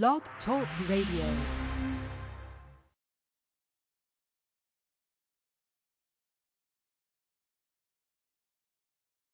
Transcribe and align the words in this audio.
Blog 0.00 0.22
Talk 0.46 0.66
Radio. 0.88 1.36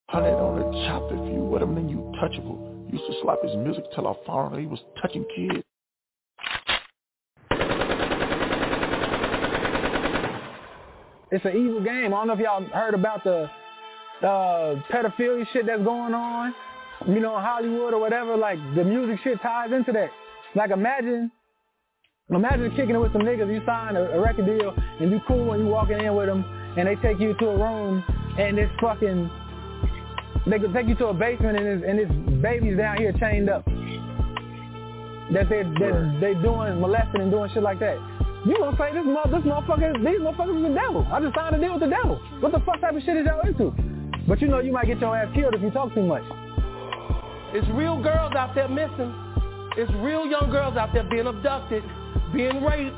Hundred 0.09 0.35
on 0.35 0.59
a 0.59 0.89
chopper 0.89 1.15
view 1.15 1.45
with 1.45 1.63
him 1.63 1.77
and 1.77 1.89
you 1.89 1.99
touchable. 2.21 2.93
Used 2.93 3.05
to 3.07 3.13
slap 3.23 3.39
his 3.45 3.55
music 3.55 3.85
till 3.95 4.09
I 4.09 4.15
found 4.27 4.55
out 4.55 4.59
he 4.59 4.67
was 4.67 4.81
touching 5.01 5.25
kids. 5.37 5.63
It's 11.31 11.45
an 11.45 11.53
evil 11.57 11.85
game. 11.85 12.13
I 12.13 12.17
don't 12.17 12.27
know 12.27 12.33
if 12.33 12.41
y'all 12.41 12.65
heard 12.65 12.95
about 12.95 13.23
the 13.23 13.49
uh, 14.23 14.83
pedophilia 14.91 15.47
shit 15.53 15.67
that's 15.67 15.85
going 15.85 16.15
on, 16.15 16.53
you 17.07 17.21
know, 17.21 17.37
in 17.37 17.45
Hollywood 17.45 17.95
or 17.95 18.01
whatever. 18.01 18.37
Like 18.37 18.59
the 18.75 18.83
music 18.83 19.21
shit 19.23 19.41
ties 19.41 19.71
into 19.71 19.93
that. 19.93 20.11
Like 20.55 20.71
imagine, 20.71 21.31
imagine 22.31 22.71
kicking 22.71 22.95
it 22.95 22.99
with 22.99 23.13
some 23.13 23.23
niggas. 23.23 23.53
You 23.53 23.63
sign 23.67 23.97
a, 23.97 24.03
a 24.03 24.21
record 24.21 24.47
deal 24.47 24.75
and 25.01 25.11
you 25.11 25.21
cool 25.29 25.53
and 25.53 25.65
you 25.65 25.69
walking 25.69 26.01
in 26.01 26.15
with 26.15 26.27
them 26.27 26.45
and 26.77 26.89
they 26.89 26.97
take 26.97 27.21
you 27.21 27.35
to 27.35 27.47
a 27.49 27.57
room 27.57 28.03
and 28.39 28.59
it's 28.59 28.73
fucking, 28.81 29.31
they 30.47 30.59
could 30.59 30.73
take 30.73 30.87
you 30.89 30.95
to 30.97 31.07
a 31.09 31.15
basement 31.15 31.59
and 31.59 31.67
it's, 31.67 31.85
and 31.87 32.01
it's 32.01 32.43
babies 32.43 32.77
down 32.79 32.97
here 32.99 33.13
chained 33.21 33.51
up. 33.51 33.65
That 35.33 35.51
they 35.51 35.63
that 35.63 36.19
they 36.23 36.33
doing 36.41 36.81
molesting 36.81 37.21
and 37.21 37.31
doing 37.31 37.51
shit 37.53 37.63
like 37.63 37.79
that. 37.81 37.99
You 38.47 38.57
gonna 38.57 38.77
say 38.79 38.95
this 38.95 39.05
mother, 39.05 39.37
this 39.37 39.45
motherfucker, 39.45 39.93
these 40.01 40.21
motherfuckers 40.25 40.57
is 40.57 40.69
the 40.73 40.75
devil. 40.75 41.07
I 41.13 41.21
just 41.21 41.35
signed 41.35 41.55
a 41.55 41.61
deal 41.61 41.75
with 41.75 41.83
the 41.83 41.91
devil. 41.91 42.17
What 42.41 42.53
the 42.53 42.61
fuck 42.61 42.81
type 42.81 42.97
of 42.97 43.03
shit 43.03 43.19
is 43.19 43.27
y'all 43.27 43.45
into? 43.45 43.75
But 44.27 44.41
you 44.41 44.49
know 44.49 44.61
you 44.61 44.73
might 44.73 44.87
get 44.87 45.01
your 45.01 45.15
ass 45.15 45.29
killed 45.35 45.55
if 45.55 45.61
you 45.61 45.71
talk 45.71 45.93
too 45.93 46.03
much. 46.03 46.23
It's 47.53 47.69
real 47.77 48.01
girls 48.01 48.33
out 48.33 48.55
there 48.55 48.69
missing. 48.69 49.13
It's 49.81 49.93
real 50.03 50.27
young 50.27 50.51
girls 50.51 50.77
out 50.77 50.93
there 50.93 51.05
being 51.05 51.29
abducted, 51.29 51.85
being 52.35 52.65
raped, 52.65 52.97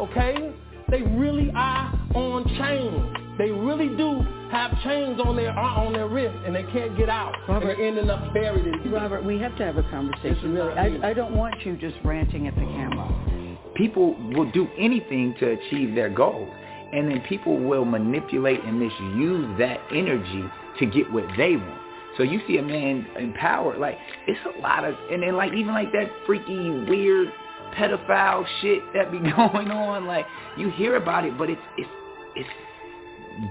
okay? 0.00 0.54
They 0.88 1.02
really 1.02 1.52
are 1.54 1.92
on 2.14 2.48
chains. 2.56 3.36
They 3.36 3.50
really 3.50 3.94
do 3.94 4.24
have 4.50 4.70
chains 4.84 5.20
on 5.22 5.36
their 5.36 5.50
uh, 5.50 5.84
on 5.84 5.92
their 5.92 6.08
wrist 6.08 6.34
and 6.46 6.56
they 6.56 6.62
can't 6.62 6.96
get 6.96 7.10
out. 7.10 7.34
Robert, 7.46 7.72
and 7.72 7.78
they're 7.78 7.88
ending 7.88 8.08
up 8.08 8.32
buried 8.32 8.66
in 8.66 8.90
Robert, 8.90 9.22
we 9.22 9.38
have 9.38 9.54
to 9.58 9.64
have 9.66 9.76
a 9.76 9.82
conversation. 9.90 10.54
Really, 10.54 10.72
I, 10.72 11.10
I 11.10 11.12
don't 11.12 11.36
want 11.36 11.56
you 11.66 11.76
just 11.76 11.96
ranting 12.02 12.46
at 12.46 12.54
the 12.54 12.62
camera. 12.62 13.58
People 13.74 14.14
will 14.30 14.50
do 14.52 14.66
anything 14.78 15.34
to 15.40 15.50
achieve 15.50 15.94
their 15.94 16.08
goals. 16.08 16.48
And 16.94 17.10
then 17.10 17.20
people 17.28 17.58
will 17.58 17.84
manipulate 17.84 18.64
and 18.64 18.80
misuse 18.80 19.58
that 19.58 19.78
energy 19.90 20.44
to 20.78 20.86
get 20.86 21.12
what 21.12 21.24
they 21.36 21.56
want. 21.56 21.83
So 22.16 22.22
you 22.22 22.40
see 22.46 22.58
a 22.58 22.62
man 22.62 23.06
empowered, 23.18 23.78
like 23.78 23.98
it's 24.26 24.38
a 24.46 24.60
lot 24.60 24.84
of, 24.84 24.94
and 25.10 25.22
then 25.22 25.36
like 25.36 25.52
even 25.52 25.74
like 25.74 25.92
that 25.92 26.10
freaky 26.26 26.70
weird 26.70 27.32
pedophile 27.76 28.46
shit 28.60 28.82
that 28.94 29.10
be 29.10 29.18
going 29.36 29.70
on. 29.70 30.06
Like 30.06 30.26
you 30.56 30.70
hear 30.70 30.96
about 30.96 31.24
it, 31.24 31.36
but 31.36 31.50
it's 31.50 31.60
it's 31.76 31.88
it's 32.36 32.48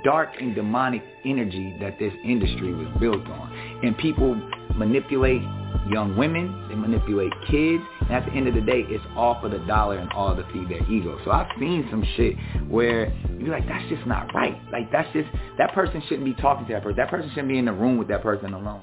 dark 0.04 0.30
and 0.40 0.56
demonic 0.56 1.04
energy 1.26 1.76
that 1.82 2.00
this 2.00 2.14
industry 2.24 2.74
was 2.74 2.88
built 3.00 3.28
on, 3.28 3.80
and 3.84 3.98
people 3.98 4.36
manipulate 4.76 5.42
young 5.90 6.16
women, 6.18 6.68
they 6.70 6.76
manipulate 6.76 7.32
kids, 7.50 7.84
and 8.02 8.12
at 8.12 8.26
the 8.26 8.32
end 8.32 8.48
of 8.48 8.54
the 8.54 8.62
day, 8.62 8.84
it's 8.88 9.04
all 9.16 9.40
for 9.42 9.50
the 9.50 9.60
dollar 9.60 9.98
and 9.98 10.12
all 10.14 10.36
to 10.36 10.44
feed 10.54 10.70
their 10.70 10.84
ego. 10.90 11.20
So 11.26 11.32
I've 11.32 11.48
seen 11.60 11.88
some 11.90 12.04
shit 12.16 12.36
where 12.70 13.12
you're 13.40 13.50
like, 13.50 13.68
that's 13.68 13.88
just 13.90 14.06
not 14.08 14.34
right. 14.34 14.58
Like 14.72 14.92
that's 14.92 15.12
just, 15.14 15.30
that 15.58 15.74
person 15.74 16.02
shouldn't 16.08 16.26
be 16.26 16.34
talking 16.42 16.66
to 16.68 16.74
that 16.74 16.84
person. 16.84 16.98
That 16.98 17.10
person 17.10 17.30
shouldn't 17.30 17.50
be 17.50 17.58
in 17.58 17.66
the 17.66 17.74
room 17.74 17.98
with 17.98 18.08
that 18.10 18.22
person 18.22 18.54
alone. 18.54 18.82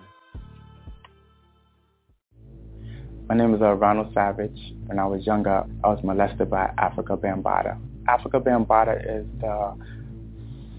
My 3.29 3.37
name 3.37 3.55
is 3.55 3.63
uh, 3.63 3.75
Ronald 3.75 4.13
Savage. 4.13 4.59
When 4.87 4.99
I 4.99 5.07
was 5.07 5.25
younger, 5.25 5.65
I 5.85 5.89
was 5.89 6.01
molested 6.03 6.51
by 6.51 6.73
Afrika 6.79 7.17
Bambaataa. 7.17 7.79
Afrika 8.09 8.43
Bambaataa 8.43 9.21
is 9.21 9.27
the 9.41 9.77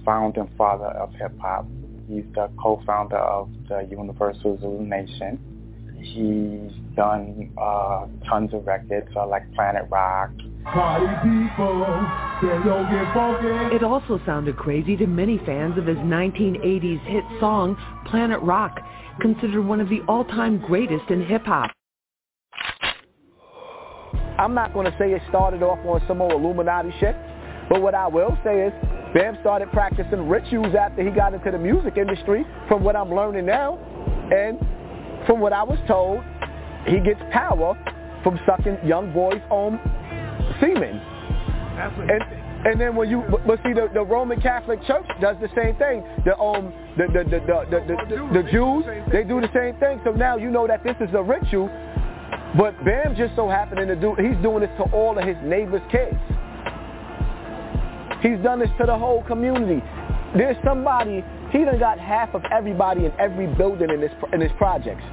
founding 0.04 0.50
father 0.58 0.88
of 0.88 1.14
hip-hop. 1.14 1.66
He's 2.10 2.26
the 2.36 2.50
co-founder 2.62 3.16
of 3.16 3.50
the 3.70 3.88
Universal 3.90 4.60
Zulu 4.60 4.84
Nation. 4.86 5.40
He's 6.02 6.72
done 6.96 7.52
uh, 7.58 8.08
tons 8.28 8.54
of 8.54 8.66
records 8.66 9.08
uh, 9.16 9.28
like 9.28 9.52
Planet 9.54 9.86
Rock. 9.90 10.32
Party 10.74 11.08
people, 11.24 11.86
get. 12.42 13.74
It 13.74 13.84
also 13.84 14.20
sounded 14.26 14.58
crazy 14.58 14.96
to 14.98 15.08
many 15.08 15.40
fans 15.46 15.78
of 15.78 15.86
his 15.86 15.98
1980s 15.98 17.06
hit 17.06 17.24
song, 17.40 17.78
Planet 18.08 18.40
Rock, 18.42 18.80
considered 19.20 19.66
one 19.66 19.80
of 19.80 19.90
the 19.90 20.02
all-time 20.08 20.60
greatest 20.60 21.10
in 21.10 21.26
hip-hop. 21.26 21.72
I'm 24.38 24.54
not 24.54 24.74
going 24.74 24.86
to 24.86 24.96
say 24.98 25.12
it 25.14 25.22
started 25.30 25.62
off 25.62 25.80
on 25.86 26.02
some 26.08 26.22
old 26.22 26.34
Illuminati 26.34 26.92
shit, 27.00 27.16
but 27.70 27.82
what 27.82 27.94
I 27.94 28.08
will 28.08 28.38
say 28.44 28.66
is 28.66 28.74
Bam 29.14 29.38
started 29.42 29.70
practicing 29.72 30.28
rituals 30.28 30.74
after 30.74 31.04
he 31.04 31.12
got 31.12 31.34
into 31.34 31.52
the 31.52 31.58
music 31.58 31.98
industry, 31.98 32.46
from 32.68 32.84
what 32.84 32.96
I'm 32.96 33.14
learning 33.14 33.46
now. 33.46 33.78
And 34.32 34.58
from 35.26 35.40
what 35.40 35.54
I 35.54 35.64
was 35.64 35.80
told, 35.88 36.24
he 36.86 37.00
gets 37.00 37.22
power 37.32 37.78
from 38.24 38.40
sucking 38.46 38.78
young 38.86 39.12
boys' 39.14 39.42
own 39.50 39.80
semen. 40.60 41.00
And, 41.78 42.24
and 42.68 42.82
then 42.82 42.96
when 42.96 43.10
you, 43.10 43.24
but, 43.46 43.58
see, 43.64 43.74
the, 43.74 43.90
the 43.94 44.04
Roman 44.04 44.40
Catholic 44.40 44.84
Church 44.86 45.06
does 45.20 45.38
the 45.42 45.50
same 45.56 45.76
thing. 45.78 46.04
The 46.26 46.38
um, 46.38 46.74
the 46.98 47.08
the 47.08 47.24
the 47.24 47.40
the, 47.40 47.66
the, 47.72 47.96
the, 48.10 48.44
the 48.44 48.52
Jews, 48.52 48.86
they 49.12 49.24
do 49.24 49.42
the 49.42 49.50
same 49.54 49.80
thing. 49.80 50.02
So 50.04 50.12
now 50.12 50.38
you 50.38 50.52
know 50.52 50.68
that 50.68 50.84
this 50.84 50.96
is 51.00 51.10
a 51.16 51.24
ritual. 51.24 51.70
But 52.58 52.78
Bam 52.84 53.16
just 53.16 53.36
so 53.36 53.48
happening 53.48 53.88
to 53.88 53.96
do, 53.96 54.14
he's 54.16 54.36
doing 54.44 54.60
this 54.62 54.70
to 54.78 54.84
all 54.94 55.18
of 55.18 55.26
his 55.26 55.38
neighbors' 55.44 55.82
kids. 55.90 56.18
He's 58.22 58.38
done 58.44 58.60
this 58.60 58.70
to 58.78 58.86
the 58.86 58.98
whole 58.98 59.24
community. 59.24 59.82
There's 60.38 60.58
somebody, 60.64 61.24
he 61.52 61.66
done 61.66 61.80
got 61.80 62.00
half 62.00 62.34
of 62.34 62.44
everybody 62.52 63.06
in 63.06 63.12
every 63.20 63.48
building 63.56 63.90
in 63.90 64.02
this 64.02 64.12
in 64.34 64.42
his 64.42 64.52
projects. 64.58 65.04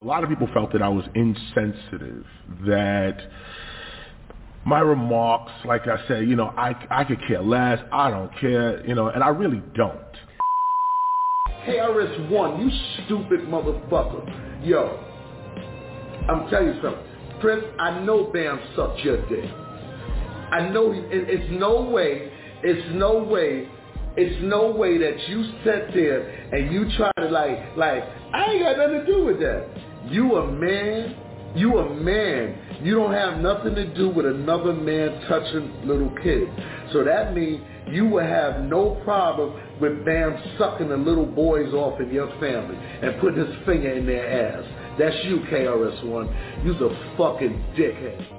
A 0.00 0.06
lot 0.06 0.22
of 0.22 0.30
people 0.30 0.48
felt 0.54 0.72
that 0.72 0.80
I 0.80 0.88
was 0.88 1.04
insensitive, 1.14 2.24
that 2.66 3.18
my 4.64 4.80
remarks, 4.80 5.50
like 5.64 5.88
I 5.88 6.06
said, 6.06 6.28
you 6.28 6.36
know, 6.36 6.54
I, 6.56 6.74
I 6.90 7.02
could 7.02 7.18
care 7.26 7.42
less, 7.42 7.80
I 7.90 8.08
don't 8.10 8.30
care, 8.38 8.86
you 8.86 8.94
know, 8.94 9.08
and 9.08 9.24
I 9.24 9.28
really 9.28 9.60
don't. 9.74 9.98
KRS-One, 11.66 12.60
you 12.60 12.70
stupid 13.04 13.40
motherfucker. 13.48 14.64
Yo, 14.64 15.04
I'm 16.28 16.48
telling 16.48 16.68
you 16.68 16.80
something. 16.80 17.04
Prince, 17.40 17.64
I 17.78 17.98
know 18.04 18.30
Bam 18.32 18.60
sucked 18.76 19.00
your 19.00 19.28
dick. 19.28 19.50
I 20.50 20.68
know 20.68 20.92
it, 20.92 21.04
it's 21.10 21.50
no 21.50 21.82
way, 21.82 22.30
it's 22.62 22.88
no 22.94 23.22
way, 23.24 23.68
it's 24.16 24.42
no 24.42 24.70
way 24.70 24.98
that 24.98 25.28
you 25.28 25.44
sit 25.64 25.94
there 25.94 26.28
and 26.52 26.72
you 26.72 26.86
try 26.96 27.10
to 27.18 27.28
like, 27.28 27.76
like, 27.76 28.02
I 28.32 28.52
ain't 28.52 28.62
got 28.64 28.78
nothing 28.78 29.00
to 29.00 29.06
do 29.06 29.24
with 29.24 29.38
that. 29.40 29.66
You 30.10 30.36
a 30.36 30.50
man, 30.50 31.16
you 31.54 31.78
a 31.78 31.94
man. 31.94 32.80
You 32.82 32.94
don't 32.94 33.12
have 33.12 33.38
nothing 33.40 33.74
to 33.74 33.94
do 33.94 34.08
with 34.08 34.26
another 34.26 34.72
man 34.72 35.20
touching 35.28 35.86
little 35.86 36.10
kids. 36.22 36.50
So 36.92 37.04
that 37.04 37.34
means 37.34 37.62
you 37.88 38.06
will 38.06 38.24
have 38.24 38.62
no 38.62 39.00
problem 39.04 39.54
with 39.80 40.04
Bam 40.04 40.36
sucking 40.58 40.88
the 40.88 40.96
little 40.96 41.26
boys 41.26 41.72
off 41.74 42.00
in 42.00 42.10
your 42.10 42.28
family 42.38 42.76
and 42.76 43.20
putting 43.20 43.44
his 43.44 43.54
finger 43.66 43.90
in 43.90 44.06
their 44.06 44.56
ass. 44.56 44.64
That's 44.98 45.16
you, 45.24 45.40
KRS-One. 45.50 46.64
You's 46.64 46.80
a 46.80 47.16
fucking 47.16 47.74
dickhead. 47.76 48.38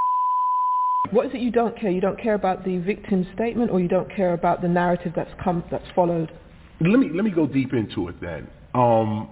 What 1.11 1.25
is 1.25 1.33
it 1.33 1.41
you 1.41 1.51
don't 1.51 1.77
care? 1.79 1.89
You 1.89 2.01
don't 2.01 2.19
care 2.19 2.35
about 2.35 2.63
the 2.63 2.77
victim's 2.77 3.27
statement 3.33 3.71
or 3.71 3.79
you 3.79 3.87
don't 3.87 4.13
care 4.13 4.33
about 4.33 4.61
the 4.61 4.67
narrative 4.67 5.13
that's 5.15 5.31
come, 5.43 5.63
that's 5.71 5.85
followed? 5.95 6.31
Let 6.81 6.99
me, 6.99 7.09
let 7.13 7.25
me 7.25 7.31
go 7.31 7.47
deep 7.47 7.73
into 7.73 8.07
it 8.07 8.21
then. 8.21 8.47
Um, 8.73 9.29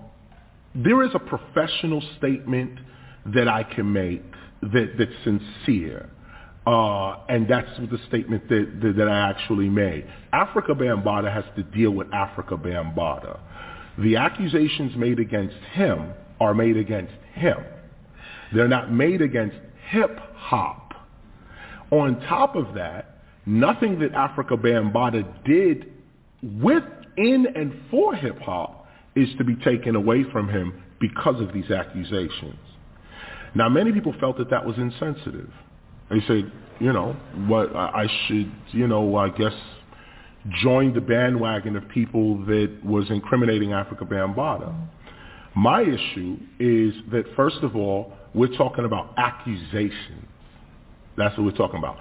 there 0.74 1.04
is 1.04 1.12
a 1.14 1.20
professional 1.20 2.02
statement 2.18 2.79
that 3.34 3.47
I 3.47 3.64
can 3.64 3.91
make 3.91 4.24
that, 4.62 4.94
that's 4.97 5.12
sincere. 5.24 6.09
Uh, 6.66 7.20
and 7.29 7.47
that's 7.47 7.70
the 7.78 7.97
statement 8.09 8.50
that, 8.50 8.80
that, 8.82 8.97
that 8.97 9.08
I 9.08 9.30
actually 9.30 9.70
made. 9.70 10.06
Afrika 10.34 10.72
Bambaataa 10.72 11.34
has 11.34 11.46
to 11.56 11.64
deal 11.64 11.91
with 11.91 12.08
Afrika 12.08 12.62
Bambaataa. 12.62 13.40
The 14.00 14.18
accusations 14.18 14.96
made 14.97 15.20
against 15.20 15.56
him 15.73 16.12
are 16.40 16.53
made 16.53 16.76
against 16.76 17.14
him. 17.34 17.58
They're 18.53 18.68
not 18.68 18.91
made 18.91 19.22
against 19.22 19.56
hip 19.90 20.20
hop. 20.35 20.86
On 21.91 22.19
top 22.22 22.55
of 22.55 22.73
that, 22.75 23.17
nothing 23.45 23.99
that 23.99 24.11
Afrika 24.11 24.51
Bambaataa 24.51 25.45
did 25.45 25.91
within 26.61 27.47
and 27.55 27.73
for 27.89 28.13
hip 28.16 28.39
hop 28.39 28.87
is 29.16 29.29
to 29.37 29.43
be 29.43 29.55
taken 29.55 29.95
away 29.95 30.23
from 30.31 30.49
him 30.49 30.84
because 30.99 31.41
of 31.41 31.53
these 31.53 31.72
accusations. 31.72 32.59
Now, 33.55 33.69
many 33.69 33.91
people 33.91 34.13
felt 34.19 34.37
that 34.37 34.49
that 34.49 34.66
was 34.66 34.78
insensitive. 34.78 35.49
They 36.09 36.19
said, 36.28 36.51
you 36.79 36.93
know, 36.93 37.13
what 37.47 37.75
I 37.75 38.07
should, 38.28 38.51
you 38.72 38.87
know, 38.87 39.16
I 39.16 39.29
guess 39.29 39.53
join 40.61 40.93
the 40.93 41.01
bandwagon 41.01 41.75
of 41.75 41.87
people 41.89 42.37
that 42.45 42.72
was 42.84 43.09
incriminating 43.09 43.69
Afrika 43.69 44.03
Bambaataa. 44.03 44.75
My 45.55 45.81
issue 45.81 46.37
is 46.59 46.93
that 47.11 47.23
first 47.35 47.57
of 47.63 47.75
all, 47.75 48.13
we're 48.34 48.55
talking 48.55 48.85
about 48.85 49.13
accusations. 49.17 50.28
That's 51.17 51.35
what 51.37 51.46
we're 51.46 51.58
talking 51.58 51.79
about. 51.79 51.97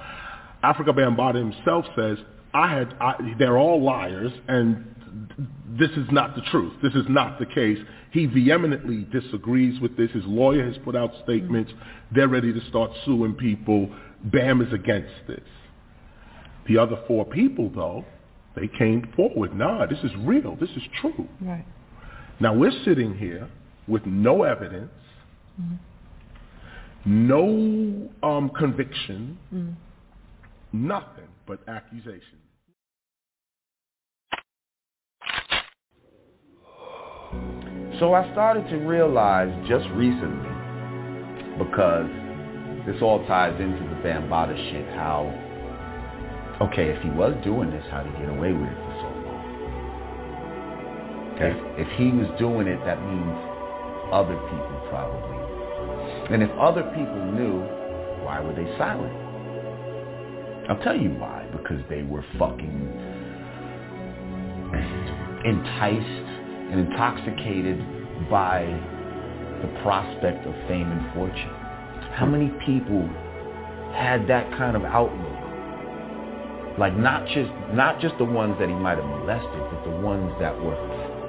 Afrika 0.62 0.88
Bambaataa 0.88 1.36
himself 1.36 1.84
says, 1.96 2.18
I 2.54 2.74
had, 2.74 2.94
I, 3.00 3.34
they're 3.38 3.58
all 3.58 3.82
liars 3.82 4.32
and 4.48 4.94
this 5.78 5.90
is 5.90 6.06
not 6.10 6.34
the 6.34 6.42
truth. 6.50 6.74
This 6.82 6.94
is 6.94 7.04
not 7.08 7.38
the 7.38 7.46
case. 7.46 7.78
He 8.12 8.26
vehemently 8.26 9.06
disagrees 9.12 9.80
with 9.80 9.96
this. 9.96 10.10
His 10.12 10.24
lawyer 10.24 10.64
has 10.64 10.76
put 10.84 10.96
out 10.96 11.10
statements. 11.24 11.72
They're 12.14 12.28
ready 12.28 12.52
to 12.52 12.60
start 12.68 12.90
suing 13.04 13.34
people. 13.34 13.90
Bam 14.24 14.60
is 14.60 14.72
against 14.72 15.12
this. 15.26 15.40
The 16.69 16.78
other 16.78 16.98
four 17.06 17.24
people, 17.24 17.70
though, 17.74 18.04
they 18.54 18.69
came 18.78 19.12
forward. 19.14 19.54
Nah, 19.54 19.86
this 19.86 19.98
is 20.02 20.10
real. 20.20 20.56
This 20.56 20.70
is 20.70 20.82
true. 21.00 21.28
Right. 21.40 21.64
Now 22.40 22.54
we're 22.54 22.72
sitting 22.84 23.16
here 23.16 23.48
with 23.86 24.04
no 24.06 24.42
evidence, 24.42 24.90
mm-hmm. 25.60 25.74
No 27.06 28.11
um, 28.23 28.50
conviction, 28.50 29.38
mm-hmm. 29.55 29.73
nothing 30.73 31.29
but 31.47 31.61
accusations. 31.69 32.43
So 38.00 38.12
I 38.12 38.31
started 38.32 38.69
to 38.70 38.76
realize 38.76 39.49
just 39.69 39.88
recently, 39.94 40.50
because 41.56 42.11
this 42.87 43.00
all 43.00 43.25
ties 43.26 43.58
into 43.61 43.81
the 43.81 43.97
Bambaataa 44.03 44.70
shit, 44.70 44.87
how, 44.94 45.32
okay, 46.61 46.91
if 46.91 47.03
he 47.03 47.08
was 47.11 47.35
doing 47.43 47.70
this, 47.70 47.85
how 47.91 48.03
did 48.03 48.12
he 48.14 48.19
get 48.20 48.29
away 48.29 48.53
with 48.53 48.69
it 48.69 48.76
for 48.76 48.94
so 49.00 49.08
long? 49.25 49.43
If, 51.38 51.87
if 51.87 51.99
he 51.99 52.11
was 52.11 52.29
doing 52.38 52.67
it, 52.67 52.85
that 52.85 53.00
means 53.00 53.38
other 54.12 54.37
people 54.37 54.81
probably. 54.91 55.45
And 56.31 56.43
if 56.43 56.50
other 56.58 56.82
people 56.82 57.32
knew, 57.32 57.61
why 58.25 58.40
were 58.40 58.55
they 58.55 58.67
silent? 58.76 59.12
I'll 60.69 60.82
tell 60.82 60.96
you 60.96 61.11
why. 61.11 61.46
Because 61.52 61.81
they 61.88 62.02
were 62.02 62.25
fucking 62.38 63.14
enticed 65.44 66.26
and 66.73 66.81
intoxicated 66.81 67.78
by 68.28 68.67
the 69.62 69.69
prospect 69.82 70.44
of 70.46 70.52
fame 70.67 70.90
and 70.90 71.14
fortune. 71.14 71.55
How 72.14 72.26
many 72.26 72.50
people 72.67 73.06
had 73.94 74.26
that 74.29 74.50
kind 74.58 74.76
of 74.76 74.82
outlook? 74.84 76.79
Like 76.79 76.96
not 76.96 77.26
just 77.29 77.50
not 77.72 78.00
just 78.00 78.19
the 78.19 78.25
ones 78.25 78.56
that 78.58 78.69
he 78.69 78.75
might 78.75 78.99
have 78.99 79.06
molested, 79.06 79.62
but 79.70 79.84
the 79.84 79.96
ones 80.05 80.32
that 80.40 80.61
were 80.61 80.76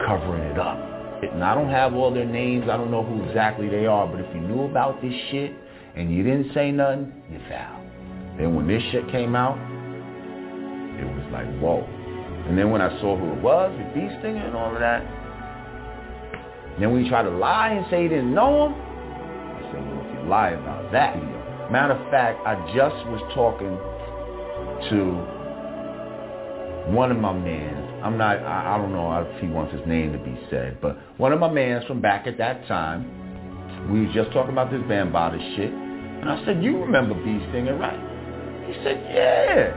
covering 0.05 0.43
it 0.43 0.59
up. 0.59 0.96
And 1.23 1.43
I 1.43 1.55
don't 1.55 1.69
have 1.69 1.93
all 1.93 2.13
their 2.13 2.25
names. 2.25 2.69
I 2.69 2.77
don't 2.77 2.91
know 2.91 3.03
who 3.03 3.23
exactly 3.27 3.69
they 3.69 3.85
are, 3.85 4.07
but 4.07 4.19
if 4.19 4.35
you 4.35 4.41
knew 4.41 4.63
about 4.63 5.01
this 5.01 5.13
shit 5.31 5.53
and 5.95 6.13
you 6.13 6.23
didn't 6.23 6.53
say 6.53 6.71
nothing, 6.71 7.11
you 7.31 7.39
foul. 7.49 7.81
Then 8.37 8.55
when 8.55 8.67
this 8.67 8.83
shit 8.91 9.09
came 9.09 9.35
out, 9.35 9.57
it 10.99 11.05
was 11.05 11.25
like, 11.31 11.47
whoa. 11.59 11.83
And 12.47 12.57
then 12.57 12.69
when 12.69 12.81
I 12.81 12.89
saw 13.01 13.17
who 13.17 13.33
it 13.33 13.41
was, 13.41 13.71
with 13.77 13.93
Bee 13.93 14.09
Stinger 14.19 14.45
and 14.45 14.55
all 14.55 14.73
of 14.73 14.79
that, 14.79 15.03
then 16.79 16.93
when 16.93 17.03
you 17.03 17.09
try 17.09 17.23
to 17.23 17.29
lie 17.29 17.69
and 17.69 17.85
say 17.89 18.03
you 18.03 18.09
didn't 18.09 18.33
know 18.33 18.67
him, 18.67 18.73
I 18.73 19.61
said, 19.71 19.87
well, 19.87 20.05
if 20.05 20.13
you 20.13 20.21
lie 20.29 20.51
about 20.51 20.91
that. 20.91 21.17
Matter 21.71 21.93
of 21.93 22.11
fact, 22.11 22.39
I 22.45 22.55
just 22.75 22.95
was 23.07 23.21
talking 23.33 23.77
to 24.89 25.15
one 26.93 27.11
of 27.11 27.17
my 27.17 27.33
mans. 27.33 27.86
I'm 28.07 28.17
not, 28.17 28.37
I, 28.37 28.75
I 28.75 28.77
don't 28.77 28.93
know 28.93 29.11
if 29.19 29.41
he 29.41 29.47
wants 29.47 29.73
his 29.73 29.85
name 29.85 30.13
to 30.13 30.17
be 30.17 30.39
said, 30.49 30.79
but 30.81 30.97
one 31.19 31.33
of 31.33 31.41
my 31.41 31.51
mans 31.51 31.83
from 31.87 31.99
back 31.99 32.25
at 32.25 32.37
that 32.37 32.65
time, 32.65 33.91
we 33.91 34.05
was 34.05 34.15
just 34.15 34.31
talking 34.31 34.53
about 34.53 34.71
this 34.71 34.79
Bambaataa 34.83 35.55
shit. 35.57 35.73
And 35.73 36.29
I 36.29 36.43
said, 36.45 36.63
you 36.63 36.77
remember 36.77 37.15
Bee 37.15 37.45
Stinger, 37.49 37.75
right? 37.75 37.99
He 38.65 38.73
said, 38.81 39.03
yeah. 39.13 39.75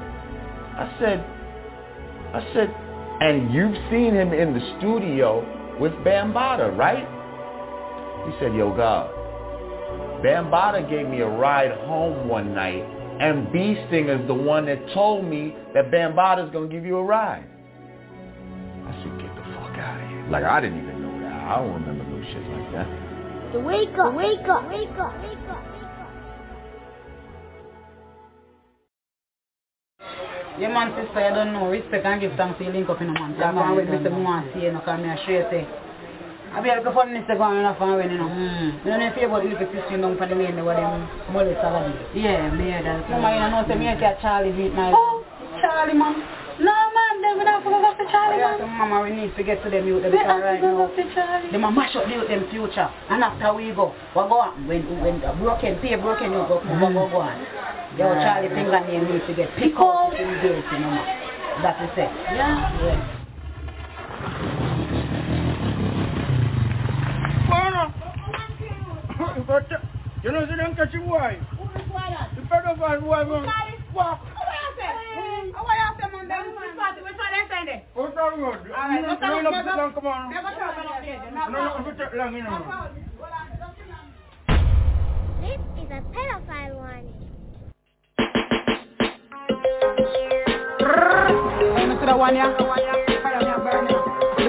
I 0.79 0.97
said, 1.01 1.25
I 2.33 2.55
said, 2.55 2.73
and 3.21 3.53
you've 3.53 3.75
seen 3.91 4.15
him 4.15 4.33
in 4.33 4.55
the 4.55 4.77
studio 4.79 5.43
with 5.81 5.91
Bambaataa, 6.05 6.79
right? 6.79 7.07
He 8.31 8.39
said, 8.39 8.55
yo, 8.55 8.71
God, 8.77 9.11
Bambaataa 10.25 10.89
gave 10.89 11.09
me 11.09 11.19
a 11.19 11.29
ride 11.29 11.73
home 11.81 12.29
one 12.29 12.55
night, 12.55 12.85
and 13.21 13.53
Bee 13.53 13.75
Stinger's 13.89 14.25
the 14.29 14.35
one 14.35 14.67
that 14.67 14.79
told 14.95 15.25
me 15.25 15.53
that 15.75 15.91
Bambaataa's 15.91 16.53
going 16.53 16.71
to 16.71 16.75
give 16.75 16.87
you 16.87 16.97
a 16.97 17.03
ride. 17.03 17.50
I 18.91 18.93
said, 19.07 19.15
get 19.23 19.31
the 19.39 19.47
fuck 19.55 19.79
out 19.79 20.03
of 20.03 20.09
here. 20.11 20.27
Like, 20.31 20.43
I 20.43 20.61
didn't 20.61 20.83
even 20.83 20.99
know 20.99 21.15
that. 21.23 21.31
I 21.31 21.63
don't 21.63 21.79
remember 21.79 22.03
no 22.03 22.19
shit 22.27 22.43
like 22.43 22.69
that. 22.75 22.89
The 23.55 23.61
wake 23.63 23.95
up, 23.95 24.15
wake 24.19 24.47
up, 24.51 24.67
wake 24.67 24.99
up, 24.99 25.15
wake 25.23 25.47
up. 25.47 25.63
Yeah, 30.59 30.75
man, 30.75 30.91
sister, 30.99 31.23
I 31.23 31.31
don't 31.31 31.55
know. 31.55 31.71
Respect 31.71 32.05
and 32.05 32.21
give 32.21 32.35
thanks 32.37 32.59
to 32.59 32.65
you 32.67 32.73
link 32.75 32.91
up 32.91 33.01
in 33.01 33.09
a 33.09 33.13
man. 33.15 33.39
That's 33.39 33.55
why 33.55 33.73
when 33.73 33.87
me 33.87 33.97
say, 34.03 34.11
I 34.11 34.19
want 34.19 34.45
to 34.45 34.53
see 34.53 34.67
you, 34.67 34.73
because 34.75 34.99
I 34.99 35.17
straight 35.23 35.47
say, 35.49 35.63
I 36.53 36.61
be 36.61 36.69
able 36.69 36.85
to 36.85 36.93
find 36.93 37.15
Mr. 37.15 37.39
Gwan 37.39 37.57
enough 37.63 37.81
and 37.81 37.95
when, 37.95 38.11
you 38.11 38.19
know. 38.19 38.29
Mm. 38.29 38.85
You 38.85 38.91
know, 38.91 39.07
if 39.07 39.17
you 39.17 39.31
about 39.31 39.47
the 39.47 39.55
little 39.55 39.71
sister 39.73 39.97
down 39.97 40.19
for 40.19 40.27
the 40.27 40.35
lane, 40.35 40.59
they 40.59 40.63
were 40.67 40.75
them 40.75 41.07
molest 41.33 41.63
already. 41.63 41.95
Yeah, 42.13 42.51
me 42.51 42.75
hear 42.75 42.83
that. 42.83 43.09
Mama, 43.09 43.39
you 43.39 43.47
know, 43.55 43.63
say 43.71 43.79
me 43.79 43.87
hear 43.87 44.19
Charlie 44.21 44.53
beat 44.53 44.75
my... 44.75 44.93
Oh, 44.93 45.25
Charlie, 45.63 45.95
man. 45.97 46.19
No, 46.61 46.77
man, 46.93 47.10
them 47.23 47.39
we 47.39 47.45
don't 47.45 47.63
forget 47.63 47.99
to 47.99 48.05
Charlie, 48.11 48.39
man. 48.39 48.61
Mama, 48.79 49.03
we 49.03 49.11
need 49.11 49.37
to 49.37 49.43
get 49.43 49.63
to 49.65 49.71
them 49.71 49.87
youth 49.87 50.03
because 50.03 50.43
right 50.43 50.61
now, 50.61 50.89
them 51.53 51.65
a 51.65 51.71
mash 51.71 51.95
up 51.97 52.05
the 52.07 52.13
youth, 52.13 52.29
them 52.29 52.49
future. 52.51 52.89
And 53.09 53.23
after 53.23 53.55
we 53.55 53.73
go, 53.73 53.95
what 54.13 54.29
go 54.29 54.41
on? 54.41 54.67
When, 54.67 54.85
when 55.01 55.21
broken, 55.39 55.79
pay 55.81 55.97
broken, 55.97 56.33
you 56.33 56.45
go, 56.49 56.61
mm. 56.61 56.81
go, 56.81 57.09
go 57.09 57.21
on. 57.21 57.41
Yo, 57.99 58.15
Charlie 58.15 58.49
fingernail 58.49 59.05
needs 59.05 59.27
to 59.27 59.35
get 59.35 59.51
picked 59.57 59.77
up 59.77 60.13
in 60.15 60.29
days, 60.41 60.65
you 60.73 60.79
know. 60.79 61.05
That 61.63 61.77
is 61.85 61.91
it. 61.99 62.11
Yeah. 62.33 62.73
yeah. 62.85 63.17
You 70.23 70.33
know, 70.33 70.45
they 70.45 70.55
don't 70.55 70.77
catch 70.77 70.93
you 70.93 71.01
boy. 71.01 71.41
The 72.37 72.43
pedophile 72.43 73.01
boy, 73.01 73.25
man. 73.25 73.49
Walk. 73.95 74.21
How 74.21 74.45
are 74.45 74.55
you 74.55 74.71
saying, 74.79 76.29
man? 76.29 76.45
Which 76.55 76.77
part, 76.77 76.95
which 77.03 77.17
part 77.17 77.33
they 77.33 77.49
saying 77.49 77.60
there? 77.71 77.83
What's 77.95 78.15
that 78.15 78.39
road? 78.39 78.59
Alright, 78.71 79.03
no, 79.03 79.09
what's 79.09 79.21
that 79.21 79.31
road? 79.31 79.43
Never, 79.51 79.93
come 79.93 80.07
on. 80.07 80.31
Never 80.31 80.51
talk 80.51 80.75
about 80.79 81.05
it. 81.05 81.19
No, 81.35 81.49
no, 81.49 81.79
no, 81.79 81.91
take 81.95 82.15
long, 82.15 82.35
you 82.35 82.43
know. 82.43 82.59
This 85.41 85.61
is 85.79 85.91
a 85.91 86.01
pedophile 86.11 86.75
warning. 86.75 87.15
Hey, 91.71 91.87
you 91.87 91.95
see 92.01 92.13
one, 92.13 92.35
yeah? 92.35 92.51
The 92.59 92.65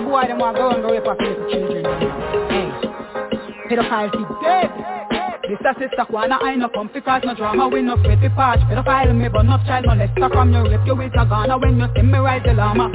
boy, 0.01 0.23
them 0.27 0.39
want 0.39 0.55
to 0.55 0.61
go 0.61 0.69
and 0.71 0.81
go 0.81 0.91
rape 0.91 1.07
up 1.07 1.19
little 1.19 1.49
children. 1.51 1.85
Hey, 2.49 2.67
pedophile 3.69 4.09
is 4.09 4.11
dead. 4.41 5.00
Sister, 5.51 5.75
sister, 5.79 6.05
Kuanna, 6.09 6.41
I 6.41 6.55
no 6.55 6.69
come 6.69 6.89
because 6.93 7.23
no 7.25 7.35
drama, 7.35 7.67
we 7.67 7.81
no 7.81 7.95
afraid 7.95 8.21
to 8.21 8.29
patch. 8.29 8.61
Pedophile 8.71 9.13
me, 9.13 9.27
but 9.27 9.43
no 9.43 9.57
child 9.67 9.83
molester 9.83 10.31
from 10.31 10.53
your 10.53 10.63
rape, 10.63 10.79
you 10.85 10.95
with 10.95 11.11
a 11.11 11.25
Ghana 11.25 11.57
when 11.57 11.77
you 11.77 11.87
see 11.93 12.03
me 12.03 12.19
ride 12.19 12.43
the 12.45 12.53
llama. 12.53 12.87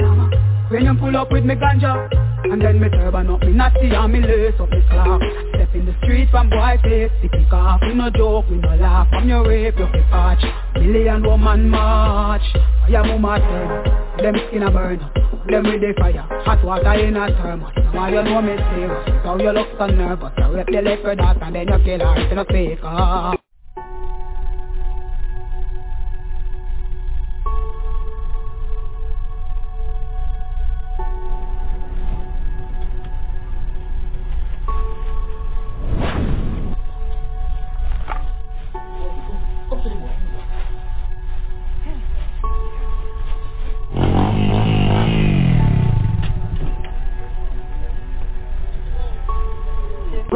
When 0.71 0.85
you 0.85 0.95
pull 0.95 1.15
up 1.15 1.31
with 1.31 1.45
me 1.45 1.53
ganja, 1.53 2.09
and 2.51 2.59
then 2.59 2.81
me 2.81 2.89
turban 2.89 3.29
up, 3.29 3.41
me 3.41 3.53
natty 3.53 3.93
and 3.93 4.11
me 4.11 4.21
lace 4.21 4.59
up 4.59 4.71
me 4.71 4.81
clock. 4.89 5.21
Step 5.53 5.75
in 5.75 5.85
the 5.85 5.93
street 6.01 6.29
from 6.31 6.49
boy 6.49 6.79
face, 6.81 7.11
the 7.21 7.29
kick 7.29 7.53
off, 7.53 7.79
we 7.83 7.93
no 7.93 8.09
joke, 8.09 8.49
we 8.49 8.57
no 8.57 8.73
laugh. 8.75 9.07
From 9.11 9.29
your 9.29 9.47
rape, 9.47 9.77
you 9.77 9.85
fi 9.93 10.01
patch. 10.09 10.43
Million 10.81 11.21
woman 11.23 11.69
march. 11.69 12.41
Fire 12.89 13.03
mama 13.03 13.37
turn, 13.37 14.06
them 14.17 14.35
skin 14.47 14.63
a 14.63 14.71
burn. 14.71 14.99
Them 15.47 15.63
with 15.63 15.81
the 15.81 15.93
fire, 15.97 16.27
hot 16.43 16.63
water 16.63 16.93
in 16.93 17.15
a 17.15 17.27
thermos. 17.41 17.71
Now 17.93 18.07
you 18.09 18.21
know 18.23 18.41
me 18.41 18.57
serious, 18.57 19.23
so 19.23 19.37
you 19.39 19.51
look 19.51 19.67
so 19.77 19.87
nervous. 19.87 20.33
I 20.37 20.47
rip 20.49 20.67
the 20.67 20.81
left 20.81 21.01
for 21.03 21.11
and 21.11 21.55
then 21.55 21.67
you 21.67 21.79
kill 21.83 21.99
her, 21.99 22.15
it's 22.19 22.35
no 22.35 22.43
fake. 22.45 23.46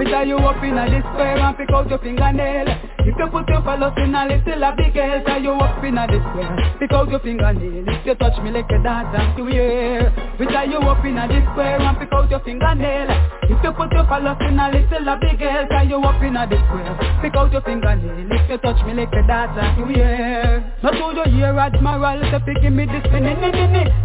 Whether 0.01 0.24
you 0.25 0.38
up 0.38 0.63
in 0.63 0.75
a 0.75 0.89
despair 0.89 1.38
and 1.38 1.55
pick 1.55 1.70
out 1.70 1.88
your 1.88 2.00
fingernail. 2.00 2.65
If 3.05 3.13
you 3.20 3.27
put 3.29 3.48
your 3.48 3.62
fellows 3.62 3.93
in 3.98 4.15
a 4.15 4.25
little 4.25 4.74
big 4.74 4.98
hell 4.98 5.41
you 5.41 5.53
up 5.53 5.84
in 5.84 5.96
a 5.96 6.08
despair, 6.10 6.77
pick 6.79 6.91
out 6.91 7.10
your 7.10 7.20
fingernail. 7.20 7.86
If 7.86 8.05
you 8.08 8.15
touch 8.15 8.41
me 8.41 8.50
like 8.50 8.65
a 8.72 8.81
dance 8.81 9.13
and 9.13 9.38
to 9.38 9.46
hear 9.46 10.10
Whether 10.41 10.65
you 10.65 10.79
up 10.81 11.05
in 11.05 11.20
a 11.20 11.27
despair 11.29 11.77
and 11.77 11.98
pick 12.00 12.10
out 12.13 12.31
your 12.31 12.39
fingernail. 12.39 13.13
If 13.46 13.62
you 13.62 13.72
put 13.74 13.91
your 13.93 14.05
phallus 14.10 14.41
in 14.41 14.58
a 14.58 14.74
little 14.74 15.05
a 15.05 15.17
big 15.22 15.38
tie 15.38 15.84
you 15.84 16.01
up 16.01 16.24
in 16.24 16.36
a 16.36 16.50
square. 16.50 16.98
Pick 17.22 17.36
out 17.36 17.51
your 17.51 17.62
fingernail, 17.62 18.25
if 18.31 18.50
you 18.50 18.58
touch 18.58 18.81
me 18.88 18.93
like 18.93 19.13
a 19.13 19.22
data, 19.27 19.75
you 19.77 19.86
hear. 19.86 20.65
Not 20.81 20.98
to 20.98 21.13
the 21.13 21.29
hear 21.29 21.53
Admiral, 21.53 22.25
say 22.31 22.41
pick 22.41 22.63
me 22.72 22.86
this 22.89 23.03
spinning, 23.05 23.38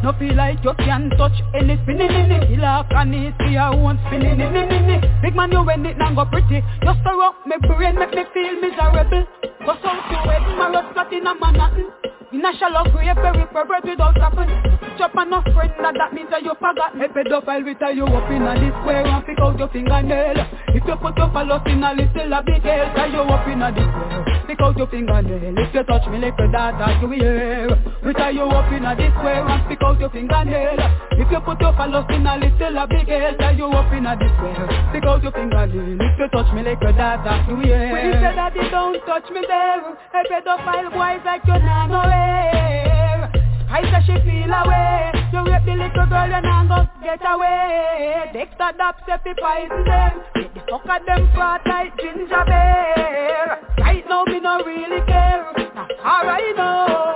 no 0.03 0.13
feel 0.19 0.35
like 0.35 0.59
you 0.63 0.75
can 0.77 1.09
touch 1.17 1.41
any 1.55 1.81
spinning, 1.85 2.11
killer 2.53 2.85
can 2.91 3.35
see 3.41 3.57
I 3.57 3.71
won't 3.71 4.01
spinning, 4.09 5.01
big 5.23 5.35
man 5.35 5.53
you 5.53 5.63
when 5.63 5.86
it 5.87 5.99
now 5.99 6.15
go 6.15 6.25
pretty, 6.27 6.57
you 6.57 6.93
stir 7.01 7.23
up 7.23 7.35
my 7.47 7.57
brain, 7.59 7.99
make 7.99 8.11
me 8.11 8.25
feel 8.35 8.61
miserable. 8.61 9.27
Go 9.65 9.73
south 9.83 10.03
to 10.11 10.17
Edinburgh, 10.31 10.93
flat 10.93 11.13
in 11.13 11.27
a 11.27 11.35
Manhattan. 11.35 12.16
In 12.33 12.45
a 12.45 12.51
shallow 12.59 12.91
grave, 12.91 13.15
very 13.15 13.47
pervert 13.55 13.85
without 13.85 14.15
stopping. 14.17 14.51
Chop 14.99 15.15
on 15.15 15.33
a 15.33 15.43
friend, 15.55 15.71
that, 15.79 15.95
that 15.95 16.13
means 16.13 16.29
that 16.31 16.43
you 16.43 16.51
forgot. 16.59 16.91
A 16.99 17.07
pedophile 17.07 17.63
will 17.63 17.75
tie 17.77 17.95
you 17.95 18.05
up 18.05 18.31
in 18.31 18.43
a 18.43 18.59
this 18.59 18.75
square 18.83 19.07
and 19.07 19.25
pick 19.25 19.39
out 19.39 19.59
your 19.59 19.69
fingernail. 19.69 20.35
If 20.75 20.83
you 20.83 20.97
put 20.97 21.17
your 21.17 21.31
phallus 21.31 21.63
in 21.67 21.85
a 21.85 21.95
little 21.95 22.33
a 22.33 22.43
big 22.43 22.63
hell, 22.67 22.91
tie 22.99 23.07
you 23.07 23.23
up 23.23 23.47
in 23.47 23.63
a 23.63 23.71
this 23.71 23.87
square. 23.87 24.37
Pick 24.47 24.61
out 24.61 24.77
your 24.77 24.87
fingernail. 24.89 25.55
If 25.55 25.75
you 25.75 25.83
touch 25.85 26.07
me 26.11 26.19
like 26.19 26.39
a 26.39 26.47
data, 26.51 26.99
you 26.99 27.11
hear. 27.15 27.71
We 28.03 28.13
tie 28.15 28.31
you 28.31 28.43
up 28.43 28.73
in 28.73 28.85
a 28.85 28.97
this 28.97 29.13
square 29.15 29.47
and 29.47 29.63
pick 29.69 29.83
out 29.83 30.01
your 30.01 30.11
fingernail. 30.11 30.79
If 31.19 31.31
you 31.31 31.41
put 31.47 31.61
your 31.61 31.75
phallus 31.79 32.07
in 32.11 32.27
a 32.27 32.35
little 32.43 32.79
a 32.79 32.85
big 32.91 33.07
hell, 33.07 33.35
tie 33.39 33.55
you 33.55 33.71
up 33.71 33.93
in 33.93 34.07
a 34.07 34.19
this 34.19 34.33
square. 34.35 34.67
Pick 34.91 35.05
out 35.07 35.23
your 35.23 35.31
fingernail. 35.31 35.99
If 36.03 36.19
you 36.19 36.29
touch 36.35 36.51
me 36.55 36.63
like 36.67 36.83
a 36.83 36.91
data, 36.91 37.45
you 37.47 37.55
will 37.55 37.71
hear. 37.71 37.87
We 37.93 38.19
say 38.19 38.35
that 38.35 38.55
you 38.57 38.67
don't 38.71 38.99
touch 39.07 39.31
me 39.31 39.47
there. 39.47 39.95
A 39.95 40.21
pedophile 40.27 40.91
boys 40.91 41.23
like 41.23 41.47
you 41.47 41.59
nah 41.63 42.16
aware. 42.17 43.31
I 43.69 43.83
say 43.83 44.01
she 44.07 44.17
feel 44.25 44.53
away 44.53 45.13
You 45.33 45.41
rape 45.45 45.65
the 45.67 45.75
little 45.75 46.07
girl 46.07 46.33
and 46.33 46.47
I 46.47 46.67
go 46.69 46.79
get 47.03 47.23
away. 47.25 48.31
Dexter 48.33 48.73
Dap 48.79 48.97
say 49.07 49.19
fi 49.25 49.33
poison 49.41 49.85
them. 49.85 50.13
Get 50.35 50.55
the 50.55 50.61
fuck 50.71 50.89
of 50.89 51.07
them 51.07 51.29
fat 51.35 51.63
like 51.67 51.97
ginger 51.99 52.45
bear. 52.47 53.61
Right 53.79 54.05
now 54.09 54.25
me 54.25 54.41
no 54.41 54.63
really 54.65 55.01
care. 55.07 55.53
Not 55.75 55.91
alright 56.05 56.57
now 56.57 57.16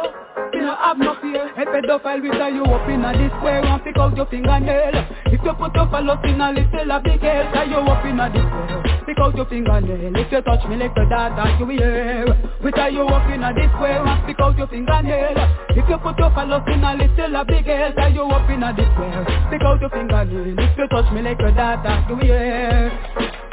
no 0.70 0.76
have 0.76 0.98
no 0.98 1.14
fear 1.20 1.46
A 1.56 1.64
pedophile 1.66 2.22
will 2.22 2.32
tie 2.32 2.48
you 2.48 2.64
up 2.64 2.88
in 2.88 3.04
a 3.04 3.10
this 3.18 3.32
square 3.38 3.64
And 3.64 3.82
pick 3.82 3.96
out 3.96 4.16
your 4.16 4.26
fingernail. 4.26 4.94
If 5.26 5.42
you 5.42 5.52
put 5.54 5.74
your 5.74 5.88
phallus 5.90 6.20
in 6.24 6.40
a 6.40 6.52
little 6.52 6.90
a 6.90 7.00
big 7.00 7.20
hell 7.20 7.52
Tie 7.52 7.64
you 7.64 7.76
up 7.76 8.04
in 8.04 8.20
a 8.20 8.26
this 8.30 8.46
square 8.46 9.04
Pick 9.06 9.18
out 9.18 9.36
your 9.36 9.46
fingernail. 9.46 10.16
If 10.16 10.32
you 10.32 10.40
touch 10.42 10.68
me 10.68 10.76
like 10.76 10.96
a 10.96 11.04
data 11.08 11.56
you 11.58 11.66
will 11.66 11.78
hear 11.78 12.26
We 12.62 12.70
tie 12.72 12.88
you 12.88 13.02
up 13.02 13.30
in 13.30 13.42
a 13.42 13.50
this 13.54 13.70
square 13.74 14.06
And 14.06 14.26
pick 14.26 14.40
out 14.40 14.56
your 14.56 14.68
fingernail. 14.68 15.38
If 15.70 15.88
you 15.88 15.98
put 15.98 16.18
your 16.18 16.30
phallus 16.30 16.62
in 16.68 16.84
a 16.84 16.94
little 16.94 17.36
a 17.36 17.44
big 17.44 17.66
hell 17.66 17.92
Tie 17.92 18.08
you 18.14 18.22
up 18.22 18.50
in 18.50 18.62
a 18.62 18.70
this 18.74 18.90
square 18.94 19.24
Pick 19.50 19.62
out 19.62 19.80
your 19.80 19.90
fingernail. 19.90 20.58
If 20.58 20.78
you 20.78 20.86
touch 20.88 21.12
me 21.12 21.22
like 21.22 21.40
a 21.40 21.50
data 21.50 22.06
you 22.08 22.16
hear 22.22 23.50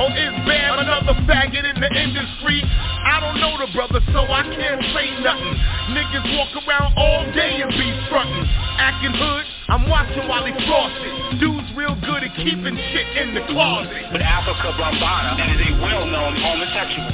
or 0.00 0.08
is 0.16 0.32
Bam 0.48 0.80
another 0.80 1.12
faggot 1.28 1.60
in 1.60 1.76
the 1.76 1.90
industry? 1.92 2.64
I 2.64 3.20
don't 3.20 3.36
know 3.36 3.60
the 3.60 3.68
brother, 3.76 4.00
so 4.16 4.24
I 4.24 4.48
can't 4.48 4.80
say 4.96 5.12
nothing. 5.20 5.56
Niggas 5.92 6.24
walk 6.40 6.56
around 6.64 6.96
all 6.96 7.28
day 7.36 7.60
and 7.60 7.68
be 7.68 7.88
frontin', 8.08 8.48
acting 8.80 9.12
hood. 9.12 9.44
I'm 9.68 9.84
watching 9.92 10.24
while 10.24 10.48
he 10.48 10.56
floss 10.64 10.92
it. 11.04 11.40
Dude's 11.40 11.68
real 11.76 11.94
good 12.00 12.24
at 12.24 12.32
keeping 12.32 12.76
shit 12.96 13.08
in 13.20 13.36
the 13.36 13.44
closet. 13.52 14.08
But 14.08 14.24
Afrika 14.24 14.72
Bambaataa, 14.80 15.36
that 15.36 15.52
is 15.52 15.68
a 15.68 15.72
well-known 15.84 16.32
homosexual. 16.40 17.12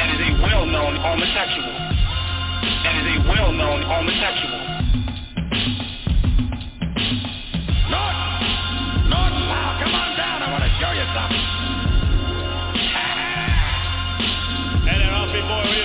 That 0.00 0.08
is 0.16 0.20
a 0.26 0.32
well-known 0.40 0.96
homosexual. 0.96 1.76
That 2.88 2.94
is 3.04 3.06
a 3.12 3.16
well-known 3.28 3.82
homosexual. 3.84 4.71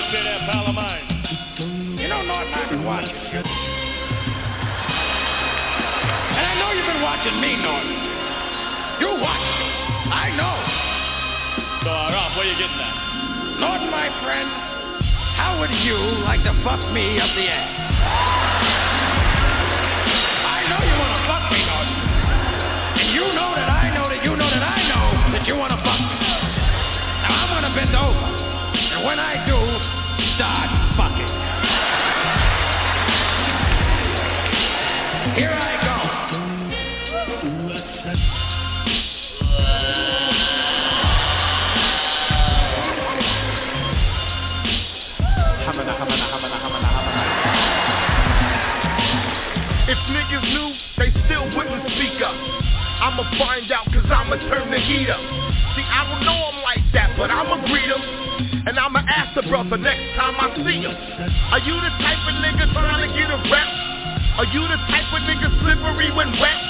Alfie 0.08 0.16
boy, 0.16 0.16
what 0.16 0.16
you 0.16 0.16
say 0.16 0.22
there, 0.24 0.40
pal 0.48 0.66
of 0.66 0.74
mine? 0.74 1.04
You 1.98 2.08
know, 2.08 2.22
Norton, 2.22 2.54
I've 2.54 2.70
been 2.70 2.84
watching 2.84 3.12
you. 3.12 3.42
And 6.32 6.44
I 6.46 6.54
know 6.56 6.72
you've 6.72 6.86
been 6.86 7.02
watching 7.02 7.36
me, 7.40 7.56
Norton. 7.60 7.92
You 9.00 9.10
watch 9.20 9.44
me. 9.60 9.68
I 10.08 10.32
know. 10.32 10.56
So, 11.84 11.90
uh, 11.90 12.10
Ralph, 12.12 12.36
where 12.36 12.46
you 12.46 12.56
getting 12.56 12.80
at? 12.80 12.96
Norton, 13.60 13.90
my 13.90 14.08
friend, 14.24 14.48
how 15.36 15.58
would 15.60 15.70
you 15.84 15.96
like 16.24 16.42
to 16.44 16.54
fuck 16.64 16.80
me 16.92 17.20
up 17.20 17.30
the 17.36 17.44
ass? 17.44 17.68
I 20.48 20.64
know 20.72 20.80
you 20.88 20.96
want 20.96 21.12
to 21.12 21.22
fuck 21.28 21.44
me, 21.52 21.60
Norton. 21.68 21.96
And 22.98 23.08
you 23.14 23.24
know 23.34 23.54
that 23.54 23.68
I 23.70 23.92
know 23.94 24.08
that 24.08 24.24
you 24.24 24.34
know 24.36 24.50
that 24.50 24.62
I 24.62 24.88
know 24.88 25.36
that 25.36 25.46
you 25.46 25.54
want 25.54 25.72
to 25.72 25.80
fuck 25.84 26.00
me. 26.00 26.16
Now 27.28 27.44
I'm 27.44 27.50
going 27.54 27.66
to 27.66 27.74
bend 27.76 27.94
over. 27.94 28.26
And 28.98 29.06
when 29.06 29.18
I 29.20 29.47
Here 35.38 35.54
I 35.54 35.78
go. 35.86 35.94
If 49.86 49.98
niggas 50.10 50.42
knew, 50.42 50.74
they 50.98 51.14
still 51.26 51.46
wouldn't 51.54 51.86
speak 51.86 52.18
up. 52.18 52.34
I'ma 52.98 53.22
find 53.38 53.70
out 53.70 53.86
cause 53.94 54.10
I'ma 54.10 54.34
turn 54.50 54.72
the 54.72 54.80
heat 54.80 55.08
up. 55.08 55.20
See, 55.76 55.86
I 55.86 56.02
don't 56.10 56.26
know 56.26 56.50
him 56.50 56.62
like 56.66 56.82
that, 56.94 57.14
but 57.16 57.30
I'ma 57.30 57.64
greet 57.68 57.86
him. 57.86 58.02
And 58.66 58.76
I'ma 58.76 59.04
ask 59.06 59.36
the 59.36 59.42
brother 59.48 59.78
next 59.78 60.16
time 60.18 60.34
I 60.34 60.50
see 60.56 60.82
him. 60.82 60.90
Are 61.52 61.60
you 61.60 61.74
the 61.78 61.90
type 62.02 62.26
of 62.26 62.34
nigga 62.42 62.72
trying 62.72 63.08
to 63.08 63.14
get 63.16 63.30
a? 63.30 63.38
Are 64.38 64.46
you 64.54 64.62
the 64.62 64.78
type 64.86 65.10
of 65.10 65.26
nigga 65.26 65.50
slippery 65.58 66.14
when 66.14 66.30
wet? 66.38 66.62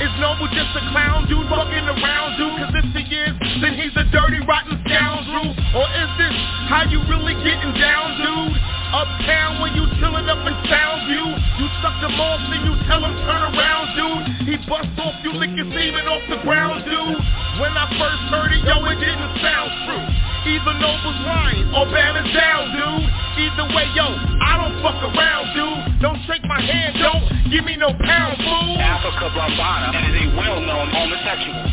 Is 0.00 0.08
Noble 0.16 0.48
just 0.48 0.72
a 0.72 0.80
clown 0.96 1.28
dude 1.28 1.44
fucking 1.44 1.84
around 1.84 2.40
dude? 2.40 2.56
Cause 2.56 2.72
if 2.72 2.88
he 2.96 3.04
is, 3.04 3.36
then 3.60 3.76
he's 3.76 3.92
a 4.00 4.08
dirty 4.08 4.40
rotten 4.48 4.80
scoundrel. 4.88 5.52
Or 5.76 5.86
is 5.92 6.10
this 6.16 6.32
how 6.72 6.88
you 6.88 7.04
really 7.12 7.36
getting 7.44 7.76
down, 7.76 8.16
dude? 8.16 8.71
Uptown 8.92 9.64
when 9.64 9.72
you 9.72 9.88
chillin' 9.96 10.28
up 10.28 10.44
in 10.44 10.52
Soundview 10.68 11.24
You 11.32 11.66
suck 11.80 11.96
him 12.04 12.12
off 12.20 12.44
then 12.52 12.60
you 12.60 12.76
tell 12.84 13.00
him 13.00 13.16
turn 13.24 13.42
around, 13.56 13.96
dude. 13.96 14.52
He 14.52 14.54
bust 14.68 14.92
off 15.00 15.16
you 15.24 15.32
lick 15.32 15.56
your 15.56 15.64
semen 15.72 16.04
off 16.12 16.20
the 16.28 16.36
ground, 16.44 16.84
dude. 16.84 17.16
When 17.56 17.72
I 17.72 17.88
first 17.96 18.22
heard 18.28 18.52
it, 18.52 18.60
yo, 18.68 18.84
it 18.84 19.00
didn't 19.00 19.32
sound 19.40 19.70
true. 19.88 20.06
Either 20.44 20.76
Noble's 20.76 21.20
lying 21.24 21.72
or 21.72 21.88
Bam 21.88 22.20
is 22.20 22.28
down, 22.36 22.68
dude. 22.76 23.08
Either 23.40 23.66
way, 23.72 23.88
yo, 23.96 24.12
I 24.44 24.60
don't 24.60 24.76
fuck 24.84 25.00
around, 25.08 25.56
dude. 25.56 26.04
Don't 26.04 26.20
shake 26.28 26.44
my 26.44 26.60
hand, 26.60 26.92
don't 27.00 27.24
give 27.48 27.64
me 27.64 27.80
no 27.80 27.96
pound, 27.96 28.36
fool. 28.44 28.76
Afrika 28.76 29.32
Bambaataa 29.32 29.96
and 29.96 30.04
is 30.04 30.20
a 30.20 30.26
well-known 30.36 30.92
homosexual. 30.92 31.64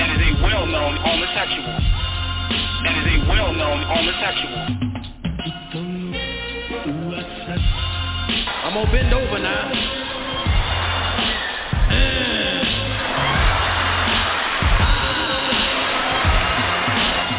And 0.00 0.08
is 0.16 0.22
a 0.24 0.32
well-known 0.40 0.96
homosexual. 0.96 1.76
And 2.88 2.94
is 3.04 3.08
a 3.12 3.16
well-known 3.28 3.84
homosexual 3.84 4.86
I'm 8.76 8.84
gonna 8.84 8.92
bend 8.92 9.14
over 9.14 9.38
now. 9.38 9.72
Mm. 11.88 12.64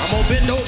I'm 0.01 0.09
gonna 0.09 0.29
bend 0.29 0.49
over 0.49 0.66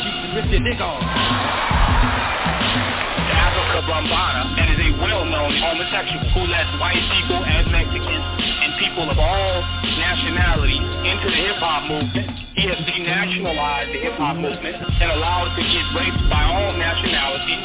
cheeks 0.00 0.20
and 0.24 0.32
rip 0.32 0.48
your 0.48 0.62
dick 0.64 0.80
off. 0.80 1.02
Afrika 3.32 3.80
Bambaataa 3.84 4.56
and 4.56 4.66
is 4.72 4.80
a 4.80 4.90
well-known 5.02 5.52
homosexual 5.60 6.24
who 6.32 6.42
lets 6.48 6.72
white 6.80 7.04
people 7.20 7.40
and 7.44 7.64
Mexicans 7.68 8.24
and 8.40 8.70
people 8.80 9.10
of 9.10 9.18
all 9.18 9.52
nationalities 10.00 10.84
into 11.04 11.26
the 11.28 11.40
hip-hop 11.52 11.90
movement. 11.90 12.30
He 12.56 12.68
has 12.68 12.78
denationalized 12.88 13.92
the 13.92 14.00
hip-hop 14.00 14.36
movement 14.40 14.76
and 14.80 15.08
allowed 15.12 15.52
it 15.52 15.60
to 15.60 15.64
get 15.68 15.86
raped 15.96 16.22
by 16.32 16.42
all 16.46 16.72
nationalities. 16.76 17.64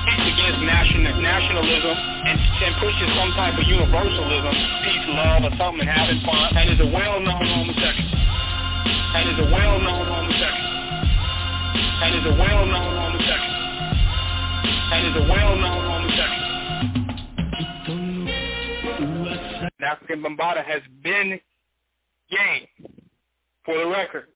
It's 0.00 0.26
against 0.32 0.60
national, 0.64 1.12
nationalism 1.20 1.96
and, 2.24 2.36
and 2.40 2.72
pushes 2.80 3.08
some 3.16 3.32
type 3.36 3.56
of 3.56 3.64
universalism, 3.68 4.54
peace, 4.84 5.06
love, 5.12 5.44
or 5.44 5.52
something, 5.60 5.84
and 5.84 5.92
having 5.92 6.20
fun, 6.24 6.56
and 6.56 6.72
is 6.72 6.80
a 6.80 6.88
well-known 6.88 7.44
homosexual. 7.44 8.16
And 9.10 9.24
is 9.28 9.38
a 9.44 9.48
well-known 9.52 10.04
homosexual. 10.06 10.19
And 12.02 12.14
is 12.14 12.24
a 12.24 12.34
well-known 12.34 12.96
homosexual 12.96 13.60
and 14.92 15.06
is 15.06 15.16
a 15.16 15.24
well-known 15.28 15.84
homosexual. 15.90 16.50
African 19.82 20.22
Bambaataa 20.22 20.64
has 20.64 20.82
been 21.02 21.40
gay, 22.30 22.68
for 23.64 23.76
the 23.76 23.86
record. 23.86 24.28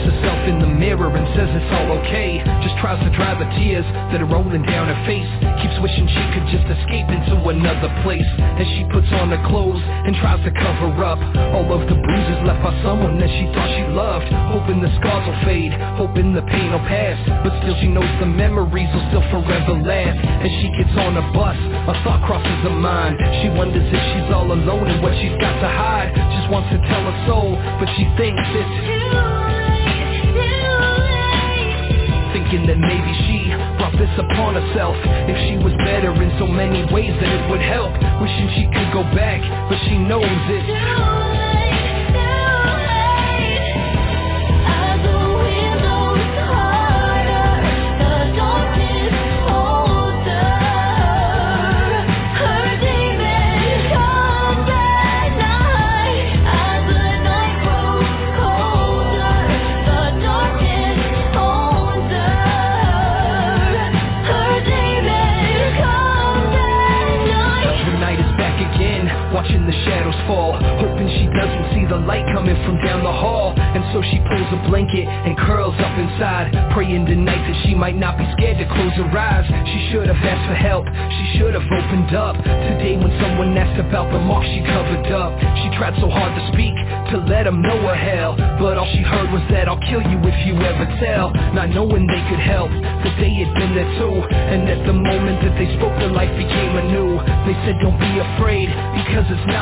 Looks 0.00 0.16
herself 0.16 0.40
in 0.48 0.58
the 0.60 0.66
mirror 0.66 1.12
and 1.12 1.26
says 1.36 1.48
it's 1.52 1.72
all 1.72 1.92
okay. 2.00 2.40
Just 2.64 2.76
tries 2.80 3.00
to 3.04 3.10
dry 3.16 3.36
the 3.36 3.48
tears 3.58 3.84
that 4.12 4.20
are 4.20 4.30
rolling 4.30 4.62
down 4.62 4.88
her 4.88 5.00
face. 5.04 5.28
Keeps 5.60 5.76
wishing 5.80 6.08
she 6.08 6.24
could 6.32 6.46
just 6.48 6.66
escape 6.68 7.08
into 7.08 7.36
another 7.48 7.90
place. 8.02 8.26
As 8.56 8.66
she 8.76 8.84
puts 8.92 9.08
on 9.12 9.30
her 9.30 9.42
clothes 9.48 9.80
and 9.80 10.16
tries 10.16 10.40
to 10.44 10.52
cover 10.52 10.92
up 11.04 11.20
all 11.52 11.68
of 11.72 11.88
the 11.88 11.96
bruises 11.96 12.40
left 12.44 12.62
by 12.64 12.72
someone 12.82 13.18
that 13.20 13.28
she 13.28 13.44
thought 13.52 13.70
she 13.76 13.84
loved. 13.92 14.28
Hoping 14.52 14.80
the 14.80 14.92
scars 15.00 15.24
will 15.28 15.40
fade, 15.44 15.72
hoping 15.96 16.32
the 16.32 16.44
pain 16.48 16.72
will 16.72 16.84
pass. 16.88 17.16
But 17.44 17.52
still 17.60 17.76
she 17.80 17.88
knows 17.88 18.08
the 18.20 18.28
memories 18.28 18.88
will 18.92 19.06
still 19.12 19.26
forever 19.28 19.76
last. 19.80 20.18
As 20.44 20.52
she 20.60 20.68
gets 20.76 20.94
on 20.96 21.16
a 21.16 21.24
bus, 21.36 21.58
a 21.88 21.94
thought 22.04 22.24
crosses 22.24 22.60
her 22.64 22.76
mind. 22.76 23.20
She 23.42 23.48
wonders 23.52 23.84
if 23.84 24.02
she's 24.14 24.28
all 24.32 24.48
alone 24.48 24.88
and 24.88 25.02
what 25.02 25.12
she's 25.20 25.36
got 25.40 25.54
to 25.60 25.68
hide. 25.68 26.12
Just 26.40 26.48
wants 26.48 26.72
to 26.72 26.78
tell 26.88 27.04
her 27.04 27.18
soul, 27.28 27.56
but 27.78 27.88
she 27.96 28.04
thinks 28.16 28.40
it's 28.56 29.39
Thinking 32.50 32.66
that 32.66 32.78
maybe 32.78 33.14
she 33.30 33.46
brought 33.78 33.94
this 33.94 34.10
upon 34.18 34.58
herself. 34.58 34.96
If 35.30 35.38
she 35.46 35.56
was 35.62 35.72
better 35.86 36.10
in 36.20 36.34
so 36.36 36.48
many 36.48 36.82
ways 36.92 37.14
that 37.22 37.30
it 37.30 37.48
would 37.48 37.62
help. 37.62 37.94
Wishing 38.20 38.50
she 38.58 38.64
could 38.74 38.90
go 38.92 39.04
back, 39.14 39.38
but 39.70 39.78
she 39.86 39.96
knows 39.96 40.26
it's 40.26 41.09
the 69.70 69.76
shadows 69.86 70.18
fall 70.26 70.58
Hoping 70.82 71.06
she 71.14 71.30
doesn't 71.30 71.66
see 71.70 71.86
the 71.86 72.02
light 72.02 72.26
coming 72.34 72.58
from 72.66 72.82
down 72.82 73.06
the 73.06 73.12
hall. 73.12 73.54
And 73.54 73.86
so 73.94 74.02
she 74.02 74.18
pulls 74.26 74.50
a 74.50 74.60
blanket 74.66 75.06
and 75.06 75.38
curls 75.38 75.76
up 75.78 75.94
inside 75.94 76.50
Praying 76.74 77.06
tonight 77.06 77.42
that 77.46 77.58
she 77.62 77.74
might 77.74 77.94
not 77.94 78.18
be 78.18 78.26
scared 78.34 78.58
to 78.58 78.66
close 78.66 78.94
her 78.98 79.06
eyes. 79.14 79.46
She 79.70 79.80
should 79.92 80.10
have 80.10 80.18
asked 80.18 80.46
for 80.50 80.58
help, 80.58 80.86
she 80.90 81.38
should 81.38 81.54
have 81.54 81.66
opened 81.70 82.10
up. 82.16 82.34
Today 82.42 82.98
when 82.98 83.12
someone 83.22 83.54
asked 83.54 83.78
about 83.78 84.10
the 84.10 84.18
mark 84.18 84.42
she 84.50 84.60
covered 84.66 85.06
up. 85.14 85.30
She 85.62 85.68
tried 85.78 85.94
so 86.02 86.10
hard 86.10 86.34
to 86.34 86.42
speak, 86.50 86.74
to 87.14 87.22
let 87.30 87.44
them 87.46 87.62
know 87.62 87.78
her 87.86 87.94
hell 87.94 88.34
But 88.58 88.78
all 88.78 88.88
she 88.90 89.02
heard 89.02 89.30
was 89.30 89.42
that 89.54 89.68
I'll 89.68 89.82
kill 89.86 90.02
you 90.02 90.18
if 90.26 90.38
you 90.46 90.58
ever 90.58 90.86
tell. 90.98 91.30
Not 91.54 91.70
knowing 91.70 92.06
they 92.06 92.22
could 92.26 92.42
help, 92.42 92.70
that 92.70 93.14
they 93.22 93.30
had 93.38 93.50
been 93.54 93.72
there 93.76 93.90
too. 94.00 94.18
And 94.34 94.66
at 94.66 94.82
the 94.86 94.96
moment 94.96 95.42
that 95.46 95.54
they 95.54 95.68
spoke 95.78 95.94
their 96.00 96.10
life 96.10 96.32
became 96.34 96.74
anew. 96.74 97.22
They 97.46 97.56
said 97.66 97.78
don't 97.82 97.98
be 97.98 98.12
afraid, 98.18 98.68
because 98.98 99.26
it's 99.30 99.46
not 99.46 99.59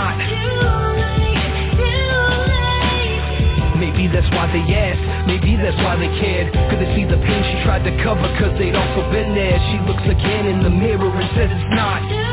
Maybe 3.78 4.06
that's 4.08 4.30
why 4.30 4.46
they 4.50 4.62
asked, 4.74 5.26
maybe 5.26 5.56
that's 5.56 5.76
why 5.78 5.96
they 5.96 6.10
cared. 6.20 6.52
Could 6.70 6.80
they 6.80 6.94
see 6.94 7.04
the 7.04 7.18
pain 7.18 7.42
she 7.50 7.62
tried 7.64 7.82
to 7.84 7.92
cover 8.02 8.26
cause 8.38 8.54
they'd 8.58 8.74
also 8.74 9.10
been 9.10 9.34
there? 9.34 9.58
She 9.70 9.78
looks 9.86 10.06
again 10.06 10.46
in 10.46 10.62
the 10.62 10.70
mirror 10.70 11.10
and 11.10 11.28
says 11.34 11.50
it's 11.50 11.74
not 11.74 12.27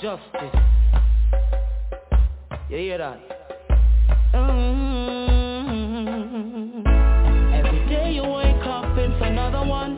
justice. 0.00 0.54
You 2.68 2.76
hear 2.76 2.98
that? 2.98 3.18
Mm-hmm. 4.34 5.66
Every 7.54 7.88
day 7.88 8.12
you 8.12 8.22
wake 8.22 8.66
up, 8.66 8.98
it's 8.98 9.22
another 9.22 9.64
one, 9.66 9.96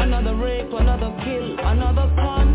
another 0.00 0.34
rape, 0.36 0.70
another 0.72 1.10
kill, 1.24 1.58
another 1.60 2.12
pun. 2.16 2.45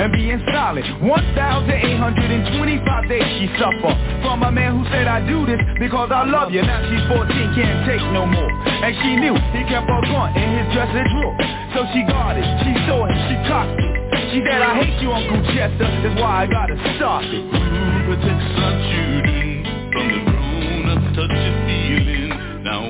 and 0.00 0.16
being 0.16 0.40
solid. 0.48 0.80
1,825 1.04 3.08
days 3.08 3.28
she 3.36 3.52
suffer. 3.60 3.92
From 4.24 4.40
a 4.42 4.50
man 4.50 4.80
who 4.80 4.84
said 4.88 5.04
I 5.04 5.20
do 5.20 5.44
this 5.44 5.60
because 5.76 6.08
I 6.08 6.24
love 6.24 6.48
you. 6.50 6.64
Now 6.64 6.80
she's 6.88 7.04
14, 7.04 7.28
can't 7.52 7.84
take 7.84 8.00
no 8.16 8.24
more. 8.24 8.48
And 8.80 8.96
she 9.04 9.20
knew 9.20 9.36
he 9.52 9.60
kept 9.68 9.84
her 9.84 10.00
going 10.08 10.32
in 10.40 10.48
his 10.56 10.72
dresser 10.72 11.04
drawer 11.12 11.36
So 11.76 11.84
she 11.92 12.00
guarded, 12.08 12.48
she 12.64 12.72
saw 12.88 13.04
it, 13.04 13.12
she 13.28 13.36
cocked 13.44 13.76
it. 13.76 13.92
She 14.32 14.40
said 14.40 14.64
I 14.64 14.80
hate 14.80 14.96
you 15.04 15.12
Uncle 15.12 15.44
Chester, 15.52 15.84
that's 15.84 16.16
why 16.16 16.44
I 16.44 16.46
gotta 16.48 16.80
stop 16.96 17.20
it. 17.28 17.44
Who 17.44 18.08
protects 18.08 18.56
our 18.56 18.72
children 18.88 19.68
from 19.92 20.08
the 20.08 20.24
grown-ups 20.24 21.12
touch 21.12 21.36
feeling? 21.68 22.32
Now 22.64 22.88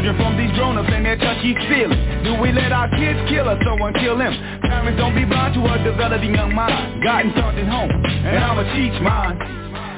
children 0.00 0.16
from 0.16 0.36
these 0.36 0.52
grown-ups 0.56 0.88
and 0.88 1.04
their 1.04 1.16
touchy 1.16 1.52
feelings? 1.68 2.24
Do 2.24 2.40
we 2.40 2.52
let 2.52 2.72
our 2.72 2.88
kids 2.88 3.20
kill 3.28 3.48
us, 3.48 3.60
someone 3.64 3.92
kill 3.94 4.16
them? 4.16 4.32
Parents 4.62 4.96
don't 4.96 5.14
be 5.14 5.24
blind 5.24 5.52
to 5.54 5.60
a 5.60 5.76
developing 5.84 6.34
young 6.34 6.54
mind. 6.54 7.04
God 7.04 7.28
and 7.28 7.34
something 7.36 7.66
home, 7.66 7.90
and 7.92 8.38
I'ma 8.40 8.64
teach 8.72 8.96
mine. 9.02 9.36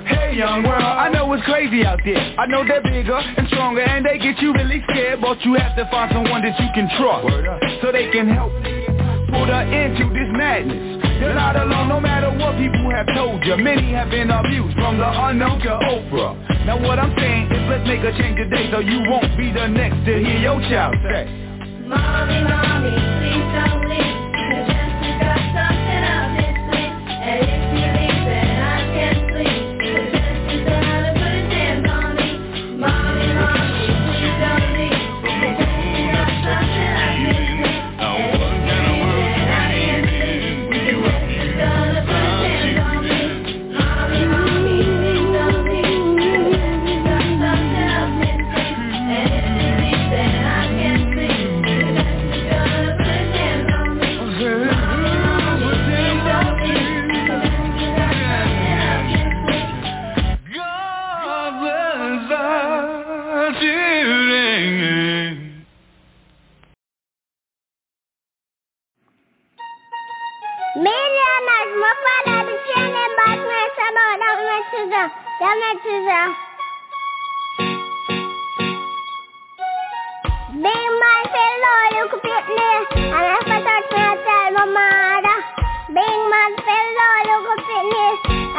Hey 0.03 0.35
young 0.37 0.65
world, 0.65 0.83
I 0.83 1.09
know 1.11 1.33
it's 1.33 1.45
crazy 1.45 1.87
out 1.87 2.01
there 2.05 2.19
I 2.37 2.47
know 2.47 2.67
they're 2.67 2.83
bigger 2.83 3.15
and 3.15 3.47
stronger 3.47 3.83
and 3.83 4.05
they 4.05 4.19
get 4.19 4.37
you 4.43 4.53
really 4.53 4.83
scared 4.91 5.21
But 5.21 5.41
you 5.45 5.55
have 5.55 5.77
to 5.77 5.89
find 5.93 6.11
someone 6.13 6.43
that 6.43 6.59
you 6.59 6.67
can 6.75 6.91
trust 6.99 7.81
So 7.81 7.93
they 7.93 8.11
can 8.11 8.27
help 8.27 8.51
you 8.67 8.83
put 9.31 9.47
her 9.47 9.63
into 9.63 10.11
this 10.11 10.29
madness 10.35 11.02
you're 11.21 11.35
not 11.35 11.57
alone 11.57 11.89
no 11.89 12.01
matter 12.01 12.31
what 12.31 12.57
people 12.57 12.91
have 12.91 13.07
told 13.15 13.45
you 13.45 13.57
Many 13.57 13.93
have 13.93 14.11
been 14.11 14.31
abused 14.31 14.77
from 14.77 14.99
the 14.99 15.09
unknown 15.09 15.61
to 15.61 15.73
Oprah. 15.91 16.67
Now 16.67 16.81
what 16.81 16.99
I'm 16.99 17.15
saying 17.19 17.51
is 17.53 17.63
let's 17.69 17.87
make 17.87 18.01
a 18.01 18.13
change 18.17 18.39
today 18.39 18.71
So 18.71 18.81
you 18.81 19.03
won't 19.09 19.37
be 19.37 19.53
the 19.53 19.67
next 19.67 20.05
to 20.07 20.13
hear 20.19 20.39
your 20.39 20.61
child 20.71 20.95
say. 21.03 21.27
Mommy, 21.87 22.41
mommy, 22.49 22.97
please 23.21 23.49
don't 23.53 23.92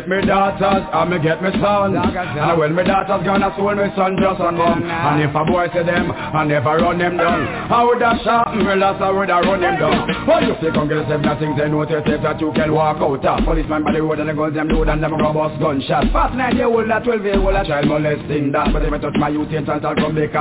get 0.00 0.08
me 0.08 0.26
daughters 0.26 0.88
and 0.92 1.10
me 1.10 1.18
get 1.20 1.42
me 1.42 1.50
sons. 1.60 1.92
And 1.96 2.58
when 2.58 2.74
me 2.74 2.84
daughters 2.84 3.20
gone, 3.24 3.42
I 3.42 3.54
soul 3.56 3.74
me 3.74 3.84
son 3.96 4.16
just 4.16 4.40
a 4.40 4.48
come. 4.48 4.80
And 4.80 5.20
if 5.20 5.34
a 5.34 5.44
boy 5.44 5.68
say 5.72 5.84
them, 5.84 6.10
I 6.12 6.44
never 6.44 6.80
run 6.80 6.98
them 6.98 7.16
down. 7.16 7.44
I 7.70 7.84
would 7.84 8.00
have 8.00 8.16
shot 8.24 8.56
me 8.56 8.64
last, 8.64 9.02
I 9.02 9.10
would 9.10 9.28
have 9.28 9.44
run 9.44 9.60
them 9.60 9.76
down. 9.78 10.08
Oh, 10.24 10.40
you 10.40 10.56
feel 10.60 10.72
come 10.72 10.88
get 10.88 10.98
a 10.98 11.08
seven 11.08 11.28
things 11.38 11.58
they 11.58 11.68
know 11.68 11.84
to 11.84 12.00
yourself 12.00 12.22
that 12.22 12.40
you 12.40 12.52
can 12.52 12.72
walk 12.72 12.96
out 12.98 13.24
of. 13.24 13.44
Policeman 13.44 13.84
by 13.84 13.92
the 13.92 14.02
road 14.02 14.20
and 14.20 14.28
the 14.28 14.34
guns 14.34 14.54
them 14.54 14.68
load 14.68 14.88
and 14.88 15.02
them 15.02 15.12
go 15.18 15.32
bust 15.32 15.60
gunshot. 15.60 16.12
Fast 16.12 16.34
nine 16.34 16.56
year 16.56 16.66
old, 16.66 16.88
a 16.88 17.00
twelve 17.04 17.24
year 17.24 17.38
old, 17.38 17.54
a 17.54 17.64
child 17.64 17.86
molesting 17.88 18.52
that. 18.52 18.72
But 18.72 18.84
if 18.84 18.92
I 18.92 18.98
touch 18.98 19.16
my 19.18 19.28
youth, 19.28 19.52
and 19.52 19.68
I'll 19.68 19.94
come 19.94 20.14
back 20.16 20.32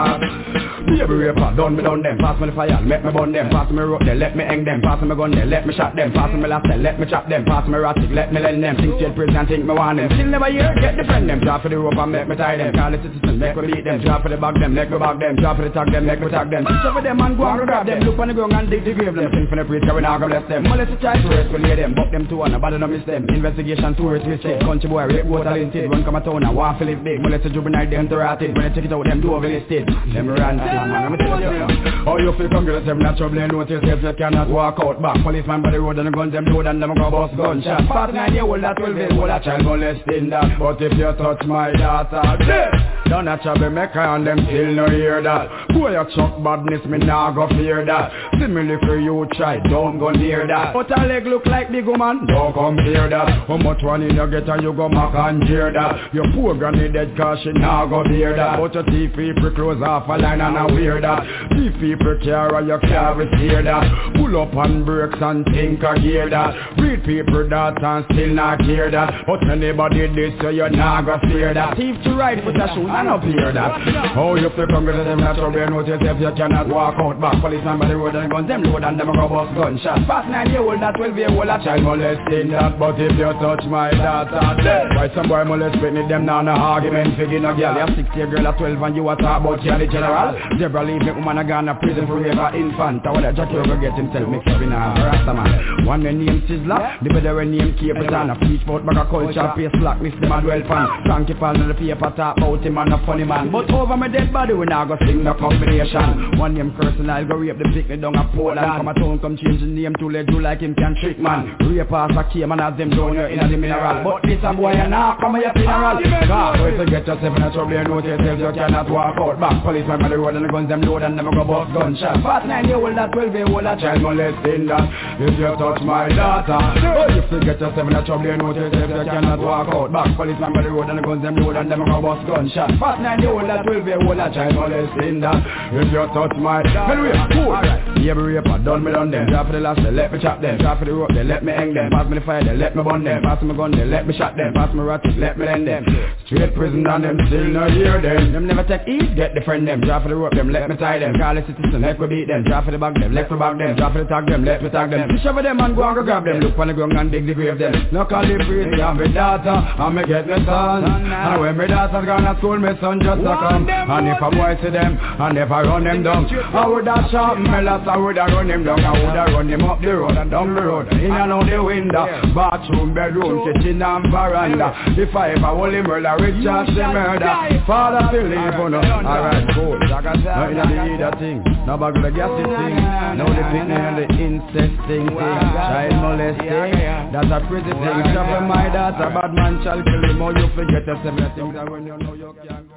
Baby 0.90 1.14
raper, 1.14 1.54
done 1.56 1.76
me 1.76 1.84
done 1.84 2.02
them. 2.02 2.18
Pass 2.18 2.40
me 2.42 2.48
the 2.50 2.56
fire, 2.56 2.82
let 2.86 3.06
me 3.06 3.12
burn 3.12 3.32
them. 3.32 3.50
Pass 3.50 3.70
me 3.72 3.80
rope, 3.80 4.02
they 4.06 4.16
let 4.16 4.36
me 4.36 4.44
hang 4.44 4.66
them. 4.66 4.82
Pass 4.82 5.02
me 5.02 5.16
gun, 5.16 5.32
they 5.32 5.46
let 5.46 5.68
me 5.68 5.74
shot 5.74 5.96
them. 5.96 6.12
Pass 6.12 6.34
me 6.34 6.48
last, 6.48 6.66
they 6.68 6.78
let 6.78 7.00
me 7.00 7.06
chop 7.06 7.30
them. 7.30 7.46
Pass 7.46 7.68
me 7.68 7.78
ratchet, 7.78 8.12
let 8.12 8.34
me 8.34 8.42
lend 8.42 8.64
them. 8.64 8.76
Think 8.76 8.96
straight 8.98 9.16
prison, 9.16 9.46
think 9.48 9.66
me 9.66 9.74
want 9.74 9.98
them. 9.98 10.10
Still 10.10 10.28
never 10.28 10.50
hear, 10.52 10.74
get 10.82 10.98
defend 10.98 11.30
them. 11.30 11.40
Drop 11.40 11.62
for 11.62 11.70
the 11.70 11.78
rope 11.78 11.98
and 11.98 12.12
make 12.12 12.28
me 12.28 12.36
tie 12.36 12.58
them. 12.58 12.74
Call 12.74 12.92
the 12.92 12.98
citizen, 12.98 13.40
make 13.40 13.56
me 13.56 13.72
beat 13.72 13.86
them. 13.86 14.02
Drop 14.02 14.24
for 14.24 14.30
the 14.30 14.38
bag 14.38 14.56
them, 14.60 14.74
make 14.74 14.90
me 14.90 14.98
bag 14.98 15.20
them. 15.20 15.36
Drop 15.38 15.58
for 15.58 15.64
the 15.64 15.70
tag 15.70 15.92
them, 15.92 16.06
make 16.06 16.20
me 16.20 16.30
tag 16.30 16.50
them. 16.50 16.66
Switch 16.66 16.86
over 16.86 17.02
them 17.02 17.22
and 17.22 17.38
go 17.38 17.46
and 17.46 17.66
grab 17.66 17.86
them. 17.86 18.00
Look 18.02 18.20
on 18.20 18.28
the 18.28 18.34
ground 18.34 18.54
and 18.54 18.70
dig 18.70 18.84
the 18.84 18.94
grave 18.94 19.16
them. 19.16 19.30
Sing 19.32 19.48
for 19.50 19.56
the 19.56 19.66
priest, 19.66 19.86
we 19.86 20.02
now 20.02 20.18
go 20.18 20.28
bless 20.28 20.48
them. 20.50 20.64
Molest 20.64 20.92
the 20.92 20.98
child, 20.98 21.22
to 21.24 21.30
rescue 21.30 21.76
them. 21.76 21.94
Buck 21.94 22.12
them 22.12 22.28
two 22.28 22.42
and 22.44 22.54
nobody 22.54 22.78
no 22.78 22.88
miss 22.88 23.06
them. 23.06 23.30
Investigation, 23.30 23.96
tourist 23.96 24.26
mistake. 24.26 24.60
Country 24.62 24.90
boy, 24.90 25.06
rape, 25.06 25.26
water, 25.26 25.54
linted. 25.54 25.90
Run 25.90 26.04
come 26.04 26.16
a 26.16 26.22
town 26.22 26.44
and 26.44 26.56
waffle 26.56 26.90
it 26.90 27.04
big. 27.04 27.22
Molest 27.22 27.44
the 27.44 27.50
juvenile, 27.50 27.90
them 27.90 28.10
to 28.10 28.18
rotted. 28.18 28.56
When 28.56 28.68
they 28.68 28.74
check 28.76 28.86
it 28.86 28.94
out, 28.94 29.06
them 29.06 29.22
do 29.22 29.34
over 29.34 29.48
listed. 29.48 29.88
Them 29.88 30.28
run, 30.28 30.58
man, 30.86 31.18
you. 31.20 31.90
Oh, 32.08 32.18
you 32.18 32.34
feel 32.38 32.50
come 32.50 32.66
get 32.66 32.86
them 32.86 33.00
not 33.00 33.18
trouble 33.18 33.36
notice 33.48 33.82
if 33.84 34.04
you 34.04 34.14
cannot 34.14 34.50
walk 34.50 34.80
out 34.82 35.02
back. 35.02 35.22
Policeman 35.24 35.62
by 35.62 35.72
the 35.72 35.80
road 35.80 36.00
and 36.00 36.08
the 36.08 36.12
guns 36.12 36.34
them 36.34 36.46
load 36.46 36.68
and 36.68 36.82
them 36.82 36.96
go 36.96 37.12
bust 37.12 37.36
gunshot. 37.36 37.88
Fat 37.88 38.14
nine 38.14 38.34
year 38.34 38.44
old, 38.44 38.64
that 38.64 38.80
will 38.80 38.94
be 38.94 39.06
old, 39.16 39.30
a 39.30 39.40
child 39.44 39.64
molesting 39.66 40.30
that. 40.30 40.58
But 40.58 40.82
if 40.82 40.94
you 40.98 41.12
touch 41.18 41.46
my 41.46 41.72
daughter, 41.72 42.22
dead. 42.46 43.00
Don't 43.10 43.28
a 43.28 43.38
trouble 43.42 43.72
maker 43.72 44.00
and 44.00 44.26
them 44.26 44.38
still 44.46 44.72
no 44.74 44.88
hear 44.88 45.22
that. 45.24 45.70
Boy, 45.70 45.94
you 45.94 46.06
chuck 46.16 46.44
badness, 46.44 46.86
me 46.86 47.00
nah 47.00 47.32
go 47.32 47.50
fear 47.50 47.84
that. 47.84 48.12
Similarly 48.40 48.78
for 48.86 49.00
you 49.00 49.26
try, 49.34 49.58
don't 49.68 49.98
go 49.98 50.12
near 50.12 50.46
that. 50.46 50.74
But 50.74 50.96
a 50.96 51.08
leg 51.08 51.26
look 51.26 51.46
like 51.48 51.72
big 51.72 51.88
woman, 51.88 52.28
don't 52.28 52.54
come 52.54 52.76
near 52.76 53.10
that. 53.10 53.48
How 53.48 53.58
much 53.58 53.82
one 53.82 54.04
in 54.04 54.16
you 54.16 54.30
get 54.30 54.48
and 54.48 54.62
you 54.62 54.74
go 54.74 54.90
mock 54.90 55.16
and 55.16 55.42
jeer 55.48 55.74
that. 55.74 56.14
Your 56.14 56.32
poor 56.34 56.54
granny 56.54 56.88
dead 56.92 57.18
cause 57.18 57.40
she 57.44 57.52
nah 57.52 57.88
go 57.88 58.04
hear 58.04 58.36
that. 58.36 58.60
But 58.60 58.76
your 58.76 58.86
thief 58.86 59.16
people 59.16 59.52
close 59.56 59.82
off 59.82 60.08
a 60.08 60.14
line 60.22 60.42
and 60.42 60.56
a 60.56 60.69
wear 60.74 61.02
that. 61.02 61.24
Thief 61.52 61.74
people 61.80 62.18
care 62.24 62.54
or 62.54 62.62
you 62.62 62.80
can't 62.82 63.20
steer 63.36 63.64
that. 63.64 64.14
Pull 64.16 64.42
up 64.42 64.56
on 64.56 64.86
brakes 64.86 65.20
and 65.22 65.46
think 65.46 65.84
a 65.84 66.00
gear 66.00 66.30
that. 66.30 66.78
Read 66.78 67.04
people 67.04 67.48
that 67.50 67.82
and 67.84 68.06
still 68.12 68.34
not 68.34 68.62
hear 68.62 68.92
that. 68.92 69.26
But 69.26 69.44
anybody 69.50 70.08
this 70.14 70.34
so 70.42 70.50
you 70.50 70.70
nah 70.70 71.02
go 71.02 71.18
fear 71.28 71.54
that. 71.54 71.78
Thief 71.78 71.96
to 72.04 72.16
ride 72.16 72.46
with 72.46 72.56
a 72.56 72.68
shoe 72.74 72.88
and 72.88 73.08
up 73.08 73.24
hear 73.24 73.52
that. 73.54 74.18
Oh, 74.18 74.36
you 74.36 74.50
feel 74.56 74.68
come 74.68 74.86
to 74.86 74.92
them 74.92 75.20
not 75.20 75.36
trouble 75.36 75.60
and 75.60 75.74
notice 75.74 76.00
if 76.02 76.20
you 76.22 76.32
cannot 76.36 76.68
walk 76.68 76.96
out 77.00 77.20
back. 77.20 77.42
Policeman 77.42 77.80
by 77.80 77.88
the 77.88 77.98
road 77.98 78.16
and 78.16 78.32
guns 78.32 78.48
them 78.48 78.64
load 78.64 78.84
and 78.84 79.00
them 79.00 79.12
go 79.12 79.28
bust 79.28 79.56
gunshot. 79.56 80.08
Fast 80.08 80.30
nine 80.30 80.50
year 80.50 80.62
old 80.62 80.82
that 80.82 80.96
twelve 80.96 81.18
year 81.18 81.30
old 81.32 81.48
a 81.50 81.58
child 81.64 81.84
molesting 81.84 82.52
that. 82.52 82.80
But 82.80 83.00
if 83.00 83.18
you 83.18 83.32
touch 83.40 83.64
my 83.66 83.92
daughter, 83.92 84.64
dead. 84.64 84.88
Right 84.96 85.12
some 85.16 85.28
boy 85.28 85.44
molest 85.46 85.82
me 85.82 86.08
them 86.08 86.26
now 86.26 86.42
no 86.42 86.52
argument 86.52 87.18
figure 87.18 87.40
no 87.40 87.56
girl. 87.56 87.74
You 87.74 87.80
have 87.86 87.96
six 87.96 88.10
year 88.16 88.28
girl 88.28 88.48
at 88.48 88.58
twelve 88.58 88.82
and 88.82 88.96
you 88.96 89.08
a 89.10 89.16
talk 89.16 89.42
about 89.42 89.64
you 89.64 89.78
the 89.78 89.88
general. 89.88 90.36
Zebra 90.60 90.84
leave 90.84 91.02
me 91.02 91.12
woman 91.12 91.38
a 91.38 91.44
gone 91.48 91.72
to 91.72 91.76
prison 91.76 92.06
for 92.06 92.20
rape 92.20 92.36
a 92.36 92.52
infant. 92.52 93.08
I 93.08 93.12
wanna 93.16 93.32
Jack 93.32 93.48
go 93.48 93.64
get 93.80 93.96
himself 93.96 94.28
mixed 94.28 94.50
up 94.52 94.62
in 94.62 94.76
a 94.76 94.76
rasta 94.76 95.34
man. 95.34 95.86
One 95.88 96.04
man 96.04 96.20
named 96.20 96.44
Sizzla, 96.52 97.00
the 97.02 97.10
better 97.16 97.36
one 97.36 97.56
named 97.56 97.80
Capitan. 97.80 98.30
A 98.30 98.36
preach 98.36 98.64
about 98.68 98.86
bag 98.86 98.98
of 98.98 99.08
culture, 99.08 99.54
face 99.56 99.72
slack, 99.80 100.02
miss 100.02 100.12
them 100.20 100.36
a 100.36 100.42
dwell 100.44 100.60
fan. 100.68 100.88
Frankie 101.08 101.40
fall 101.40 101.56
in 101.56 101.68
the 101.70 101.74
paper 101.74 102.12
talk 102.12 102.36
about 102.36 102.60
him 102.60 102.78
and 102.78 102.92
a 102.92 103.00
funny 103.06 103.24
man. 103.24 103.52
But 103.52 103.72
over 103.72 103.96
my 103.96 104.10
dead 104.10 104.34
body 104.34 104.54
we 104.54 104.66
now 104.66 104.84
go 104.84 104.98
sing 105.00 105.24
the 105.24 105.34
combination. 105.40 106.36
One 106.36 106.56
name 106.56 106.76
cursing, 106.76 107.10
I'll 107.10 107.24
go 107.24 107.40
rape 107.40 107.56
the 107.58 107.64
pick 107.72 107.88
me 107.88 107.96
down 107.96 108.20
a 108.20 108.28
Poland. 108.36 108.60
Come 108.60 108.88
a 108.90 108.94
town, 109.00 109.20
come 109.20 109.38
change 109.40 109.62
the 109.62 109.72
name 109.72 109.96
to 109.96 110.10
let 110.12 110.28
you 110.28 110.42
like 110.42 110.60
him 110.60 110.76
can 110.76 110.92
trick 111.00 111.20
man. 111.20 111.56
Rape 111.64 111.88
ass 111.88 112.12
a 112.20 112.24
came 112.28 112.52
and 112.52 112.60
have 112.60 112.76
them 112.76 112.90
down 112.90 113.16
here 113.16 113.32
in 113.32 113.40
the 113.48 113.56
mineral. 113.56 114.04
But 114.04 114.28
this 114.28 114.44
a 114.44 114.52
boy 114.52 114.76
and 114.76 114.92
now 114.92 115.16
come 115.22 115.40
here 115.40 115.56
funeral. 115.56 116.04
God, 116.28 116.60
wait 116.60 116.76
to 116.76 116.84
get 116.84 117.08
yourself 117.08 117.32
in 117.32 117.44
a 117.44 117.54
trouble, 117.54 117.72
you 117.72 117.84
know 117.88 118.04
yourself 118.04 118.40
you 118.40 118.52
cannot 118.52 118.90
walk 118.90 119.16
out 119.16 119.40
back. 119.40 119.64
Policeman 119.64 120.02
by 120.04 120.10
the 120.10 120.18
road 120.18 120.36
and 120.40 120.48
the 120.48 120.52
guns 120.52 120.70
them 120.70 120.82
load 120.82 121.04
and 121.04 121.20
them 121.20 121.28
go 121.36 121.44
bust 121.44 121.74
gunshot. 121.76 122.24
Fast 122.24 122.48
nine 122.48 122.64
year 122.64 122.80
old, 122.80 122.96
that 122.96 123.12
twelve 123.12 123.36
year 123.36 123.44
old, 123.44 123.68
a 123.68 123.76
child 123.76 124.02
molesting 124.02 124.72
that. 124.72 124.88
If 125.20 125.36
you 125.36 125.52
touch 125.60 125.82
my 125.84 126.08
daughter, 126.08 126.56
oh, 126.56 127.12
you 127.12 127.24
forget 127.28 127.60
yourself 127.60 127.76
in 127.76 127.96
a 127.96 128.06
trouble, 128.06 128.26
you 128.26 128.38
know 128.40 128.56
yourself 128.56 128.88
you 128.88 129.04
cannot 129.04 129.40
walk 129.40 129.68
out 129.68 129.92
back. 129.92 130.16
Policeman 130.16 130.54
by 130.56 130.64
the 130.64 130.72
road 130.72 130.88
and 130.88 131.00
the 131.00 131.04
guns 131.04 131.22
them 131.22 131.36
load 131.36 131.60
and 131.60 131.68
them 131.68 131.84
go 131.84 132.00
bust 132.00 132.24
gunshot. 132.24 132.72
Fast 132.80 133.02
nine 133.04 133.20
year 133.20 133.36
old, 133.36 133.50
that 133.52 133.68
twelve 133.68 133.84
year 133.84 134.00
old, 134.00 134.16
a 134.16 134.32
child 134.32 134.56
molesting 134.56 135.20
that. 135.20 135.44
If 135.76 135.92
you 135.92 136.08
touch 136.16 136.36
my, 136.40 136.64
anyway, 136.64 137.20
cool. 137.36 137.52
Yeah, 138.00 138.16
me 138.16 138.40
rape, 138.40 138.48
done 138.64 138.84
me 138.84 138.96
done 138.96 139.12
them. 139.12 139.28
Drop 139.28 139.48
for 139.48 139.54
the 139.54 139.60
last, 139.60 139.84
they 139.84 139.92
let 139.92 140.14
me 140.14 140.20
chop 140.24 140.40
them. 140.40 140.58
Drop 140.58 140.80
for 140.80 140.86
the 140.86 140.94
rope, 140.94 141.12
they 141.14 141.24
let 141.24 141.44
me 141.44 141.52
hang 141.52 141.74
them. 141.74 141.92
Pass 141.92 142.08
me 142.08 142.16
the 142.16 142.24
fire, 142.24 142.44
they 142.44 142.56
let 142.56 142.76
me 142.76 142.84
burn 142.84 143.04
them. 143.04 143.22
Pass 143.24 143.44
me 143.44 143.54
gun, 143.56 143.72
they 143.72 143.84
let 143.84 144.08
me 144.08 144.16
shot 144.16 144.38
them. 144.38 144.54
Pass 144.54 144.74
me 144.74 144.82
ratchet, 144.82 145.18
let 145.18 145.38
me 145.38 145.46
lend 145.46 145.68
them. 145.68 145.84
Straight 146.26 146.56
prison 146.56 146.88
and 146.88 147.04
them 147.04 147.18
still 147.28 147.44
no 147.44 147.68
hear 147.70 148.00
them. 148.02 148.32
Them 148.32 148.48
never 148.48 148.64
take 148.64 148.88
ease, 148.88 149.12
get 149.16 149.36
the 149.36 149.42
friend 149.42 149.68
them. 149.68 149.82
Drop 149.82 150.04
for 150.04 150.10
the 150.10 150.16
rope, 150.16 150.29
them 150.32 150.50
let 150.52 150.70
me 150.70 150.76
tie 150.78 151.00
them. 151.00 151.18
Call 151.18 151.36
the 151.36 151.42
citizen, 151.48 151.82
let 151.82 152.00
me 152.00 152.08
beat 152.08 152.28
them. 152.28 152.44
Drop 152.44 152.66
for 152.66 152.72
the 152.72 152.78
bag 152.78 153.00
them, 153.00 153.14
let 153.14 153.30
me 153.32 153.38
bag 153.38 153.58
them. 153.58 153.76
Drop 153.76 153.94
for 153.94 154.04
the 154.04 154.10
tag 154.10 154.26
them, 154.28 154.46
let 154.46 154.64
me 154.64 154.70
tag 154.70 154.90
them. 154.92 155.10
Fish 155.10 155.26
over 155.26 155.42
them 155.42 155.60
and 155.60 155.76
go 155.76 155.84
and 155.84 155.96
go 155.96 156.04
grab 156.04 156.26
them. 156.26 156.40
Look 156.40 156.58
on 156.58 156.68
the 156.68 156.74
ground 156.74 156.94
and 156.94 157.12
dig 157.12 157.26
the 157.28 157.34
grave 157.34 157.58
them. 157.60 157.74
No 157.92 158.06
call 158.06 158.26
the 158.28 158.36
priest, 158.46 158.82
I'm 158.82 158.98
my 158.98 159.08
daughter, 159.08 159.50
and 159.50 159.96
me 159.96 160.04
get 160.06 160.28
my 160.28 160.44
son. 160.46 160.84
And 160.86 161.42
when 161.42 161.58
my 161.58 161.68
daughter 161.68 162.06
gone 162.06 162.24
to 162.24 162.38
school, 162.40 162.58
my 162.60 162.80
son 162.80 163.00
just 163.02 163.22
a 163.22 163.34
come. 163.40 163.68
And 163.70 164.08
if 164.08 164.22
a 164.22 164.30
boy 164.32 164.58
see 164.62 164.70
them, 164.70 164.98
and 165.00 165.38
if 165.38 165.52
I 165.52 165.62
run 165.64 165.84
them 165.84 166.04
down, 166.04 166.26
I 166.30 166.68
would 166.68 166.88
have 166.88 167.10
shot 167.12 167.40
me 167.40 167.50
last, 167.62 167.88
I 167.88 167.98
would 167.98 168.18
have 168.18 168.30
run 168.30 168.50
him 168.50 168.64
down. 168.64 168.80
I 168.80 168.92
would 168.94 169.16
have 169.16 169.30
run 169.34 169.50
him 169.50 169.64
up 169.66 169.82
the 169.82 169.96
road 169.96 170.18
and 170.18 170.32
down 170.32 170.56
the 170.56 170.62
road. 170.62 170.92
In 170.94 171.12
and 171.12 171.32
out 171.32 171.46
the 171.50 171.64
window, 171.64 172.06
bathroom, 172.36 172.94
bedroom, 172.94 173.54
kitchen 173.54 173.82
and 173.82 174.12
veranda. 174.12 174.74
If 174.98 175.16
I 175.16 175.32
ever 175.32 175.52
hold 175.56 175.74
him 175.74 175.86
murder, 175.88 176.16
Richard 176.20 176.68
say 176.76 176.88
murder. 176.94 177.64
Father 177.66 178.08
feel 178.12 178.28
leave 178.28 178.60
on 178.60 178.74
us. 178.74 178.86
Alright, 178.86 179.48
cool. 179.56 179.78
Now 180.24 180.50
in 180.50 180.56
the 180.56 180.64
other 180.64 181.18
thing, 181.20 181.44
now 181.66 181.78
to 181.78 182.00
the 182.02 182.12
gassy 182.12 182.44
thing. 182.44 182.76
Now 183.18 183.28
the 183.28 183.44
picnic 183.52 183.80
and 183.80 183.98
the 183.98 184.08
incest 184.20 184.76
thing, 184.88 185.08
thing. 185.08 185.16
Child 185.16 185.94
molesting, 186.04 187.12
that's 187.12 187.32
a 187.32 187.40
pretty 187.48 187.72
thing. 187.72 187.98
Trouble 188.14 188.48
my 188.48 188.70
daughter, 188.70 189.10
bad 189.10 189.34
man 189.34 189.62
shall 189.64 189.82
kill 189.84 190.04
him. 190.04 190.22
Or 190.22 190.32
you 190.38 190.48
forget 190.56 190.86
the 190.86 190.96
seven 191.04 191.32
things 191.36 191.54
that 191.56 191.70
when 191.70 191.88
you 191.88 191.98
know 191.98 192.14
you 192.14 192.36
can't 192.48 192.68
go. 192.68 192.76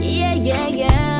Yeah, 0.00 0.34
yeah, 0.34 0.68
yeah. 0.68 1.17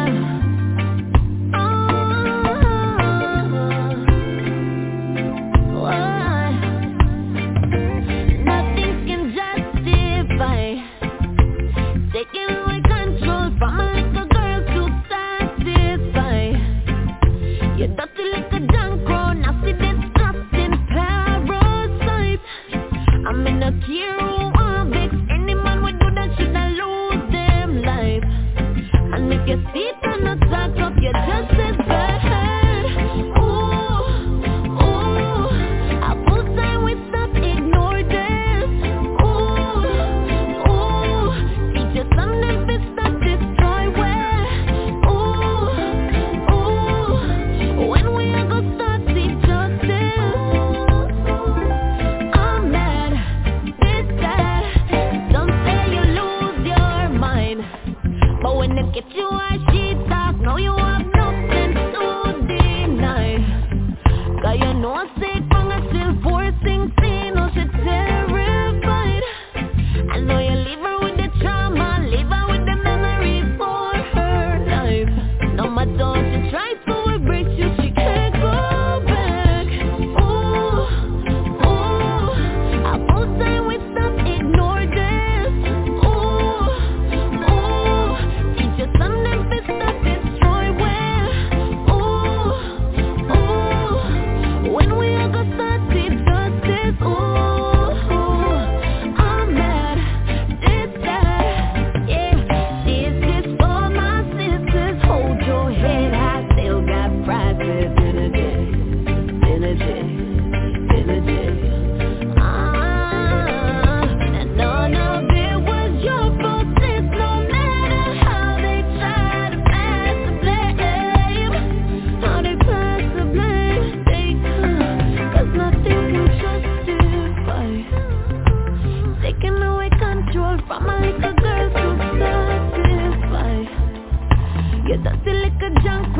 You're 134.88 134.98
dirty 134.98 135.32
like 135.34 135.62
a 135.62 135.70
junk 135.84 136.16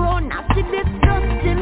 to 0.55 0.63
be 0.65 0.83
trusted 1.03 1.58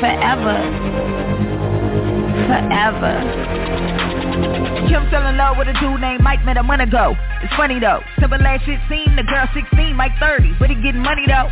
forever, 0.00 0.58
forever. 2.44 3.14
Kim 4.88 5.08
fell 5.10 5.26
in 5.26 5.36
love 5.36 5.56
with 5.56 5.68
a 5.68 5.76
dude 5.80 6.00
named 6.00 6.22
Mike 6.22 6.44
met 6.44 6.56
a 6.56 6.62
month 6.62 6.82
ago. 6.82 7.16
It's 7.42 7.54
funny 7.56 7.80
though. 7.80 8.00
Simple 8.20 8.40
ass 8.42 8.60
shit 8.64 8.80
seem 8.88 9.16
the 9.16 9.24
girl 9.24 9.48
16, 9.54 9.96
Mike 9.96 10.12
30, 10.20 10.56
but 10.58 10.68
he 10.68 10.76
getting 10.76 11.02
money 11.02 11.24
though. 11.26 11.48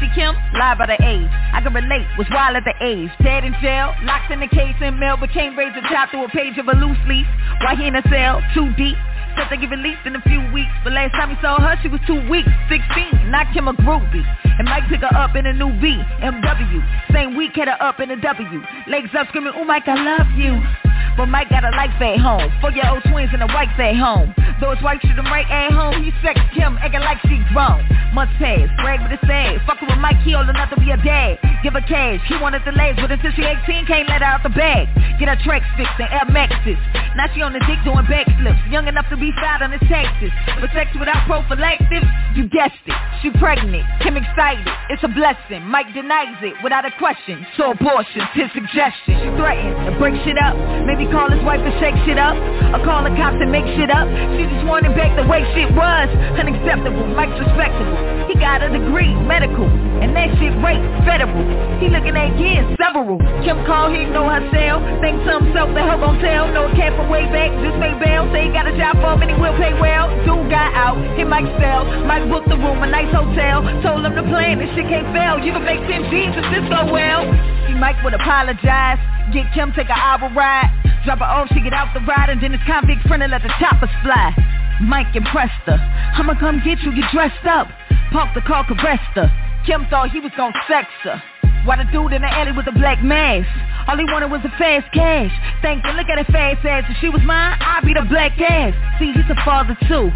See 0.00 0.08
Kim, 0.14 0.34
lie 0.56 0.74
by 0.74 0.86
the 0.86 0.98
age. 1.04 1.28
I 1.52 1.60
can 1.62 1.74
relate, 1.74 2.08
was 2.18 2.26
wild 2.32 2.56
at 2.56 2.64
the 2.64 2.74
age. 2.80 3.10
Dead 3.22 3.44
in 3.44 3.54
jail, 3.60 3.94
locked 4.02 4.32
in 4.32 4.40
the 4.40 4.48
case 4.48 4.74
in 4.80 4.98
mail, 4.98 5.16
but 5.20 5.30
can't 5.30 5.56
raise 5.56 5.76
a 5.76 5.82
child 5.86 6.10
through 6.10 6.24
a 6.24 6.32
page 6.32 6.56
of 6.58 6.66
a 6.68 6.74
loose 6.74 6.98
leaf. 7.06 7.26
Why 7.60 7.76
he 7.76 7.86
in 7.86 7.94
a 7.94 8.02
cell, 8.08 8.42
too 8.54 8.72
deep. 8.74 8.96
Said 9.36 9.46
they 9.50 9.60
get 9.60 9.70
released 9.70 10.02
in 10.06 10.16
a 10.16 10.22
few 10.26 10.40
weeks, 10.50 10.72
but 10.82 10.92
last 10.92 11.12
time 11.12 11.30
he 11.30 11.36
saw 11.40 11.60
her, 11.60 11.78
she 11.82 11.88
was 11.88 12.00
two 12.06 12.18
weeks, 12.28 12.50
16. 12.68 13.30
Knocked 13.30 13.54
him 13.54 13.68
a 13.68 13.74
groupie, 13.74 14.26
and 14.58 14.66
Mike 14.66 14.88
pick 14.88 15.00
her 15.00 15.16
up 15.16 15.36
in 15.36 15.46
a 15.46 15.52
new 15.52 15.72
B, 15.80 16.00
MW. 16.20 17.12
Same 17.12 17.36
week, 17.36 17.52
had 17.54 17.68
her 17.68 17.82
up 17.82 18.00
in 18.00 18.10
a 18.10 18.20
W. 18.20 18.62
Legs 18.88 19.10
up 19.18 19.28
screaming, 19.28 19.52
ooh 19.56 19.64
Mike, 19.64 19.86
I 19.86 19.94
love 19.94 20.28
you. 20.36 20.89
But 21.16 21.26
Mike 21.26 21.50
got 21.50 21.64
a 21.64 21.70
life 21.76 21.94
at 22.00 22.18
home. 22.18 22.50
Four-year-old 22.60 23.02
twins 23.10 23.30
and 23.32 23.42
a 23.42 23.50
wife 23.50 23.72
at 23.78 23.96
home. 23.96 24.34
Though 24.60 24.74
his 24.74 24.82
wife 24.84 25.00
should 25.00 25.16
him 25.16 25.26
right 25.26 25.48
at 25.48 25.72
home, 25.72 26.04
he 26.04 26.12
sex 26.22 26.40
Kim, 26.52 26.76
acting 26.78 27.00
like 27.00 27.18
she 27.24 27.40
grown. 27.52 27.80
Months 28.12 28.34
pass, 28.36 28.68
brag 28.82 29.00
with 29.00 29.16
his 29.16 29.22
sad. 29.24 29.62
Fucking 29.66 29.88
with 29.88 29.98
Mike, 29.98 30.20
he 30.20 30.34
old 30.34 30.48
enough 30.48 30.68
to 30.70 30.76
be 30.76 30.90
a 30.90 31.00
dad. 31.00 31.38
Give 31.62 31.72
her 31.72 31.80
cash, 31.80 32.20
he 32.28 32.36
wanted 32.36 32.62
the 32.66 32.72
legs, 32.72 32.98
but 33.00 33.10
until 33.10 33.32
she 33.32 33.42
18, 33.42 33.86
can't 33.86 34.08
let 34.08 34.20
her 34.20 34.28
out 34.28 34.42
the 34.42 34.52
bag. 34.52 34.88
Get 35.18 35.28
her 35.28 35.38
tracks 35.44 35.68
fixed 35.76 35.96
and 35.96 36.08
Air 36.12 36.28
Maxes. 36.28 36.80
Now 37.16 37.28
she 37.32 37.40
on 37.40 37.52
the 37.52 37.60
dick 37.64 37.80
doing 37.84 38.04
backflips. 38.04 38.60
Young 38.70 38.88
enough 38.88 39.08
to 39.08 39.16
be 39.16 39.32
filed 39.40 39.62
on 39.62 39.72
his 39.72 39.84
taxes. 39.88 40.32
But 40.60 40.70
sex 40.72 40.90
without 40.98 41.24
prophylactics, 41.26 42.08
you 42.34 42.48
guessed 42.48 42.80
it. 42.84 42.96
She 43.22 43.30
pregnant, 43.36 43.84
Kim 44.00 44.16
excited. 44.16 44.66
It's 44.88 45.04
a 45.04 45.12
blessing. 45.12 45.64
Mike 45.68 45.92
denies 45.92 46.36
it 46.42 46.54
without 46.64 46.84
a 46.84 46.92
question. 46.98 47.46
So 47.56 47.72
abortion's 47.72 48.28
his 48.32 48.48
suggestion. 48.52 49.20
She 49.20 49.28
threatened 49.36 49.76
to 49.88 49.92
break 50.00 50.16
shit 50.24 50.36
up. 50.40 50.56
Maybe 50.84 50.99
call 51.08 51.32
his 51.32 51.40
wife 51.46 51.64
and 51.64 51.72
shake 51.80 51.96
shit 52.04 52.20
up. 52.20 52.36
Or 52.76 52.80
call 52.84 53.02
the 53.02 53.14
cops 53.16 53.40
and 53.40 53.48
make 53.48 53.64
shit 53.78 53.88
up. 53.88 54.06
She 54.36 54.44
just 54.44 54.66
wanted 54.68 54.92
back 54.92 55.16
the 55.16 55.24
way 55.24 55.40
shit 55.56 55.72
was. 55.72 56.08
Unacceptable. 56.36 57.06
Mike's 57.16 57.38
respectable. 57.40 57.96
He 58.28 58.36
got 58.36 58.60
a 58.62 58.68
degree, 58.68 59.14
medical. 59.26 59.66
And 60.00 60.14
that 60.14 60.30
shit 60.38 60.54
rate 60.62 60.80
federal. 61.02 61.42
He 61.82 61.90
looking 61.90 62.16
at 62.16 62.36
years, 62.38 62.64
several. 62.78 63.18
Kim 63.42 63.58
called, 63.66 63.92
he 63.92 64.06
know 64.06 64.28
her 64.28 64.40
cell. 64.54 64.80
Think 65.02 65.20
to 65.26 65.42
himself, 65.42 65.74
the 65.74 65.82
hell 65.82 65.98
gon' 65.98 66.20
tell. 66.22 66.46
No 66.52 66.70
cat 66.78 66.94
from 66.96 67.10
way 67.10 67.26
back, 67.28 67.50
just 67.60 67.76
made 67.82 67.98
bail. 67.98 68.28
Say 68.32 68.46
he 68.46 68.50
got 68.52 68.70
a 68.70 68.74
job 68.78 68.96
for 69.02 69.18
him 69.18 69.26
and 69.26 69.30
he 69.32 69.36
will 69.36 69.56
pay 69.58 69.74
well. 69.76 70.08
Dude 70.24 70.48
got 70.48 70.72
out, 70.72 70.96
hit 71.18 71.26
Mike 71.26 71.48
sell. 71.60 71.84
Mike 72.06 72.28
booked 72.30 72.48
the 72.48 72.56
room, 72.56 72.80
a 72.82 72.88
nice 72.88 73.10
hotel. 73.12 73.60
Told 73.82 74.06
him 74.06 74.14
the 74.14 74.24
plan, 74.30 74.58
this 74.58 74.70
shit 74.78 74.88
can't 74.88 75.10
fail. 75.12 75.36
You 75.42 75.52
can 75.52 75.64
make 75.64 75.82
10 75.84 76.08
G's 76.08 76.32
if 76.38 76.46
this 76.54 76.64
go 76.70 76.86
well. 76.86 77.26
See, 77.66 77.76
Mike 77.76 77.98
would 78.04 78.14
apologize. 78.14 78.98
Get 79.32 79.46
Kim, 79.54 79.72
take 79.72 79.90
an 79.90 79.98
hour 79.98 80.30
ride. 80.34 80.89
Drop 81.04 81.18
her 81.18 81.24
off, 81.24 81.48
she 81.54 81.60
get 81.60 81.72
out 81.72 81.92
the 81.94 82.00
ride, 82.00 82.28
and 82.28 82.42
then 82.42 82.52
his 82.52 82.60
convict 82.66 83.06
friend 83.08 83.24
let 83.30 83.42
the 83.42 83.52
choppers 83.58 83.90
fly. 84.02 84.34
Mike 84.82 85.14
impressed 85.14 85.64
her. 85.66 85.78
I'ma 86.16 86.34
come 86.38 86.60
get 86.64 86.80
you, 86.80 86.94
get 86.94 87.10
dressed 87.12 87.46
up. 87.46 87.68
Park 88.12 88.34
the 88.34 88.42
car, 88.42 88.64
caressed 88.66 89.14
her. 89.14 89.30
Kim 89.66 89.86
thought 89.88 90.10
he 90.10 90.20
was 90.20 90.32
gonna 90.36 90.56
sex 90.68 90.88
her. 91.04 91.22
While 91.64 91.76
the 91.76 91.84
dude 91.92 92.12
in 92.12 92.22
the 92.22 92.28
alley 92.28 92.52
with 92.52 92.64
the 92.64 92.72
black 92.72 93.04
mask 93.04 93.44
All 93.86 93.98
he 93.98 94.04
wanted 94.04 94.30
was 94.30 94.40
the 94.40 94.48
fast 94.56 94.88
cash 94.94 95.28
Thinking, 95.60 95.92
look 95.92 96.08
at 96.08 96.16
that 96.16 96.32
fast 96.32 96.64
ass 96.64 96.84
If 96.88 96.96
she 97.04 97.10
was 97.10 97.20
mine, 97.20 97.52
I'd 97.60 97.84
be 97.84 97.92
the 97.92 98.06
black 98.08 98.32
ass 98.40 98.72
See, 98.98 99.12
he's 99.12 99.28
a 99.28 99.36
father 99.44 99.76
too 99.86 100.08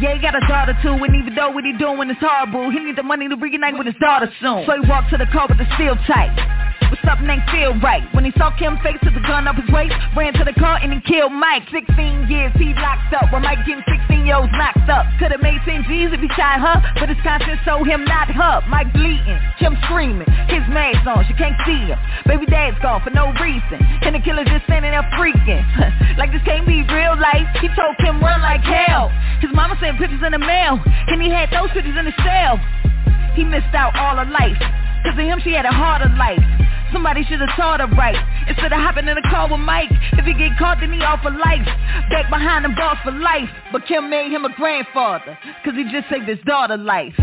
yeah, 0.00 0.14
he 0.14 0.22
got 0.22 0.36
a 0.36 0.46
daughter 0.46 0.78
too, 0.80 0.94
and 0.94 1.16
even 1.16 1.34
though 1.34 1.50
what 1.50 1.64
he 1.64 1.72
doing 1.72 2.08
is 2.08 2.16
horrible, 2.20 2.70
he 2.70 2.78
need 2.78 2.94
the 2.94 3.02
money 3.02 3.28
to 3.28 3.34
reunite 3.34 3.76
with 3.76 3.88
his 3.88 3.96
daughter 3.98 4.30
soon. 4.40 4.62
So 4.64 4.80
he 4.80 4.88
walked 4.88 5.10
to 5.10 5.18
the 5.18 5.26
car 5.26 5.48
with 5.48 5.58
the 5.58 5.66
steel 5.74 5.96
tight. 6.06 6.67
But 6.86 6.98
something 7.04 7.28
ain't 7.28 7.44
feel 7.50 7.74
right. 7.80 8.02
When 8.14 8.24
he 8.24 8.32
saw 8.38 8.54
Kim 8.56 8.78
face 8.80 8.98
to 9.02 9.10
the 9.10 9.20
gun 9.20 9.46
up 9.46 9.56
his 9.56 9.68
waist, 9.70 9.94
ran 10.16 10.32
to 10.34 10.44
the 10.44 10.54
car 10.54 10.78
and 10.78 10.92
he 10.92 11.00
killed 11.02 11.32
Mike. 11.32 11.66
16 11.70 12.30
years 12.30 12.52
he 12.56 12.72
locked 12.74 13.12
up, 13.12 13.32
while 13.32 13.42
Mike 13.42 13.64
getting 13.66 13.84
16 13.84 14.24
year 14.24 14.36
olds 14.36 14.52
knocked 14.54 14.88
up. 14.88 15.04
Could've 15.18 15.42
made 15.42 15.60
10 15.64 15.84
G's 15.84 16.12
if 16.14 16.20
he 16.20 16.30
shot 16.32 16.60
her, 16.62 16.76
but 16.96 17.08
his 17.08 17.20
conscience 17.20 17.60
told 17.64 17.86
him 17.86 18.04
not 18.04 18.30
her. 18.30 18.64
Mike 18.68 18.92
bleeding, 18.92 19.40
Kim 19.58 19.76
screaming, 19.84 20.28
his 20.48 20.64
mask 20.72 21.04
on, 21.06 21.24
she 21.26 21.34
can't 21.34 21.56
see 21.66 21.90
him. 21.90 21.98
Baby 22.24 22.46
dad's 22.46 22.78
gone 22.80 23.02
for 23.02 23.10
no 23.10 23.32
reason, 23.36 23.78
and 24.04 24.14
the 24.14 24.20
killer 24.20 24.44
just 24.44 24.64
standing 24.64 24.92
there 24.92 25.04
freaking. 25.18 25.64
like 26.18 26.32
this 26.32 26.42
can't 26.44 26.66
be 26.66 26.82
real 26.88 27.16
life. 27.20 27.48
He 27.60 27.68
told 27.76 27.96
Kim 28.00 28.20
run 28.20 28.40
like 28.40 28.62
hell. 28.62 29.10
His 29.40 29.50
mama 29.52 29.76
sent 29.80 29.98
pictures 29.98 30.22
in 30.24 30.32
the 30.32 30.40
mail, 30.40 30.80
and 30.84 31.20
he 31.20 31.28
had 31.28 31.50
those 31.50 31.70
pictures 31.72 31.96
in 31.98 32.04
the 32.04 32.16
cell. 32.24 32.56
He 33.34 33.44
missed 33.44 33.74
out 33.74 33.94
all 33.94 34.16
her 34.16 34.30
life. 34.30 34.87
Cause 35.04 35.18
of 35.18 35.24
him 35.24 35.40
she 35.42 35.52
had 35.52 35.64
a 35.64 35.72
harder 35.72 36.10
life. 36.16 36.42
Somebody 36.92 37.22
should 37.24 37.40
have 37.40 37.54
taught 37.56 37.80
her 37.80 37.86
right. 37.96 38.16
Instead 38.48 38.72
of 38.72 38.80
hopping 38.80 39.08
in 39.08 39.16
a 39.16 39.22
car 39.22 39.48
with 39.50 39.60
Mike. 39.60 39.90
If 40.12 40.24
he 40.24 40.34
get 40.34 40.56
caught 40.58 40.78
then 40.80 40.92
he 40.92 41.00
off 41.00 41.22
for 41.22 41.30
life. 41.30 41.66
Back 42.10 42.30
behind 42.30 42.64
him 42.64 42.74
boss 42.74 42.98
for 43.04 43.12
life. 43.12 43.50
But 43.72 43.86
Kim 43.86 44.08
made 44.10 44.32
him 44.32 44.44
a 44.44 44.52
grandfather. 44.54 45.38
Cause 45.64 45.74
he 45.74 45.84
just 45.92 46.08
saved 46.10 46.28
his 46.28 46.38
daughter 46.46 46.76
life. 46.76 47.14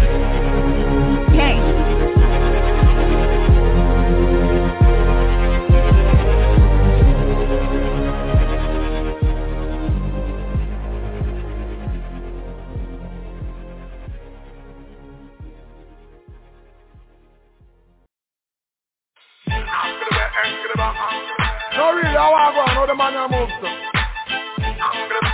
No, 20.85 21.91
really, 21.97 22.13
how 22.13 22.29
I 22.29 22.53
go 22.53 22.61
on? 22.61 22.69
How 22.77 22.85
the 22.85 22.95
man 22.95 23.17
I 23.17 23.25
move 23.25 23.49
to? 23.49 23.67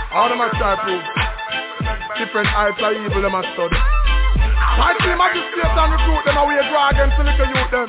How 0.08 0.28
the 0.28 0.36
man 0.36 0.48
try 0.56 0.76
prove? 0.80 1.04
Different 2.16 2.48
heights 2.48 2.80
of 2.80 2.92
evil 2.96 3.20
them 3.20 3.36
a 3.36 3.42
study. 3.52 3.76
I 3.76 4.96
see 4.96 5.12
magistrate 5.12 5.76
and 5.76 5.92
recruit 5.92 6.24
them 6.24 6.36
away 6.40 6.56
draw 6.72 6.88
against 6.88 7.16
the 7.20 7.24
little 7.28 7.48
youth 7.52 7.70
them. 7.70 7.88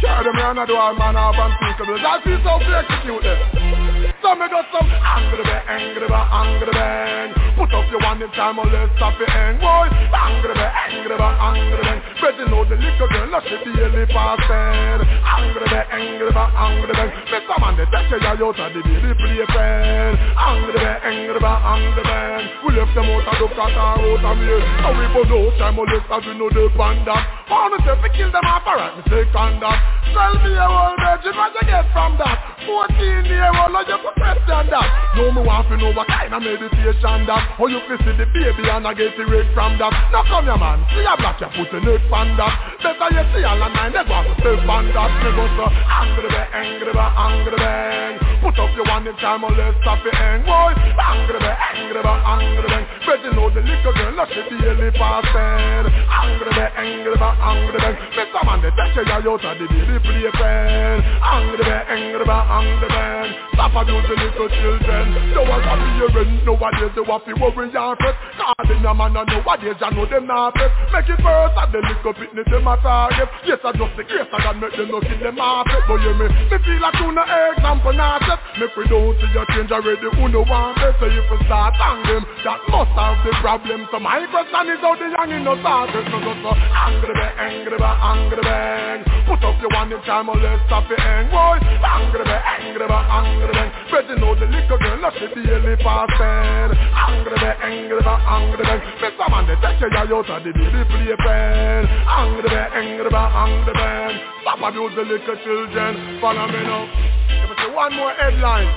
Sure, 0.00 0.24
them 0.24 0.36
here 0.36 0.54
not 0.56 0.68
do 0.68 0.76
all 0.76 0.96
man 0.96 1.16
of 1.16 1.36
unthinkable. 1.36 2.00
I 2.00 2.24
see 2.24 2.36
so 2.40 2.56
to 2.56 2.72
execute 2.72 3.22
them. 3.22 3.85
So 4.26 4.34
me 4.34 4.50
got 4.50 4.66
some 4.74 4.90
angry 4.90 5.38
bang, 5.46 5.62
angry 5.70 6.08
bang, 6.10 6.26
angry 6.34 6.72
bang. 6.74 7.30
Put 7.54 7.70
up 7.70 7.86
your 7.94 8.02
one 8.02 8.18
in 8.18 8.26
time 8.34 8.58
or 8.58 8.66
let's 8.66 8.90
stop 8.98 9.14
it 9.22 9.30
end, 9.30 9.62
boy. 9.62 9.86
Angry 9.86 10.50
bang, 10.50 10.74
angry 10.82 11.14
bang, 11.14 11.36
angry 11.38 11.78
bang. 11.86 12.00
Better 12.18 12.46
know 12.50 12.66
the 12.66 12.74
little 12.74 13.06
girl, 13.06 13.30
not 13.30 13.46
she 13.46 13.54
daily 13.54 14.02
passing. 14.10 14.98
Angry 15.06 15.66
bang, 15.70 15.86
angry 15.94 16.32
bang, 16.34 16.50
angry 16.58 16.94
bang. 16.98 17.10
Mr. 17.30 17.54
Man, 17.54 17.78
they 17.78 17.86
take 17.86 18.10
you 18.10 18.18
out 18.26 18.42
of 18.42 18.74
the 18.74 18.80
baby 18.82 19.14
playpen. 19.14 20.18
Angry 20.18 20.74
bang, 20.74 20.98
angry 21.06 21.38
bang, 21.38 21.60
angry 21.62 22.02
bang. 22.02 22.42
We 22.66 22.74
left 22.74 22.98
them 22.98 23.06
out 23.06 23.30
of 23.30 23.38
the 23.38 23.46
cat 23.54 23.78
and 23.78 24.10
out 24.10 24.26
of 24.26 24.34
me. 24.42 24.58
And 24.58 24.94
we 24.98 25.06
put 25.14 25.30
no 25.30 25.54
time 25.54 25.78
or 25.78 25.86
less 25.86 26.02
as 26.02 26.26
we 26.26 26.34
know 26.34 26.50
the 26.50 26.66
panda. 26.74 27.14
Wanna 27.46 27.78
say 27.86 27.94
we 28.02 28.10
kill 28.18 28.34
them 28.34 28.42
off, 28.42 28.66
alright, 28.66 28.90
me 28.98 29.06
say 29.06 29.22
conduct. 29.30 29.78
12 30.10 30.50
year 30.50 30.66
old 30.66 30.98
virgin, 30.98 31.34
what 31.38 31.54
you 31.54 31.62
get 31.62 31.86
from 31.94 32.18
that? 32.18 32.58
14 32.66 33.30
year 33.30 33.54
old, 33.54 33.86
you 33.86 33.98
put 34.02 34.15
question 34.16 34.64
that. 34.72 34.88
No 35.16 35.30
me 35.30 35.40
want 35.44 35.68
to 35.68 35.76
know 35.76 35.92
what 35.92 36.08
kind 36.08 36.32
of 36.32 36.42
meditation 36.42 37.18
that. 37.28 37.60
Or 37.60 37.68
you 37.70 37.80
can 37.86 37.96
see 38.02 38.14
the 38.16 38.26
baby 38.32 38.68
and 38.68 38.84
I 38.84 38.92
get 38.92 39.16
the 39.16 39.24
rape 39.28 39.52
from 39.54 39.78
that. 39.78 39.92
Now 40.12 40.24
come 40.24 40.48
here 40.48 40.56
man, 40.56 40.84
see 40.92 41.04
a 41.04 41.14
black 41.16 41.40
you 41.40 41.48
put 41.52 41.72
in 41.76 41.86
it 41.86 42.02
from 42.08 42.36
that. 42.36 42.52
Better 42.82 43.08
you 43.12 43.24
see 43.32 43.44
all 43.44 43.60
the 43.60 43.68
nine, 43.70 43.92
they 43.92 44.04
go 44.04 44.16
and 44.16 44.34
step 44.40 44.66
on 44.66 44.84
that. 44.90 45.10
Me 45.22 45.30
go 45.36 45.44
so 45.56 45.64
angry 45.68 46.30
angry 46.52 46.92
bang, 46.92 47.12
angry 47.16 48.35
bang. 48.56 48.66
Put 48.66 48.70
up 48.70 48.76
your 48.76 48.86
one 48.86 49.06
in 49.06 49.16
time 49.16 49.44
or 49.44 49.52
let's 49.52 49.76
stop 49.82 50.00
it 50.04 50.14
hang, 50.14 50.42
boy. 50.42 50.72
Angry 50.96 51.38
bang, 51.38 51.56
angry 51.76 52.02
bang, 52.02 52.22
angry 52.24 52.68
bang. 52.68 52.86
Better 53.06 53.32
know 53.36 53.50
the 53.52 53.60
little 53.60 53.92
girl, 53.92 54.12
not 54.16 54.28
she 54.32 54.42
daily 54.48 54.90
passing. 54.96 55.92
Angry 56.08 56.50
bang, 56.56 56.72
angry 56.76 57.16
bang, 57.16 57.36
angry 57.40 57.78
bang. 57.78 57.96
Mr. 58.16 58.40
Man, 58.44 58.62
they 58.62 58.72
take 58.72 58.96
you 58.96 59.12
out 59.12 59.44
of 59.44 59.58
the 59.58 59.66
baby 59.68 59.96
the 59.96 60.00
playpen. 60.00 61.04
Angry 61.22 61.64
man, 61.64 61.84
angry 61.88 62.24
man, 62.26 62.44
angry 62.48 62.88
man. 62.88 63.26
Stop 63.56 63.76
abuse 63.76 64.04
the 64.08 64.16
little 64.16 64.48
children. 64.48 65.32
No 65.32 65.42
one 65.44 65.62
have 65.64 65.80
to 65.80 65.88
hear 65.96 66.12
it. 66.12 66.28
Nowadays 66.44 66.92
they 66.92 67.04
want 67.04 67.24
to 67.24 67.32
worry 67.40 67.72
and 67.72 67.96
fret. 67.96 68.16
Calling 68.36 68.84
a 68.84 68.92
man 68.92 69.16
and 69.16 69.28
nowadays 69.32 69.80
you 69.80 69.90
know 69.96 70.06
them 70.06 70.26
not 70.26 70.52
fret. 70.52 70.70
Make 70.92 71.08
it 71.08 71.20
worse 71.24 71.56
and 71.56 71.72
the 71.72 71.80
little 71.80 72.12
pitney 72.12 72.44
them 72.44 72.68
a 72.68 72.76
target. 72.84 73.28
Yes, 73.48 73.60
I 73.64 73.72
just 73.72 73.96
the 73.96 74.04
case 74.04 74.28
I 74.28 74.38
can 74.44 74.60
make 74.60 74.76
them 74.76 74.92
no 74.92 75.00
kill 75.00 75.20
them 75.20 75.40
off 75.40 75.66
it. 75.72 75.82
But 75.88 76.04
you 76.04 76.12
me, 76.20 76.26
me 76.28 76.56
feel 76.60 76.80
like 76.84 77.00
you 77.00 77.12
no 77.12 77.24
example 77.24 77.96
not 77.96 78.20
set. 78.28 78.38
Make 78.58 78.72
we 78.76 78.88
don't 78.88 79.12
see 79.20 79.30
your 79.34 79.46
change 79.52 79.70
already. 79.70 80.08
Who 80.16 80.28
no 80.28 80.46
want 80.46 80.76
better 80.80 81.10
if 81.10 81.26
you 81.28 81.38
start 81.44 81.74
on 81.76 82.00
them. 82.08 82.22
That 82.44 82.60
must 82.72 82.92
have 82.96 83.18
the 83.26 83.32
problem. 83.42 83.88
So 83.92 84.00
my 84.00 84.24
question 84.30 84.64
is 84.72 84.80
how 84.80 84.94
the 84.96 85.06
young 85.12 85.30
in 85.34 85.44
no 85.44 85.58
start 85.60 85.90
it. 85.92 86.08
No, 86.08 86.18
no, 86.22 86.32
so 86.40 86.50
angry 86.54 87.12
bang, 87.12 87.34
angry 87.36 87.78
bang, 87.78 87.98
angry 88.00 88.42
bang. 88.42 89.00
Put 89.26 89.42
up 89.44 89.60
your 89.60 89.70
one 89.74 89.92
time 90.06 90.28
or 90.30 90.38
let's 90.38 90.62
stop 90.70 90.88
it 90.88 91.00
hang, 91.00 91.28
boy. 91.28 91.58
Angry 91.82 92.24
bang, 92.24 92.42
angry 92.62 92.86
bang, 92.86 93.06
angry 93.10 93.52
bang. 93.52 93.70
You 94.06 94.14
know 94.22 94.38
the 94.38 94.46
little 94.46 94.78
girl, 94.78 95.00
not 95.02 95.14
the 95.18 95.26
daily 95.34 95.74
past 95.82 96.14
ten. 96.14 96.70
Angry 96.72 97.36
bang, 97.42 97.58
angry 97.58 98.00
bang, 98.00 98.20
angry 98.24 98.62
bang. 98.62 98.80
Mr. 99.02 99.26
Man, 99.28 99.44
they 99.50 99.58
take 99.58 99.82
you 99.82 99.90
out 99.90 100.30
of 100.30 100.44
the 100.44 100.52
baby 100.54 100.82
playpen. 100.86 101.82
Angry 102.06 102.48
bang, 102.48 102.70
angry 102.72 103.10
bang, 103.10 103.30
angry 103.34 103.74
bang. 103.74 104.14
Stop 104.42 104.62
abuse 104.62 104.94
the 104.94 105.02
little 105.02 105.36
children. 105.42 106.20
Follow 106.20 106.46
me 106.46 106.60
now. 106.64 107.25
Say 107.56 107.74
one 107.74 107.94
more 107.96 108.12
headline, 108.12 108.68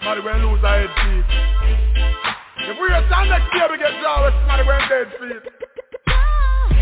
somebody 0.00 0.20
will 0.20 0.52
lose 0.52 0.62
a 0.64 0.68
head 0.68 0.90
feet. 1.02 1.28
If 2.68 2.76
we 2.80 2.88
stand 2.88 3.28
next 3.28 3.52
year, 3.54 3.68
we 3.70 3.78
get 3.78 3.92
draw 4.00 4.24
with 4.24 4.34
somebody 4.40 4.62
wearing 4.66 4.88
dead 4.88 5.08
feet. 5.20 5.42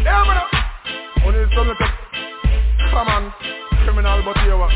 Yeah, 0.05 0.25
man. 0.25 0.47
Only 1.27 1.45
criminal, 3.85 4.23
but 4.25 4.39
here 4.39 4.57
what? 4.57 4.71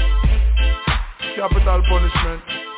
Capital 1.37 1.83
punishment. 1.89 2.74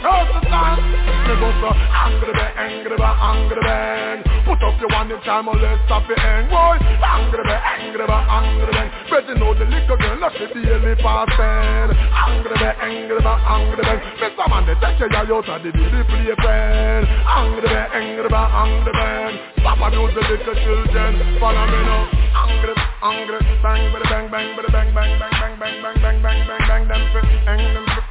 How's 0.00 0.32
the 0.32 0.40
time? 0.48 0.80
Me 1.28 1.34
go 1.36 1.52
so 1.60 1.70
angry 1.76 2.32
bang, 2.32 2.56
angry 2.56 2.96
bang, 2.96 3.16
angry 3.20 3.60
bang. 3.60 4.18
Put 4.48 4.64
up 4.64 4.80
your 4.80 4.88
one 4.88 5.12
in 5.12 5.20
time 5.28 5.44
or 5.44 5.60
let's 5.60 5.76
stop 5.84 6.08
hang, 6.08 6.48
boy. 6.48 6.80
Angry 6.80 7.44
bang, 7.44 7.60
angry 7.60 8.06
bang, 8.08 8.24
angry 8.32 8.72
bang. 8.72 8.88
Bet 9.12 9.28
you 9.28 9.36
know 9.36 9.52
the 9.52 9.68
little 9.68 9.96
girl 10.00 10.16
not 10.16 10.32
the 10.32 10.48
daily 10.56 10.96
past 11.04 11.36
ten. 11.36 11.92
Angry 11.92 12.56
bang, 12.56 12.76
angry 12.80 13.20
bang, 13.20 13.40
angry 13.44 13.84
bang. 13.84 14.00
Mr. 14.24 14.44
Man, 14.48 14.64
they 14.64 14.76
take 14.80 15.12
out 15.12 15.28
of 15.28 15.44
the 15.44 15.68
daily 15.68 16.02
playpen. 16.08 17.00
Angry 17.04 17.68
bang, 17.68 17.92
angry 17.92 18.28
bang, 18.32 18.50
angry 18.56 18.92
bang. 18.96 19.32
Stop 19.60 19.84
abuse 19.84 20.16
the 20.16 20.22
little 20.32 20.56
children. 20.64 21.12
Follow 21.36 21.66
me 21.68 21.80
now. 21.84 22.08
Angry, 22.40 22.72
angry, 23.04 23.38
bang, 23.60 23.84
bang, 23.92 24.16
bang, 24.16 24.48
bang, 24.56 24.64
bang, 24.64 24.88
bang, 24.96 24.96
bang, 24.96 25.12
bang, 25.12 25.52
bang, 25.60 25.60
bang, 25.60 25.92
bang, 26.00 26.00
bang, 26.00 26.18
bang, 26.24 26.40
bang, 26.48 26.62
bang, 26.64 26.82
them 26.88 27.02
fit, 27.12 27.28
hang 27.44 27.60
them 27.76 27.84
fit, 27.84 28.06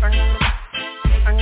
hang 0.00 0.14
them. 0.14 0.55
Stop 1.26 1.34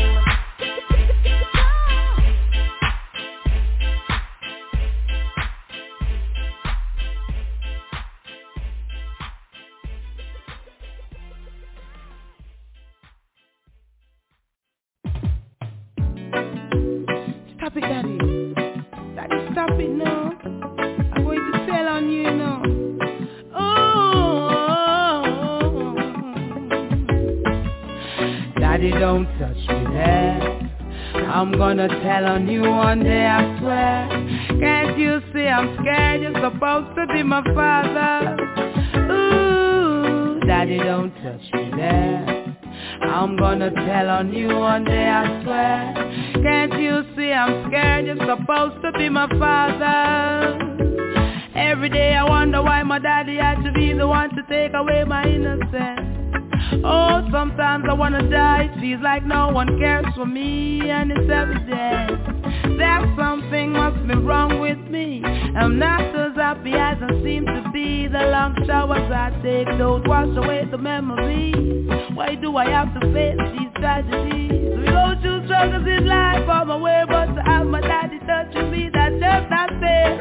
it, 17.76 17.80
Daddy. 17.82 18.18
Daddy, 19.14 19.36
stop 19.52 19.70
it 19.78 19.90
now. 19.90 20.23
Daddy, 28.84 29.00
don't 29.00 29.24
touch 29.38 29.56
me 29.56 29.94
there. 29.94 30.70
I'm 31.14 31.52
gonna 31.52 31.88
tell 31.88 32.26
on 32.26 32.46
you 32.46 32.60
one 32.60 33.02
day, 33.02 33.24
I 33.24 33.58
swear. 33.58 34.08
Can't 34.60 34.98
you 34.98 35.22
see 35.32 35.46
I'm 35.46 35.78
scared? 35.80 36.20
You're 36.20 36.34
supposed 36.34 36.94
to 36.96 37.06
be 37.06 37.22
my 37.22 37.42
father. 37.54 38.36
Ooh, 39.10 40.38
Daddy, 40.46 40.76
don't 40.76 41.14
touch 41.22 41.40
me 41.54 41.70
there. 41.74 42.56
I'm 43.00 43.38
gonna 43.38 43.70
tell 43.70 44.10
on 44.10 44.34
you 44.34 44.48
one 44.48 44.84
day, 44.84 45.08
I 45.08 45.42
swear. 45.42 46.42
Can't 46.42 46.74
you 46.78 47.04
see 47.16 47.32
I'm 47.32 47.70
scared? 47.70 48.04
You're 48.04 48.18
supposed 48.18 48.82
to 48.82 48.92
be 48.98 49.08
my 49.08 49.28
father. 49.38 50.58
Every 51.54 51.88
day 51.88 52.14
I 52.14 52.24
wonder 52.28 52.62
why 52.62 52.82
my 52.82 52.98
daddy 52.98 53.36
had 53.36 53.62
to 53.64 53.72
be 53.72 53.94
the 53.94 54.06
one 54.06 54.28
to 54.36 54.42
take 54.46 54.74
away 54.74 55.04
my 55.04 55.24
innocence. 55.24 56.13
Oh, 56.84 57.26
sometimes 57.30 57.84
I 57.88 57.92
wanna 57.92 58.28
die. 58.30 58.70
Feels 58.80 59.02
like 59.02 59.24
no 59.24 59.48
one 59.48 59.78
cares 59.78 60.06
for 60.14 60.26
me, 60.26 60.90
and 60.90 61.10
it's 61.10 61.30
evident 61.30 62.78
that 62.78 63.14
something 63.16 63.72
must 63.72 64.06
be 64.06 64.14
wrong 64.14 64.60
with 64.60 64.78
me. 64.90 65.22
I'm 65.24 65.78
not 65.78 66.00
as 66.00 66.34
happy 66.36 66.72
as 66.72 66.98
I 67.00 67.10
seem 67.22 67.46
to 67.46 67.70
be. 67.72 68.08
The 68.08 68.30
long 68.30 68.54
showers 68.66 69.10
I 69.12 69.30
take 69.42 69.66
don't 69.78 70.06
wash 70.06 70.36
away 70.36 70.66
the 70.70 70.78
memories. 70.78 71.88
Why 72.14 72.34
do 72.34 72.56
I 72.56 72.68
have 72.70 72.92
to 72.94 73.12
face 73.12 73.38
these 73.56 73.72
tragedies? 73.76 74.44
Struggles 75.46 75.86
in 75.86 76.06
life 76.06 76.48
on 76.48 76.68
my 76.68 76.76
way, 76.76 77.04
but 77.08 77.26
to 77.34 77.42
have 77.42 77.66
my 77.66 77.80
daddy 77.80 78.18
touching 78.26 78.70
me, 78.70 78.90
that's 78.92 79.14
just 79.14 79.50
not 79.50 79.70
fair. 79.80 80.18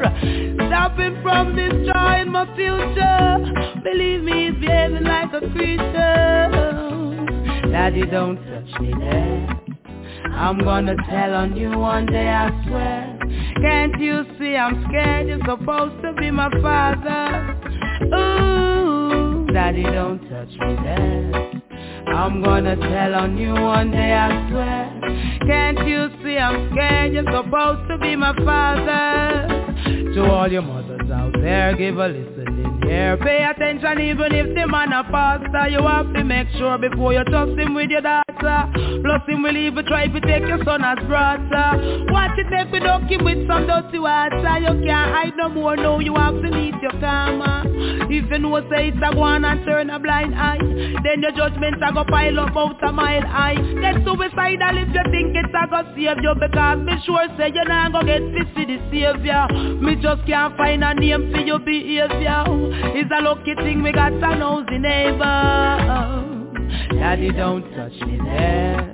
Stopping 0.68 1.20
from 1.22 1.56
destroying 1.56 2.30
my 2.30 2.46
future. 2.56 3.80
Believe 3.82 4.22
me, 4.22 4.50
he's 4.50 4.60
behaving 4.60 5.04
like 5.04 5.32
a 5.32 5.40
creature. 5.52 6.50
Daddy, 7.70 8.06
don't 8.06 8.36
touch 8.36 8.80
me 8.80 8.92
there. 8.98 9.60
I'm 10.32 10.58
gonna 10.58 10.96
tell 11.08 11.34
on 11.34 11.56
you 11.56 11.70
one 11.70 12.06
day, 12.06 12.28
I 12.28 12.50
swear. 12.66 13.18
Can't 13.62 13.98
you 14.00 14.24
see 14.38 14.56
I'm 14.56 14.84
scared? 14.88 15.28
You're 15.28 15.38
supposed 15.44 16.02
to 16.02 16.12
be 16.14 16.30
my 16.30 16.50
father. 16.60 17.56
Ooh, 18.14 19.46
Daddy, 19.52 19.82
don't 19.84 20.18
touch 20.28 20.48
me 20.48 20.76
there. 20.82 21.63
I'm 22.06 22.42
gonna 22.42 22.76
tell 22.76 23.14
on 23.14 23.36
you 23.36 23.52
one 23.52 23.90
day, 23.90 24.12
I 24.12 24.48
swear. 24.50 25.00
Can't 25.46 25.86
you 25.86 26.08
see 26.22 26.38
I'm 26.38 26.70
scared? 26.72 27.12
You're 27.12 27.24
supposed 27.24 27.88
to 27.88 27.98
be 27.98 28.16
my 28.16 28.34
father. 28.44 29.72
To 30.14 30.24
all 30.30 30.50
your 30.50 30.62
mothers 30.62 31.10
out 31.10 31.32
there, 31.40 31.76
give 31.76 31.98
a 31.98 32.06
listening 32.08 32.80
ear. 32.88 33.16
Pay 33.16 33.44
attention 33.44 34.00
even 34.00 34.34
if 34.34 34.54
the 34.54 34.66
man 34.66 34.92
a 34.92 35.02
pastor. 35.04 35.68
You 35.68 35.82
have 35.86 36.12
to 36.14 36.24
make 36.24 36.48
sure 36.56 36.78
before 36.78 37.12
you 37.12 37.24
trust 37.24 37.58
him 37.58 37.74
with 37.74 37.90
your 37.90 38.23
daughter. 38.40 38.70
Plus 39.02 39.22
him 39.28 39.42
will 39.42 39.56
even 39.56 39.84
try 39.86 40.06
to 40.06 40.20
take 40.20 40.46
your 40.46 40.62
son 40.64 40.82
as 40.84 40.98
brother. 41.06 42.06
Watch 42.10 42.38
it 42.38 42.46
if 42.50 42.72
you 42.72 42.80
don't 42.80 43.08
keep 43.08 43.22
with 43.22 43.46
some 43.48 43.66
dirty 43.66 43.98
water. 43.98 44.58
You 44.58 44.84
can't 44.84 45.10
hide 45.14 45.36
no 45.36 45.48
more, 45.48 45.76
no, 45.76 46.00
you 46.00 46.14
have 46.14 46.34
to 46.34 46.50
meet 46.50 46.74
your 46.82 46.92
karma. 47.00 47.64
If 48.10 48.30
you 48.30 48.38
know 48.38 48.60
say 48.70 48.88
it's 48.88 48.98
a 49.02 49.16
one 49.16 49.44
and 49.44 49.64
turn 49.66 49.90
a 49.90 49.98
blind 49.98 50.34
eye, 50.34 50.58
then 51.02 51.22
your 51.22 51.32
judgment 51.32 51.82
a 51.82 51.92
go 51.92 52.04
pile 52.04 52.40
up 52.40 52.56
out 52.56 52.82
a 52.82 52.92
mile 52.92 53.22
high. 53.22 53.54
Get 53.54 54.04
suicidal 54.04 54.78
if 54.78 54.88
you 54.88 55.04
think 55.10 55.36
it's 55.36 55.54
a 55.54 55.66
go 55.68 55.82
save 55.94 56.22
you 56.22 56.34
because 56.38 56.78
me 56.78 56.94
sure 57.04 57.26
say 57.38 57.48
you 57.54 57.64
not 57.64 57.92
go 57.92 58.02
get 58.02 58.22
fit 58.32 58.48
for 58.54 58.64
the 58.66 58.78
savior. 58.90 59.46
Me 59.80 59.96
just 59.96 60.26
can't 60.26 60.56
find 60.56 60.84
a 60.84 60.94
name 60.94 61.32
for 61.32 61.40
your 61.40 61.58
behavior. 61.58 62.44
It's 62.96 63.10
a 63.10 63.22
lucky 63.22 63.54
thing 63.56 63.82
we 63.82 63.92
got 63.92 64.12
a 64.12 64.36
nosy 64.36 64.78
neighbor. 64.78 66.33
Daddy, 66.90 67.30
don't 67.32 67.62
touch 67.74 67.92
me 68.06 68.18
there. 68.24 68.92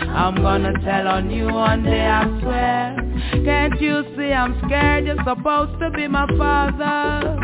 I'm 0.00 0.36
gonna 0.36 0.72
tell 0.84 1.08
on 1.08 1.30
you 1.30 1.46
one 1.46 1.82
day, 1.82 2.06
I 2.06 2.40
swear. 2.40 2.96
Can't 3.44 3.80
you 3.80 4.04
see 4.16 4.32
I'm 4.32 4.60
scared? 4.66 5.06
You're 5.06 5.16
supposed 5.24 5.78
to 5.80 5.90
be 5.90 6.08
my 6.08 6.26
father. 6.38 7.38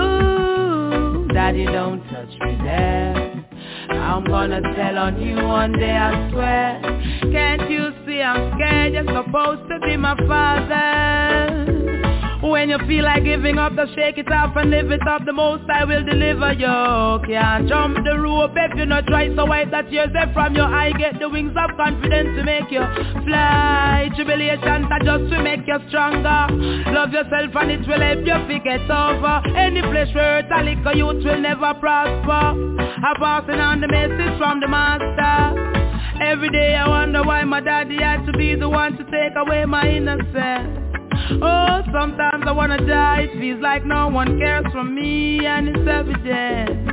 Ooh, 0.00 1.28
Daddy, 1.32 1.64
don't 1.64 2.02
touch 2.08 2.30
me 2.40 2.58
there. 2.62 3.44
I'm 3.90 4.24
gonna 4.24 4.60
tell 4.74 4.98
on 4.98 5.20
you 5.20 5.36
one 5.44 5.72
day, 5.72 5.96
I 5.96 6.30
swear. 6.30 6.80
Can't 7.32 7.70
you 7.70 7.92
see 8.06 8.20
I'm 8.20 8.54
scared? 8.56 8.92
You're 8.94 9.24
supposed 9.24 9.68
to 9.70 9.78
be 9.86 9.96
my 9.96 10.16
father. 10.26 11.87
When 12.40 12.70
you 12.70 12.78
feel 12.86 13.04
like 13.04 13.24
giving 13.24 13.58
up, 13.58 13.74
just 13.74 13.96
shake 13.96 14.16
it 14.16 14.30
off 14.30 14.54
and 14.54 14.70
live 14.70 14.92
it 14.92 15.06
up. 15.08 15.24
The 15.26 15.32
most 15.32 15.68
I 15.68 15.84
will 15.84 16.04
deliver 16.04 16.52
you. 16.52 17.26
Can't 17.26 17.68
jump 17.68 17.98
the 18.04 18.16
rope 18.16 18.52
if 18.54 18.78
you 18.78 18.86
not 18.86 19.06
try. 19.06 19.34
So 19.34 19.44
wipe 19.44 19.72
that 19.72 19.90
tears 19.90 20.10
there 20.12 20.30
from 20.32 20.54
your 20.54 20.66
eye. 20.66 20.92
Get 20.92 21.18
the 21.18 21.28
wings 21.28 21.56
of 21.58 21.76
confidence 21.76 22.38
to 22.38 22.44
make 22.44 22.70
you 22.70 22.80
fly. 23.26 24.08
Tribulations 24.14 24.86
are 24.86 25.02
just 25.02 25.32
to 25.34 25.42
make 25.42 25.66
you 25.66 25.78
stronger. 25.88 26.46
Love 26.94 27.10
yourself 27.10 27.50
and 27.58 27.70
it 27.72 27.82
will 27.88 28.00
help 28.00 28.22
you 28.22 28.38
forget 28.46 28.86
over. 28.86 29.42
Any 29.58 29.82
place 29.82 30.14
where 30.14 30.38
it's 30.38 30.48
a 30.54 30.62
liquor 30.62 30.94
youth 30.94 31.24
will 31.24 31.40
never 31.42 31.74
prosper. 31.74 32.54
I'm 32.54 33.16
passing 33.18 33.58
on 33.58 33.80
the 33.80 33.88
message 33.88 34.38
from 34.38 34.60
the 34.60 34.68
master. 34.68 35.58
Every 36.22 36.50
day 36.50 36.76
I 36.76 36.88
wonder 36.88 37.24
why 37.24 37.42
my 37.44 37.60
daddy 37.60 37.98
had 37.98 38.26
to 38.26 38.32
be 38.32 38.54
the 38.54 38.68
one 38.68 38.96
to 38.96 39.04
take 39.10 39.34
away 39.34 39.64
my 39.64 39.88
innocence. 39.88 40.78
Oh, 41.42 41.82
sometimes 41.92 42.44
I 42.46 42.52
wanna 42.52 42.78
die, 42.86 43.28
it 43.30 43.38
feels 43.38 43.60
like 43.60 43.84
no 43.84 44.08
one 44.08 44.38
cares 44.38 44.66
for 44.72 44.84
me 44.84 45.46
and 45.46 45.68
it's 45.68 45.88
evident 45.88 46.88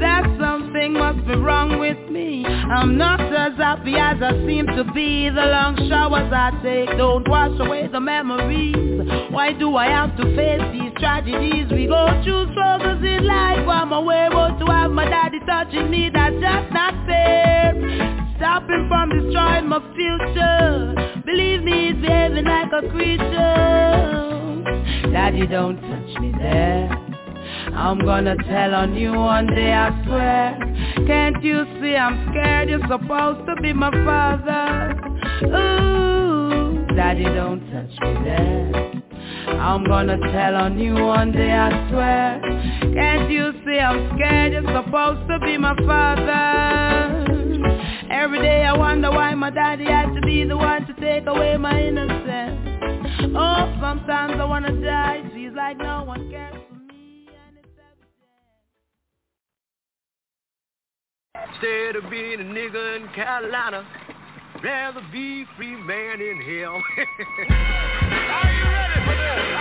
that 0.00 0.24
something 0.40 0.94
must 0.94 1.26
be 1.26 1.36
wrong 1.36 1.78
with 1.78 1.98
me. 2.10 2.44
I'm 2.46 2.96
not 2.96 3.20
as 3.20 3.56
happy 3.56 3.94
as 3.96 4.16
I 4.22 4.32
seem 4.46 4.66
to 4.66 4.84
be. 4.92 5.28
The 5.28 5.46
long 5.46 5.76
showers 5.88 6.32
I 6.32 6.50
take 6.62 6.96
don't 6.96 7.28
wash 7.28 7.58
away 7.60 7.88
the 7.88 8.00
memories. 8.00 9.30
Why 9.30 9.52
do 9.52 9.76
I 9.76 9.86
have 9.86 10.16
to 10.16 10.24
face 10.36 10.62
these 10.72 10.92
tragedies? 10.98 11.70
We 11.70 11.86
go 11.86 12.06
through 12.24 12.52
struggles 12.52 13.04
in 13.04 13.26
life. 13.26 13.66
I'm 13.68 13.92
away 13.92 14.28
but 14.32 14.58
to 14.58 14.72
have 14.72 14.90
my 14.90 15.04
daddy 15.04 15.40
touching 15.46 15.90
me. 15.90 16.10
That's 16.12 16.36
just 16.40 16.72
not 16.72 16.94
fair 17.06 18.19
Stop 18.40 18.70
him 18.70 18.88
from 18.88 19.10
destroying 19.10 19.68
my 19.68 19.80
future. 19.94 21.22
Believe 21.26 21.62
me, 21.62 21.88
he's 21.88 22.00
behaving 22.00 22.46
like 22.46 22.72
a 22.72 22.88
creature. 22.88 23.92
Daddy, 25.12 25.46
don't 25.46 25.78
touch 25.78 26.20
me 26.22 26.32
there. 26.38 26.88
I'm 27.74 27.98
gonna 27.98 28.36
tell 28.48 28.74
on 28.74 28.94
you 28.94 29.12
one 29.12 29.46
day, 29.48 29.74
I 29.74 29.90
swear. 30.06 30.58
Can't 31.06 31.44
you 31.44 31.66
see 31.82 31.94
I'm 31.94 32.30
scared? 32.30 32.70
You're 32.70 32.80
supposed 32.88 33.46
to 33.46 33.56
be 33.60 33.74
my 33.74 33.90
father. 33.90 34.96
Ooh, 35.44 36.86
Daddy, 36.96 37.24
don't 37.24 37.60
touch 37.70 37.92
me 38.00 38.24
there. 38.24 39.02
I'm 39.60 39.84
gonna 39.84 40.16
tell 40.32 40.56
on 40.56 40.78
you 40.78 40.94
one 40.94 41.32
day, 41.32 41.52
I 41.52 41.90
swear. 41.90 42.40
Can't 42.94 43.30
you 43.30 43.52
see 43.66 43.78
I'm 43.78 44.16
scared? 44.16 44.54
You're 44.54 44.82
supposed 44.82 45.28
to 45.28 45.38
be 45.40 45.58
my 45.58 45.76
father 45.84 47.19
Every 48.10 48.40
day 48.40 48.64
I 48.64 48.76
wonder 48.76 49.10
why 49.10 49.34
my 49.34 49.50
daddy 49.50 49.84
had 49.84 50.12
to 50.14 50.20
be 50.20 50.44
the 50.44 50.56
one 50.56 50.84
to 50.86 50.94
take 50.94 51.26
away 51.26 51.56
my 51.56 51.80
innocence 51.80 52.70
Oh, 53.32 53.78
sometimes 53.80 54.40
I 54.40 54.44
wanna 54.44 54.72
die, 54.82 55.22
feels 55.32 55.54
like 55.54 55.78
no 55.78 56.02
one 56.02 56.30
cares 56.30 56.56
for 56.68 56.74
me. 56.74 57.28
Instead 61.34 61.96
of 61.96 62.10
being 62.10 62.40
a 62.40 62.44
nigga 62.44 62.96
in 62.96 63.08
Carolina, 63.14 63.86
rather 64.64 65.00
be 65.12 65.44
free 65.56 65.76
man 65.76 66.20
in 66.20 66.40
hell. 66.40 66.82
Are 68.30 68.52
you 68.52 68.64
ready 68.64 69.00
for 69.06 69.14
this? 69.14 69.59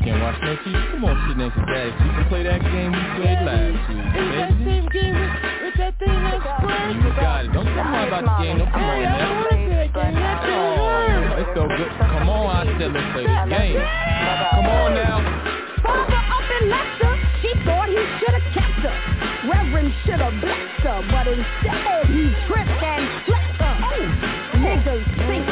TV? 0.00 0.06
No, 0.06 0.26
I 0.26 0.32
can't 0.36 0.36
watch 0.36 0.38
no 0.42 0.56
TV. 0.62 0.90
Come 0.92 1.04
on, 1.04 1.16
sit 1.28 1.36
next 1.36 1.54
to 1.56 1.64
Daddy. 1.66 1.90
You 1.90 2.10
can 2.12 2.26
play 2.28 2.42
that 2.44 2.60
game 2.62 2.92
we 2.92 3.02
played 3.16 3.40
last 3.46 3.88
week. 3.88 4.04
Is 4.16 4.28
that 4.36 4.50
same 4.64 4.88
game 4.92 5.16
with, 5.16 5.34
with 5.64 5.76
that 5.76 5.94
thing 5.98 6.16
that's 6.24 6.44
square? 6.44 6.90
You 6.90 7.10
got 7.16 7.44
it. 7.44 7.52
Don't 7.52 7.66
come 7.66 7.94
on 7.94 8.08
about 8.08 8.24
the 8.24 8.34
game. 8.44 8.58
Don't 8.58 8.72
come 8.72 8.82
on 8.82 9.02
now. 9.02 9.46
Oh, 10.46 11.40
it's 11.40 11.50
so 11.54 11.68
good. 11.68 11.90
Come 11.98 12.28
on 12.28 12.68
I 12.68 12.78
there. 12.78 12.88
Let's 12.88 13.12
play 13.12 13.24
this 13.26 13.44
game. 13.48 13.80
Come 13.80 14.66
on 14.66 14.94
now. 14.94 15.18
Father 15.82 16.18
up 16.18 16.48
in 16.60 16.68
Leicester, 16.70 17.14
she 17.42 17.50
thought 17.64 17.88
he 17.88 18.00
should've 18.18 18.46
kept 18.52 18.82
her. 18.84 18.96
Reverend 19.48 19.92
should've 20.04 20.40
blessed 20.40 20.82
her, 20.82 21.00
but 21.10 21.26
instead 21.28 22.10
he 22.10 22.34
tripped 22.46 22.82
and 22.82 23.04
slept 23.26 23.60
her. 23.62 23.74
Oh, 23.86 24.58
niggas 24.58 25.04
think 25.28 25.45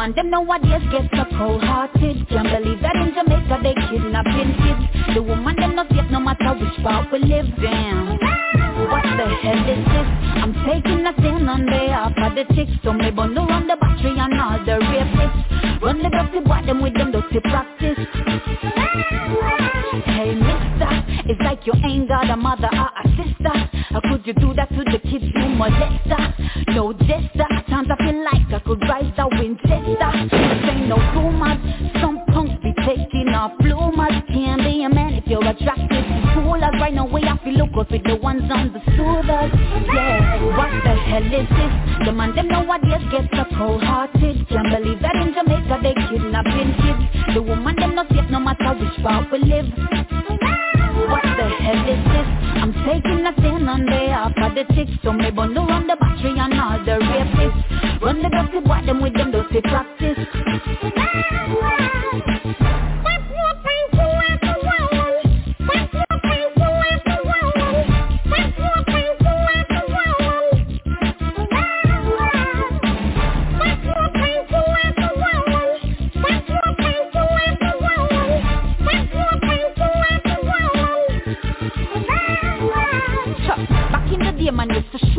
man 0.00 0.14
them 0.16 0.30
nowadays 0.30 0.79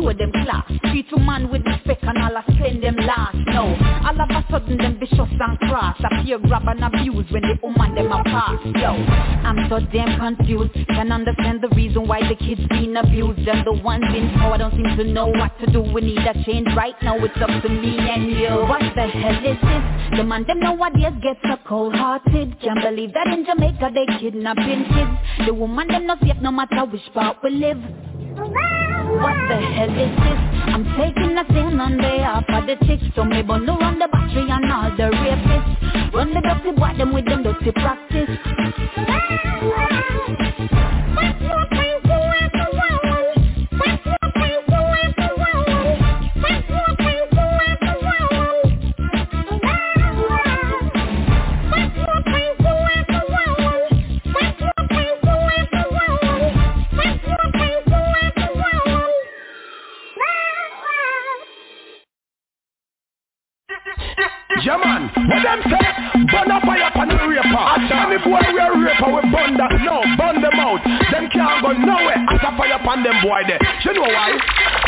show 0.02 0.12
them 0.12 0.32
class. 0.44 0.66
Treat 0.90 1.06
a 1.12 1.20
man 1.20 1.50
with 1.50 1.62
respect 1.64 2.02
and 2.02 2.18
all 2.18 2.36
I 2.36 2.44
send 2.60 2.82
them 2.82 2.96
last. 2.96 3.36
No, 3.46 3.74
all 4.04 4.20
of 4.20 4.30
a 4.30 4.44
sudden 4.50 4.78
them 4.78 4.98
vicious 4.98 5.18
and 5.18 5.58
cross 5.60 5.96
Appear 6.04 6.38
grab 6.38 6.66
and 6.66 6.84
abuse 6.84 7.26
when 7.30 7.42
the 7.42 7.58
woman 7.62 7.94
them 7.94 8.12
a 8.12 8.22
pass 8.24 8.58
Yo, 8.64 8.90
I'm 8.90 9.68
so 9.68 9.80
damn 9.92 10.18
confused. 10.18 10.72
Can't 10.88 11.12
understand 11.12 11.62
the 11.62 11.68
reason 11.74 12.06
why 12.06 12.20
the 12.20 12.34
kids 12.34 12.60
being 12.70 12.96
abused. 12.96 13.46
And 13.46 13.66
the 13.66 13.72
ones 13.82 14.04
in 14.14 14.30
power 14.34 14.58
don't 14.58 14.72
seem 14.72 14.96
to 14.96 15.04
know 15.04 15.26
what 15.26 15.58
to 15.60 15.66
do. 15.70 15.80
We 15.80 16.00
need 16.00 16.18
a 16.18 16.34
change 16.44 16.68
right 16.76 16.96
now, 17.02 17.16
it's 17.18 17.36
up 17.40 17.62
to 17.62 17.68
me 17.68 17.98
and 17.98 18.30
you. 18.30 18.50
What 18.68 18.82
the 18.94 19.06
hell 19.06 19.38
is 19.38 19.58
this? 19.60 20.18
The 20.18 20.24
man 20.24 20.44
them 20.46 20.60
nowadays 20.60 21.14
gets 21.22 21.40
so 21.42 21.56
cold-hearted. 21.66 22.60
Can't 22.60 22.82
believe 22.82 23.12
that 23.14 23.28
in 23.28 23.44
Jamaica 23.44 23.90
they 23.94 24.06
kidnapping 24.18 24.84
kids. 24.92 25.46
The 25.46 25.54
woman 25.54 25.88
them 25.88 26.06
not 26.06 26.20
safe 26.20 26.36
no 26.40 26.50
matter 26.50 26.84
which 26.84 27.02
part 27.14 27.38
we 27.42 27.50
live 27.50 28.81
what 29.20 29.36
the 29.48 29.58
hell 29.76 29.90
is 29.90 30.12
this? 30.16 30.40
I'm 30.72 30.84
taking 30.96 31.36
a 31.38 31.44
stand 31.44 31.80
on 31.80 31.96
behalf 31.98 32.44
of 32.48 32.66
the 32.66 32.76
chicks. 32.86 33.04
So 33.16 33.24
me 33.24 33.42
bun 33.42 33.66
to 33.66 33.72
run 33.72 33.98
the 33.98 34.08
battery 34.08 34.48
and 34.50 34.72
all 34.72 34.90
the 34.90 35.10
rapists. 35.16 36.14
Run 36.14 36.34
the 36.34 36.40
dirty 36.40 36.72
boy 36.78 36.92
them 36.96 37.12
with 37.12 37.26
them 37.26 37.42
dirty 37.42 37.72
practice 37.72 38.30
Yeah 64.72 64.80
man, 64.80 65.04
what 65.28 65.44
them 65.44 65.60
say? 65.68 65.84
Burn 66.32 66.48
a 66.48 66.56
fire 66.64 66.88
upon 66.88 67.12
the 67.12 67.20
raper. 67.28 67.64
Any 67.92 68.16
boy 68.24 68.40
we 68.40 68.56
a 68.56 68.72
raper 68.72 69.08
we 69.12 69.20
burn 69.28 69.52
that. 69.60 69.68
No, 69.84 70.00
burn 70.16 70.40
them 70.40 70.56
out. 70.56 70.80
Them 71.12 71.28
can't 71.28 71.60
go 71.60 71.76
nowhere. 71.76 72.24
As 72.32 72.40
a 72.40 72.56
fire 72.56 72.80
upon 72.80 73.04
them 73.04 73.20
boy 73.20 73.44
there. 73.44 73.60
You 73.84 73.92
know 73.92 74.08
why? 74.08 74.32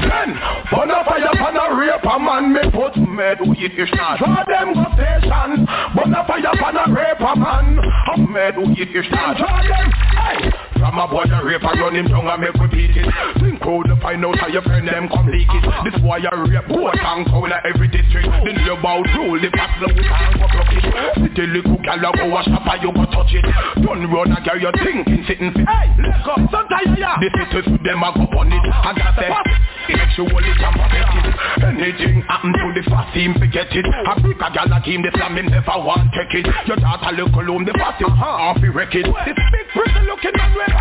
Then, 0.01 0.41
burn 0.73 0.89
a 0.89 1.05
fire 1.05 1.29
upon 1.37 1.61
a 1.61 1.77
raper 1.77 2.17
man. 2.17 2.57
Me 2.57 2.65
put 2.73 2.97
mad 2.97 3.45
with 3.45 3.61
you 3.61 3.85
shot. 3.93 4.25
Draw 4.25 4.49
them 4.49 4.73
go 4.73 4.89
station. 4.97 5.69
Burn 5.93 6.17
a 6.17 6.25
fire 6.25 6.49
upon 6.49 6.81
a 6.81 6.85
raper 6.89 7.37
man. 7.37 7.77
I'm 8.09 8.33
mad 8.33 8.57
with 8.57 8.89
you 8.89 9.03
shot. 9.05 9.37
Draw 9.37 9.69
them, 9.69 9.93
hey 10.17 10.74
from 10.85 11.01
a 11.01 11.09
boy 11.09 11.25
a 11.25 11.41
rape 11.41 11.65
and 11.65 11.81
run 11.81 11.97
him 11.97 12.07
down 12.13 12.29
and 12.29 12.41
make 12.45 12.53
repeat 12.61 12.93
it. 12.93 13.09
Think 13.41 13.57
crowd 13.65 13.89
to 13.89 13.97
find 14.05 14.21
out 14.21 14.37
how 14.37 14.53
your 14.53 14.61
friend 14.61 14.85
them 14.85 15.09
come 15.09 15.33
leak 15.33 15.49
it. 15.49 15.65
This 15.89 15.97
boy 16.05 16.21
a 16.21 16.33
rape 16.45 16.69
boy 16.69 16.93
and 16.93 17.25
town 17.25 17.49
in 17.49 17.57
every 17.65 17.89
district. 17.89 18.29
The 18.29 18.53
new 18.53 18.77
about 18.77 19.09
rule 19.17 19.41
the 19.41 19.49
pass 19.49 19.73
now 19.81 19.89
with 19.89 20.05
hand 20.05 20.37
go 20.37 20.45
block 20.45 20.69
it. 20.77 20.85
City 21.25 21.47
little 21.57 21.81
gal 21.81 22.05
a 22.05 22.11
go 22.13 22.29
a 22.37 22.41
shop 22.45 22.69
and 22.69 22.83
you 22.85 22.93
go 22.93 23.05
touch 23.09 23.33
it. 23.33 23.49
Don't 23.81 24.05
run 24.13 24.29
and 24.29 24.45
get 24.45 24.61
your 24.61 24.77
thinking 24.77 25.25
sitting 25.25 25.57
fit 25.57 25.65
Hey, 25.65 25.89
let 26.05 26.21
go, 26.21 26.37
sometimes 26.53 26.93
yeah 27.01 27.17
The 27.17 27.33
cities 27.33 27.65
with 27.65 27.81
them 27.81 28.05
a 28.05 28.13
go 28.13 28.29
on 28.37 28.53
it. 28.53 28.65
I 28.69 28.93
got 28.93 29.17
them 29.17 29.33
Make 29.89 30.13
sure 30.17 30.29
all 30.29 30.45
it 30.45 30.57
protect 30.61 31.17
it. 31.17 31.27
Anything 31.65 32.21
happen 32.29 32.53
to 32.53 32.67
the 32.77 32.85
fast 32.93 33.09
team 33.17 33.33
forget 33.41 33.73
it. 33.73 33.89
I 33.89 34.21
pick 34.21 34.37
a 34.37 34.49
gal 34.53 34.69
a 34.69 34.79
team 34.85 35.01
the 35.01 35.13
slam 35.17 35.37
him 35.41 35.49
never 35.49 35.81
want 35.81 36.13
take 36.13 36.45
it. 36.45 36.47
Your 36.69 36.77
daughter 36.77 37.13
look 37.17 37.33
home 37.33 37.65
the 37.65 37.73
fast 37.81 38.01
team 38.01 38.13
uh-huh. 38.13 38.53
half 38.53 38.61
be 38.61 38.69
wreck 38.69 38.93
it. 38.93 39.09
This 39.09 39.41
big 39.49 39.67
pretty 39.73 40.01
looking 40.05 40.37
man 40.37 40.74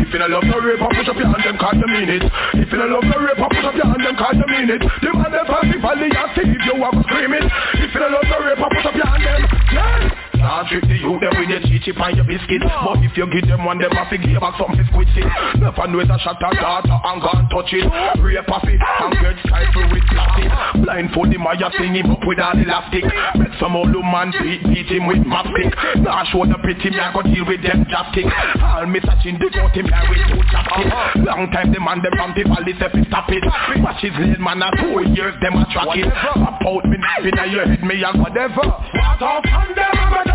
if 0.00 0.08
you 0.12 0.18
don't 0.18 0.30
love 0.30 0.44
no 0.44 0.58
rape, 0.58 0.80
push 0.80 1.08
up 1.08 1.16
your 1.16 1.28
hand, 1.30 1.42
them 1.44 1.56
call 1.58 1.74
you 1.74 1.86
mean 1.86 2.10
it. 2.10 2.24
If 2.54 2.72
you 2.72 2.78
don't 2.78 2.90
love 2.90 3.04
no 3.04 3.16
rape, 3.18 3.38
push 3.38 3.64
up 3.64 3.74
your 3.74 3.86
hand, 3.86 4.02
them 4.02 4.16
call 4.16 4.34
you 4.34 4.46
mean 4.46 4.70
it. 4.70 4.82
The 4.82 5.10
man 5.14 5.30
them 5.30 5.46
fancy 5.46 5.78
valley 5.78 6.10
and 6.10 6.30
see 6.34 6.46
if 6.50 6.62
you 6.66 6.74
want 6.80 6.94
to 6.98 7.02
scream 7.06 7.32
it. 7.34 7.46
If 7.78 7.94
you 7.94 8.00
don't 8.00 8.12
love 8.12 8.26
no 8.26 8.38
rape, 8.42 8.58
push 8.58 8.86
up 8.86 8.94
your 8.94 9.06
hand, 9.06 9.22
them. 9.22 9.42
Yeah. 9.72 10.29
Can't 10.40 10.66
trick 10.68 10.84
the 10.88 10.96
youth 10.96 11.20
them 11.20 11.36
with 11.36 11.48
your 11.52 11.60
cheat 11.68 11.82
chip 11.84 12.00
and 12.00 12.16
your 12.16 12.24
biscuit. 12.24 12.64
But 12.64 13.04
if 13.04 13.12
you 13.16 13.28
give 13.28 13.46
them 13.46 13.64
one, 13.64 13.78
them 13.78 13.92
have 13.92 14.08
to 14.10 14.18
give 14.18 14.40
back 14.40 14.56
something 14.56 14.84
squid 14.88 15.08
it 15.12 15.28
Never 15.60 15.86
know 15.86 16.00
it's 16.00 16.10
a 16.10 16.18
shot 16.18 16.40
at 16.40 16.56
data 16.56 16.96
and 16.96 17.18
can't 17.20 17.46
touch 17.52 17.72
it. 17.76 17.84
Rape 18.18 18.48
off 18.48 18.64
it 18.64 18.80
and 18.80 19.12
get 19.20 19.36
stifled 19.44 19.92
with 19.92 20.06
plastic 20.08 20.50
Blindfold 20.80 21.32
him 21.32 21.44
while 21.44 21.58
you 21.58 21.70
sing 21.76 21.94
him 21.94 22.10
up 22.10 22.24
with 22.24 22.40
all 22.40 22.56
elastic. 22.56 23.04
Make 23.36 23.54
some 23.60 23.76
old 23.76 23.92
man 23.92 24.32
beat, 24.40 24.64
beat 24.64 24.88
him 24.88 25.06
with 25.06 25.22
matchstick 25.28 25.76
Now 26.00 26.24
show 26.24 26.48
the 26.48 26.56
me 26.56 26.72
I 26.96 27.12
go 27.12 27.20
deal 27.22 27.44
with 27.44 27.62
them 27.62 27.84
chapstick 27.86 28.26
All 28.64 28.86
me 28.86 29.00
searching 29.04 29.36
the 29.36 29.48
got 29.52 29.76
him 29.76 29.86
here 29.86 30.06
with 30.08 30.24
two 30.32 30.42
chapstick 30.48 30.88
Long 31.28 31.50
time 31.52 31.72
the 31.72 31.80
man 31.80 32.00
them 32.00 32.16
from 32.16 32.32
the 32.32 32.42
valley 32.48 32.74
say 32.80 32.88
fi 32.88 33.02
stop 33.06 33.28
it. 33.28 33.44
Watch 33.82 34.00
his 34.00 34.14
little 34.16 34.40
man 34.40 34.62
a 34.62 34.70
two 34.78 35.04
years 35.12 35.34
them 35.42 35.56
a 35.60 35.64
track 35.68 35.92
it. 35.98 36.08
Pop 36.08 36.62
out 36.64 36.84
me 36.88 36.96
in 36.96 37.52
your 37.52 37.66
head 37.66 37.82
me 37.82 38.02
and 38.02 38.20
whatever. 38.20 38.64
What 38.64 39.22
off 39.22 39.44
on 39.44 39.74
them 39.74 39.94
a 39.94 40.22
it 40.24 40.29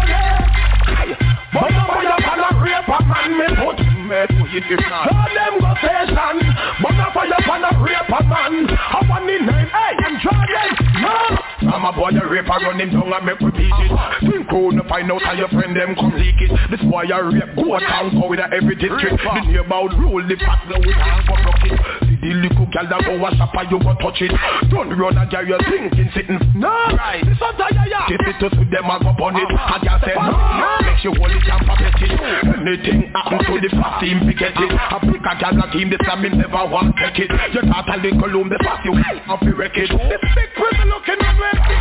A 2.87 3.03
man 3.03 3.31
me 3.37 3.47
put 3.55 3.79
me 3.79 4.19
to 4.29 4.43
it 4.55 4.63
them 4.69 5.53
go 5.59 5.73
station 5.81 6.17
a 7.65 7.75
a 8.13 8.23
man 8.23 8.53
I'm 8.93 9.09
I'm 11.67 11.85
a 11.85 11.91
boy 11.91 12.09
a 12.09 12.29
rape 12.29 12.45
run 12.45 12.79
him 12.79 12.91
down 12.91 13.11
and 13.11 13.25
make 13.25 13.41
it 13.41 14.77
to 14.77 14.83
find 14.87 15.11
out 15.11 15.37
your 15.37 15.49
come 15.95 16.13
it 16.39 16.51
This 16.69 16.81
boy 16.81 17.03
a 17.03 17.23
go 17.55 17.79
town 17.79 18.19
go 18.19 18.29
with 18.29 18.39
every 18.39 18.75
district 18.75 19.17
The 19.23 19.41
neighborhood 19.51 19.93
rule 19.99 20.27
the 20.27 20.35
fact 20.37 20.69
now 20.69 20.79
we 20.79 20.93
can't 20.93 21.25
go 21.27 22.04
block 22.25 22.41
it 22.41 22.55
See 22.55 22.55
the 22.55 22.55
little 22.55 22.65
girl 22.71 22.87
that 22.89 23.01
go 23.05 23.25
a 23.25 23.29
shop 23.37 23.53
and 23.53 23.71
you 23.71 23.79
go 23.79 23.93
touch 24.01 24.21
it. 24.21 24.31
Don't 24.69 24.89
run 24.97 25.17
and 25.17 25.29
get 25.29 25.45
your 25.47 25.59
thinking 25.69 26.09
sitting. 26.13 26.39
No. 26.55 26.69
Right. 26.69 27.21
This 27.25 27.37
is 27.37 27.41
a 27.41 27.67
yeah 27.73 27.85
yeah. 27.85 28.05
This 28.09 28.21
is 28.25 28.35
to 28.41 28.63
them 28.65 28.89
uh-huh. 28.89 29.09
a 29.09 29.13
go 29.13 29.25
on 29.25 29.35
it. 29.35 29.49
And 29.49 29.81
girl 29.83 29.99
say 30.01 30.15
no 30.15 30.33
Make 30.81 30.99
sure 31.01 31.15
hold 31.15 31.31
it 31.31 31.45
and 31.45 31.61
protect 31.65 32.01
it. 32.01 32.11
Anything 32.15 33.13
happen 33.13 33.39
to 33.45 33.53
the 33.61 33.69
fast 33.77 34.01
team 34.01 34.17
forget 34.25 34.55
it. 34.57 34.71
Uh-huh. 34.71 34.97
A 34.97 35.05
pick 35.05 35.21
a 35.21 35.33
girl 35.37 35.61
a 35.61 35.65
team 35.71 35.89
this 35.89 36.01
time 36.05 36.21
me 36.21 36.29
never 36.33 36.65
want 36.65 36.95
take 36.97 37.19
it. 37.21 37.29
Your 37.53 37.65
daughter 37.67 37.97
little 38.01 38.29
loom 38.29 38.49
the 38.49 38.59
fast 38.63 38.85
you 38.85 38.93
have 38.95 39.39
to 39.41 39.51
wreck 39.53 39.77
it. 39.77 39.89
This 39.91 40.23
big 40.33 40.49
prison 40.55 40.87
looking 40.89 41.19
at 41.21 41.35
me 41.37 41.74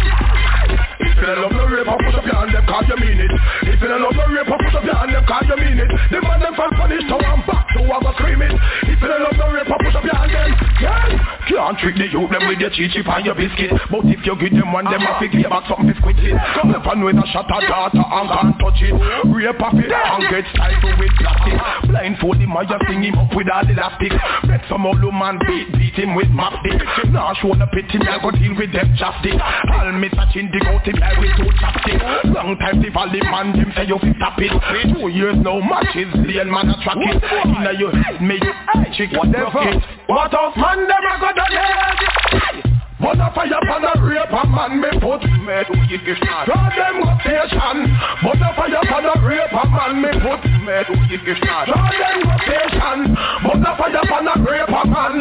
if 1.14 1.22
you 1.22 1.30
love 1.30 1.52
no 1.54 1.64
rape, 1.70 1.86
push 1.86 2.14
up 2.18 2.26
your 2.26 2.34
hand, 2.34 2.50
them 2.50 2.66
cause 2.66 2.86
you 2.90 2.98
mean 2.98 3.20
it. 3.22 3.30
If 3.70 3.78
you 3.78 3.86
love 3.86 4.18
no 4.18 4.26
rape, 4.34 4.50
push 4.50 4.74
up 4.74 4.82
your 4.82 4.98
hand, 4.98 5.14
them 5.14 5.24
cause 5.30 5.46
you 5.46 5.58
mean 5.62 5.78
it. 5.78 5.90
The 6.10 6.18
man 6.18 6.40
them 6.42 6.54
from 6.58 6.70
punish 6.74 7.06
to 7.06 7.14
one 7.14 7.42
back 7.46 7.70
to 7.70 7.80
have 7.86 8.02
a 8.02 8.12
scream 8.18 8.42
it. 8.42 8.54
If 8.90 8.98
you 8.98 9.06
love 9.06 9.38
no 9.38 9.46
rape, 9.54 9.70
push 9.70 9.94
up 9.94 10.02
your 10.02 10.18
hand, 10.18 10.34
them. 10.34 10.50
Yeah. 10.82 11.34
Can't 11.64 11.78
treat 11.78 11.96
the 11.96 12.08
youth 12.10 12.28
them 12.28 12.44
with 12.48 12.58
your 12.58 12.68
cheat 12.74 12.92
chip 12.92 13.06
and 13.06 13.24
your 13.24 13.36
biscuit. 13.36 13.72
But 13.88 14.04
if 14.10 14.20
you 14.26 14.34
give 14.36 14.52
them 14.52 14.72
one, 14.74 14.84
them 14.84 15.00
to 15.00 15.26
give 15.28 15.48
back 15.48 15.64
something 15.70 15.94
squid 15.96 16.18
it. 16.18 16.34
Come 16.60 16.74
up 16.74 16.84
and 16.88 17.04
with 17.04 17.20
a 17.20 17.26
shot 17.30 17.48
at 17.48 17.62
data 17.64 18.00
and 18.04 18.28
can't 18.28 18.56
touch 18.58 18.80
it. 18.82 18.92
Rape 18.92 19.60
off 19.62 19.72
and 19.72 20.22
get 20.28 20.44
stifled 20.50 20.98
with 20.98 21.14
plastic. 21.20 21.56
Blindfold 21.88 22.40
him 22.40 22.52
and 22.52 22.68
just 22.68 22.84
sing 22.84 23.04
him 23.06 23.16
up 23.16 23.32
with 23.32 23.48
all 23.48 23.64
elastic. 23.64 24.12
Bet 24.44 24.60
some 24.68 24.84
old 24.84 25.04
man 25.08 25.38
beat, 25.46 25.68
beat 25.78 25.96
him 25.96 26.16
with 26.18 26.28
matchstick. 26.32 26.80
Now 27.12 27.32
show 27.38 27.54
the 27.54 27.68
pity, 27.70 28.02
I 28.02 28.20
go 28.20 28.32
deal 28.32 28.56
with 28.56 28.72
them 28.72 28.92
chapstick. 28.96 29.36
All 29.38 29.92
me 29.94 30.08
touching 30.12 30.52
the 30.52 30.60
goat 30.64 30.84
him 30.84 31.00
here 31.14 31.20
with 31.20 31.36
two 31.36 31.50
chapstick. 31.60 32.34
Long 32.34 32.56
time 32.58 32.82
the 32.82 32.90
valley 32.90 33.20
man 33.22 33.52
them 33.52 33.72
say 33.76 33.86
you 33.86 33.98
fit 33.98 34.16
tap 34.18 34.38
it. 34.38 34.52
Two 34.92 35.08
years 35.08 35.36
now 35.38 35.60
matches, 35.60 36.10
lane 36.14 36.50
man 36.50 36.70
a 36.70 36.76
track 36.82 36.96
it. 36.98 37.22
Inna 37.46 37.72
your 37.78 37.92
head 37.92 38.20
you 38.20 38.84
chick 38.96 39.10
whatever. 39.12 39.80
What 40.06 40.34
else 40.34 40.56
man 40.56 40.86
them 40.86 41.04
a 41.04 41.20
go 41.20 41.32
done 41.34 42.73
But 43.00 43.18
a 43.18 43.28
fire 43.34 43.60
pan 43.66 43.84
a 43.84 43.92
rape 44.00 44.30
a 44.30 44.42
man 44.46 44.80
me 44.80 44.90
put 45.00 45.22
me 45.22 45.56
to 45.66 45.74
it 45.90 46.04
Draw 46.46 46.68
them 46.76 47.02
go 47.02 47.12
station 47.20 47.78
But 48.22 48.38
a 48.38 48.50
fire 48.54 48.84
pan 48.86 49.04
a 49.04 49.14
rape 49.20 49.52
a 49.52 49.64
man 49.68 50.02
me 50.02 50.10
put 50.22 50.44
me 50.44 50.54
head 50.74 50.88
wicked 50.90 51.38
man. 51.44 51.66
Draw 51.66 51.90
them 52.00 52.18
quotation, 52.24 52.98
mother 53.42 53.74
fire 53.78 54.04
pan 54.10 54.26
a 54.28 54.34
raper 54.42 54.84
man. 54.90 55.16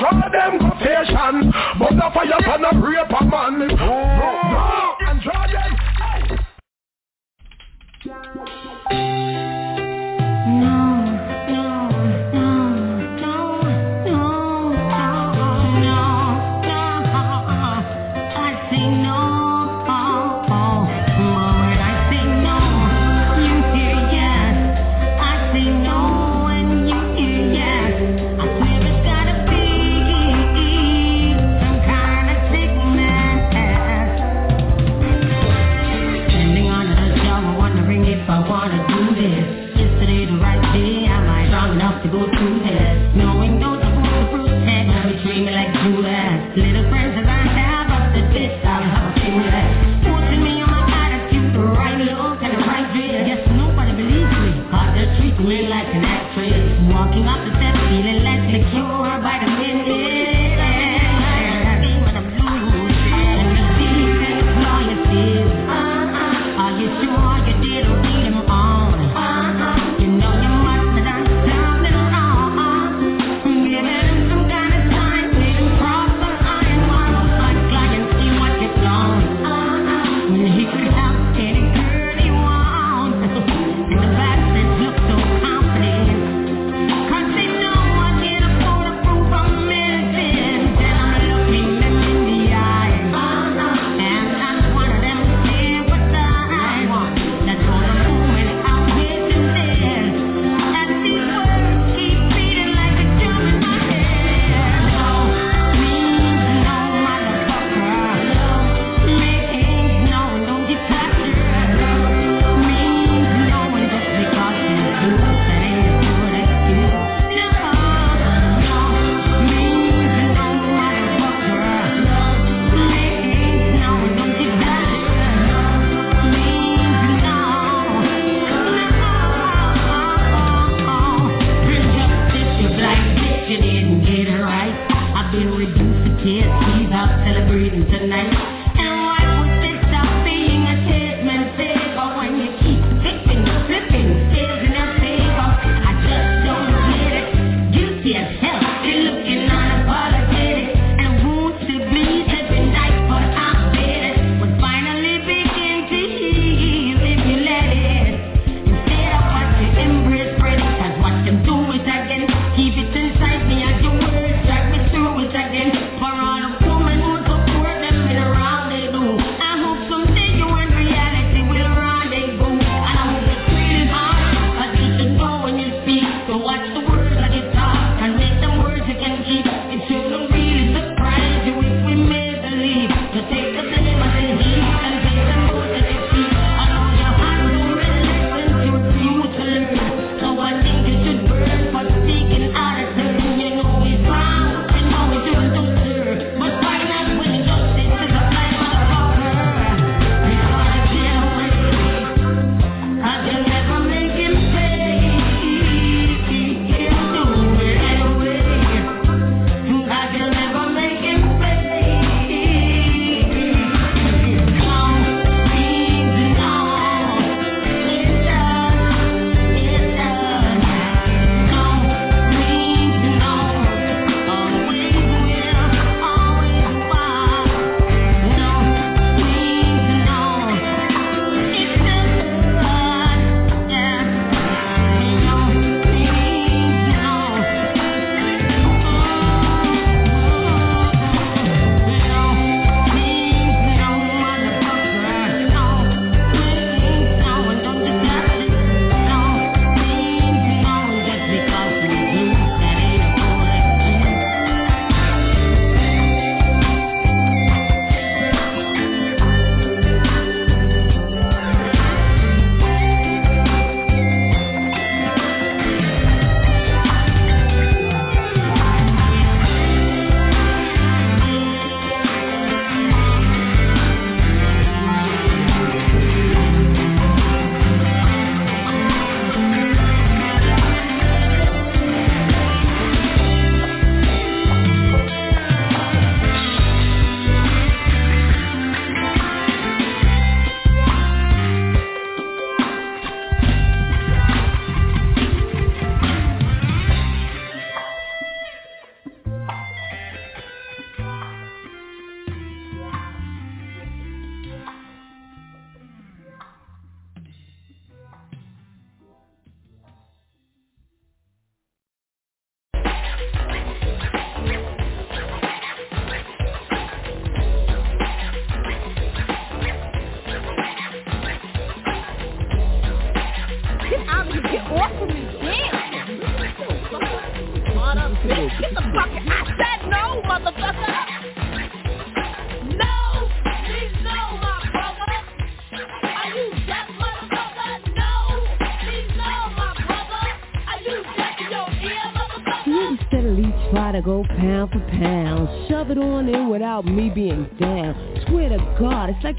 Draw 0.00 0.28
them 0.30 0.52
quotation, 0.58 1.34
mother 1.78 2.10
fire 2.14 2.40
pan 2.46 2.64
a 2.64 2.72
raper 2.80 3.24
man. 3.24 3.54
And 5.08 5.18
draw 5.22 5.46
them. 5.46 5.72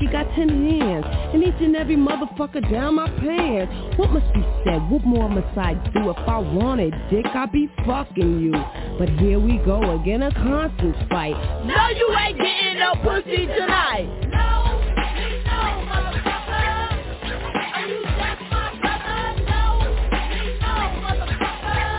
God, 0.01 0.13
like 0.13 0.25
you 0.25 0.25
got 0.25 0.35
ten 0.35 0.49
hands 0.49 1.05
And 1.33 1.43
each 1.43 1.61
and 1.61 1.75
every 1.75 1.95
motherfucker 1.95 2.69
down 2.71 2.95
my 2.95 3.07
pants 3.07 3.97
What 3.97 4.11
must 4.11 4.33
be 4.33 4.41
said? 4.63 4.89
What 4.89 5.05
more 5.05 5.29
must 5.29 5.57
I 5.57 5.73
do? 5.73 6.09
If 6.09 6.17
I 6.27 6.37
wanted 6.37 6.93
dick, 7.09 7.25
I'd 7.25 7.51
be 7.51 7.69
fucking 7.85 8.39
you 8.39 8.51
But 8.97 9.09
here 9.19 9.39
we 9.39 9.57
go 9.59 9.99
again, 9.99 10.21
a 10.23 10.31
constant 10.33 10.95
fight 11.09 11.35
No, 11.65 11.89
you 11.89 12.15
ain't 12.17 12.37
getting 12.37 12.79
no 12.79 12.93
pussy 13.03 13.45
tonight. 13.45 14.07
No, 14.29 14.81
no, 15.45 15.59
motherfucker. 15.89 16.89
Are 17.75 17.87
you 17.87 18.01
deaf, 18.03 18.39
my 18.51 18.79
brother? 18.81 19.21
No, 19.45 19.63
no, 20.61 20.73
motherfucker. 21.01 21.93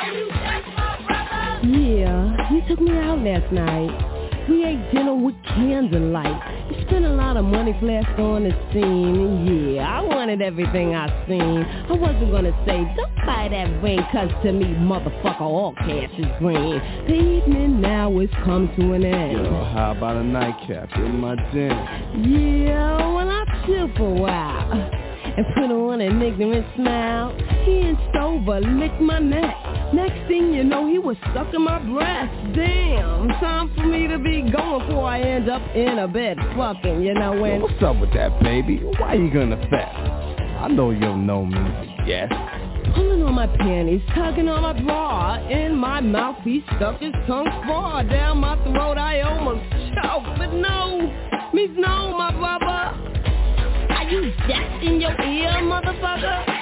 Are 0.00 0.12
you 0.12 0.26
deaf, 0.28 0.64
my 0.76 0.90
brother? 1.06 1.68
Yeah, 1.68 2.52
you 2.52 2.60
took 2.68 2.80
me 2.80 2.92
out 2.98 3.18
last 3.18 3.52
night 3.52 4.12
we 4.48 4.64
ate 4.64 4.92
dinner 4.92 5.14
with 5.14 5.36
candlelight. 5.44 6.61
Spent 6.92 7.06
a 7.06 7.14
lot 7.14 7.38
of 7.38 7.46
money 7.46 7.74
flashed 7.80 8.18
on 8.18 8.44
the 8.44 8.50
scene. 8.70 9.76
Yeah, 9.76 9.98
I 9.98 10.02
wanted 10.02 10.42
everything 10.42 10.94
I 10.94 11.08
seen. 11.26 11.64
I 11.88 11.92
wasn't 11.92 12.30
gonna 12.30 12.52
say, 12.66 12.84
don't 12.94 13.16
buy 13.24 13.48
that 13.48 13.82
ring, 13.82 14.00
cause 14.12 14.28
to 14.42 14.52
me, 14.52 14.66
motherfucker, 14.66 15.40
all 15.40 15.72
cash 15.72 16.10
is 16.18 16.26
green. 16.38 16.78
The 17.08 17.14
evening 17.14 17.80
now 17.80 18.12
has 18.20 18.28
come 18.44 18.68
to 18.76 18.92
an 18.92 19.06
end. 19.06 19.32
Yo, 19.32 19.64
how 19.72 19.94
about 19.96 20.16
a 20.16 20.22
nightcap 20.22 20.90
in 20.96 21.18
my 21.18 21.34
den? 21.54 21.70
Yeah, 22.30 23.14
well, 23.14 23.30
I 23.30 23.64
chill 23.64 23.88
for 23.96 24.14
a 24.14 24.20
while 24.20 24.72
and 24.72 25.46
put 25.54 25.70
on 25.70 26.02
an 26.02 26.20
ignorant 26.20 26.66
smile. 26.76 27.34
He 27.64 27.80
inched 27.80 28.16
over, 28.20 28.60
licked 28.60 29.00
my 29.00 29.18
neck. 29.18 29.56
Next 29.92 30.26
thing 30.26 30.54
you 30.54 30.64
know, 30.64 30.88
he 30.88 30.98
was 30.98 31.16
sucking 31.34 31.60
my 31.60 31.78
breast. 31.78 32.54
Damn, 32.54 33.28
time 33.40 33.70
for 33.74 33.84
me 33.84 34.06
to 34.08 34.18
be 34.18 34.40
going 34.50 34.86
before 34.86 35.06
I 35.06 35.20
end 35.20 35.50
up 35.50 35.62
in 35.74 35.98
a 35.98 36.08
bed 36.08 36.38
fucking, 36.56 37.02
you 37.02 37.12
know 37.12 37.32
when. 37.38 37.60
Yo, 37.60 37.66
what's 37.66 37.82
up 37.82 38.00
with 38.00 38.12
that, 38.14 38.42
baby? 38.42 38.80
Why 38.98 39.14
you 39.14 39.30
gonna 39.30 39.58
fast? 39.68 40.40
I 40.60 40.68
know 40.68 40.92
you 40.92 41.00
don't 41.00 41.26
know 41.26 41.44
me, 41.44 41.58
yes. 42.06 42.32
Pulling 42.94 43.22
on 43.22 43.34
my 43.34 43.46
panties, 43.46 44.00
tugging 44.14 44.48
on 44.48 44.62
my 44.62 44.80
bra 44.82 45.36
In 45.48 45.76
my 45.76 46.00
mouth, 46.00 46.36
he 46.44 46.62
stuck 46.76 47.00
his 47.00 47.12
tongue 47.26 47.48
far 47.66 48.04
Down 48.04 48.38
my 48.38 48.56
throat, 48.64 48.98
I 48.98 49.22
almost 49.22 49.62
choked 49.94 50.38
But 50.38 50.52
no, 50.52 50.98
means 51.54 51.76
no, 51.78 52.16
my 52.16 52.32
brother 52.32 52.94
Are 53.92 54.04
you 54.10 54.30
deaf 54.46 54.82
in 54.82 55.00
your 55.00 55.18
ear, 55.22 55.62
motherfucker? 55.62 56.52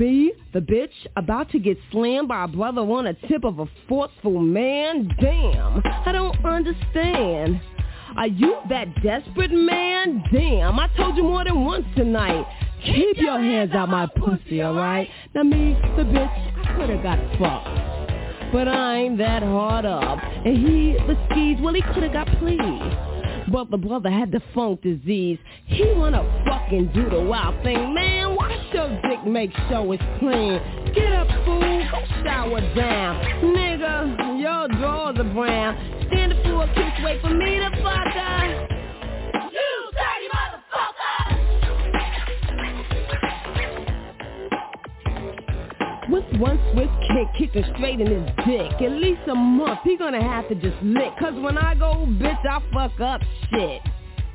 Me, 0.00 0.32
the 0.56 0.62
bitch, 0.62 0.88
about 1.16 1.50
to 1.50 1.58
get 1.58 1.76
slammed 1.92 2.28
by 2.28 2.44
a 2.44 2.48
brother 2.48 2.80
on 2.80 3.06
a 3.06 3.12
tip 3.28 3.44
of 3.44 3.58
a 3.58 3.66
forceful 3.86 4.40
man? 4.40 5.06
Damn, 5.20 5.82
I 5.84 6.12
don't 6.12 6.42
understand. 6.46 7.60
Are 8.16 8.26
you 8.26 8.56
that 8.70 8.86
desperate 9.02 9.52
man? 9.52 10.24
Damn, 10.32 10.80
I 10.80 10.88
told 10.96 11.14
you 11.18 11.24
more 11.24 11.44
than 11.44 11.62
once 11.62 11.84
tonight. 11.94 12.46
Keep 12.86 13.18
your 13.18 13.38
hands 13.38 13.72
out 13.74 13.90
my 13.90 14.06
pussy, 14.06 14.62
alright? 14.62 15.10
Now 15.34 15.42
me, 15.42 15.76
the 15.94 16.04
bitch, 16.04 16.64
I 16.64 16.76
could've 16.78 17.02
got 17.02 17.18
fucked. 17.38 18.50
But 18.50 18.66
I 18.66 18.96
ain't 18.96 19.18
that 19.18 19.42
hard 19.42 19.84
up. 19.84 20.18
And 20.22 20.56
he, 20.56 20.96
the 21.06 21.18
skis, 21.28 21.58
well, 21.60 21.74
he 21.74 21.82
could've 21.92 22.14
got 22.14 22.28
pleased. 22.38 23.15
But 23.50 23.70
the 23.70 23.76
brother 23.76 24.10
had 24.10 24.32
the 24.32 24.40
funk 24.54 24.82
disease. 24.82 25.38
He 25.66 25.92
wanna 25.96 26.22
fucking 26.46 26.90
do 26.94 27.08
the 27.08 27.20
wild 27.20 27.62
thing. 27.62 27.94
Man, 27.94 28.34
wash 28.34 28.52
your 28.72 28.88
dick, 29.02 29.24
make 29.26 29.50
sure 29.68 29.94
it's 29.94 30.02
clean. 30.18 30.60
Get 30.94 31.12
up, 31.12 31.28
fool, 31.44 31.88
shower 32.24 32.60
down. 32.74 33.22
Nigga, 33.42 34.40
your 34.40 34.68
drawers 34.80 35.18
are 35.18 35.34
brown. 35.34 35.76
Stand 36.08 36.32
up 36.32 36.42
for 36.42 36.64
a 36.64 36.74
kiss, 36.74 37.04
wait 37.04 37.20
for 37.20 37.30
me 37.30 37.58
to 37.58 37.70
fuck 37.82 38.12
her. 38.14 38.75
With 46.08 46.24
one 46.38 46.60
swift 46.72 46.92
kick, 47.08 47.50
kicking 47.52 47.64
straight 47.74 48.00
in 48.00 48.06
his 48.06 48.26
dick. 48.46 48.80
At 48.80 48.92
least 48.92 49.22
a 49.28 49.34
month, 49.34 49.80
he 49.82 49.96
gonna 49.96 50.22
have 50.22 50.48
to 50.48 50.54
just 50.54 50.80
lick. 50.82 51.12
Cause 51.18 51.34
when 51.34 51.58
I 51.58 51.74
go, 51.74 52.06
bitch, 52.06 52.46
I 52.48 52.62
fuck 52.72 53.00
up 53.00 53.20
shit. 53.50 53.82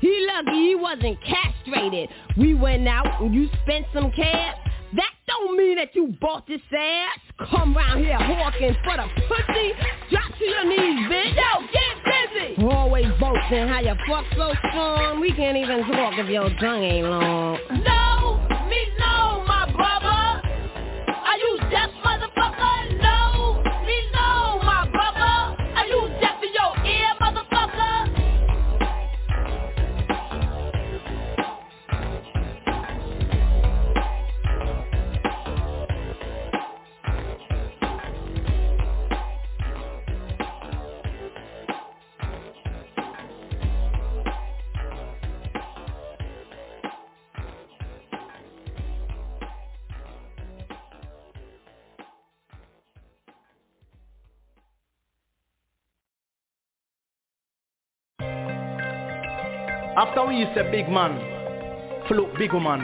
He 0.01 0.28
lucky 0.28 0.57
he 0.57 0.76
wasn't 0.76 1.17
castrated. 1.24 2.09
We 2.38 2.55
went 2.55 2.88
out 2.88 3.22
and 3.22 3.34
you 3.34 3.49
spent 3.63 3.86
some 3.93 4.11
cash. 4.11 4.57
That 4.95 5.11
don't 5.28 5.55
mean 5.55 5.78
that 5.78 5.95
you 5.95 6.13
bought 6.19 6.45
this 6.47 6.59
ass. 6.78 7.19
Come 7.49 7.78
round 7.78 8.03
here 8.03 8.17
hawking 8.17 8.76
for 8.84 8.97
the 8.97 9.07
pussy. 9.28 9.72
Drop 10.09 10.38
to 10.38 10.45
your 10.45 10.65
knees, 10.65 11.09
bitch. 11.09 11.36
Yo, 11.36 11.67
get 11.72 12.57
busy. 12.57 12.67
Always 12.69 13.05
boasting 13.19 13.67
how 13.67 13.80
you 13.80 13.93
fuck 14.09 14.26
so 14.36 14.53
strong. 14.69 15.22
We 15.22 15.32
can't 15.34 15.55
even 15.55 15.86
talk 15.86 16.15
if 16.17 16.28
your 16.28 16.49
tongue 16.59 16.84
ain't 16.84 17.07
long. 17.07 17.57
No, 17.69 18.67
me 18.67 18.88
no, 18.99 19.45
my 19.47 19.72
brother. 19.74 20.01
You 21.42 21.58
deaf, 21.72 21.89
motherfucker? 22.06 22.30
After 60.02 60.26
we 60.26 60.45
say 60.56 60.66
big 60.72 60.89
man, 60.89 61.14
to 62.10 62.28
big 62.36 62.51
woman. 62.54 62.82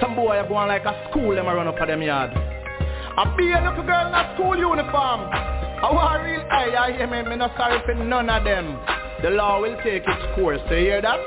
Some 0.00 0.16
boy 0.16 0.34
are 0.34 0.48
going 0.48 0.66
like 0.66 0.84
a 0.84 1.08
school, 1.08 1.32
them 1.32 1.46
run 1.46 1.68
up 1.68 1.76
at 1.80 1.86
them 1.86 2.02
yard. 2.02 2.32
I 2.34 3.32
be 3.38 3.52
a 3.52 3.62
little 3.62 3.86
girl 3.86 4.08
in 4.08 4.12
a 4.12 4.34
school 4.34 4.56
uniform. 4.56 5.30
I 5.30 5.88
want 5.94 6.24
real 6.24 6.40
eye, 6.50 6.74
I 6.76 6.90
hear 6.90 7.06
me, 7.06 7.22
me 7.30 7.36
not 7.36 7.56
sorry 7.56 7.78
for 7.86 7.94
none 7.94 8.28
of 8.28 8.42
them. 8.42 8.76
The 9.22 9.30
law 9.30 9.60
will 9.60 9.76
take 9.84 10.02
its 10.04 10.34
course, 10.34 10.58
you 10.70 10.76
hear 10.76 11.02
that? 11.02 11.20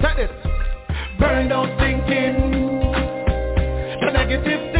Take 0.00 0.16
this. 0.16 0.30
Burn 1.18 1.50
those 1.50 1.68
thinking, 1.78 2.80
the 4.00 4.12
negative 4.14 4.72
thinking, 4.72 4.79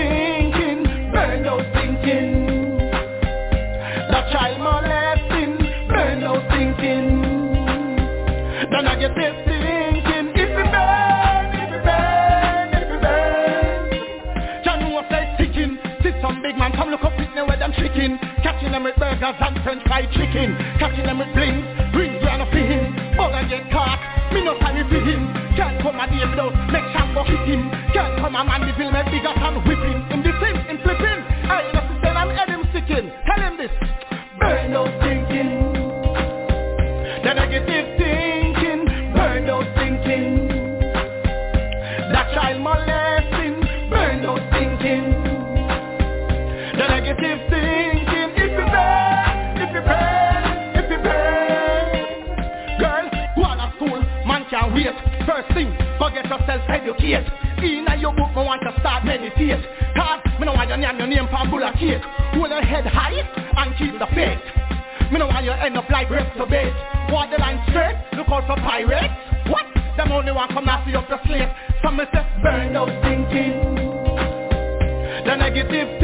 chicken. 17.81 18.21
Catching 18.45 18.73
them 18.73 18.85
with 18.85 18.97
burgers 18.97 19.41
and 19.41 19.57
french 19.65 19.83
fried 19.89 20.13
chicken. 20.13 20.53
Catching 20.77 21.09
them 21.09 21.19
with 21.19 21.33
blings, 21.33 21.65
bring 21.97 22.21
grand 22.21 22.45
for 22.53 22.61
him. 22.61 22.93
Bugger 23.17 23.49
get 23.49 23.65
caught, 23.73 23.99
me 24.33 24.45
no 24.45 24.53
sorry 24.61 24.85
for 24.85 25.01
him. 25.01 25.33
Can't 25.57 25.81
come 25.81 25.99
a 25.99 26.05
day 26.07 26.25
without 26.29 26.55
make 26.69 26.85
shambo 26.93 27.25
hit 27.25 27.43
him. 27.49 27.73
Can't 27.97 28.21
come 28.21 28.37
a 28.37 28.45
man 28.45 28.61
the 28.69 28.73
bill 28.77 28.93
make 28.93 29.09
bigger 29.09 29.33
than 29.33 29.57
whipping. 29.65 30.30
Yourself 56.31 56.63
educated. 56.71 57.27
Inna 57.59 57.99
your 57.99 58.15
book, 58.15 58.31
me 58.33 58.43
want 58.47 58.63
to 58.63 58.73
start 58.81 59.05
meditate. 59.05 59.61
Cause 59.99 60.23
me 60.39 60.47
no 60.47 60.55
want 60.55 60.71
your 60.71 60.79
name, 60.79 60.97
your 60.97 61.11
name 61.11 61.27
pan 61.29 61.51
bull 61.51 61.61
cake. 61.75 62.01
Hold 62.39 62.49
your 62.49 62.63
head 62.63 62.87
high 62.87 63.19
and 63.19 63.75
keep 63.77 63.99
the 63.99 64.07
faith. 64.15 64.39
Me 65.11 65.19
no 65.19 65.27
want 65.27 65.45
you 65.45 65.51
end 65.51 65.77
up 65.77 65.91
like 65.91 66.09
reprobate. 66.09 66.73
Walk 67.11 67.29
the 67.31 67.39
line 67.39 67.59
straight, 67.69 67.99
look 68.15 68.31
out 68.31 68.47
for 68.47 68.57
pirates. 68.63 69.13
What? 69.51 69.67
Them 69.99 70.13
only 70.13 70.31
want 70.33 70.53
come 70.53 70.65
now 70.65 70.87
see 70.87 70.95
up 70.95 71.09
the 71.11 71.19
slave. 71.27 71.51
Some 71.83 71.99
me 71.99 72.05
say 72.15 72.25
burn 72.43 72.73
those 72.73 72.95
thinking. 73.03 73.59
The 75.27 75.37
negative 75.37 76.00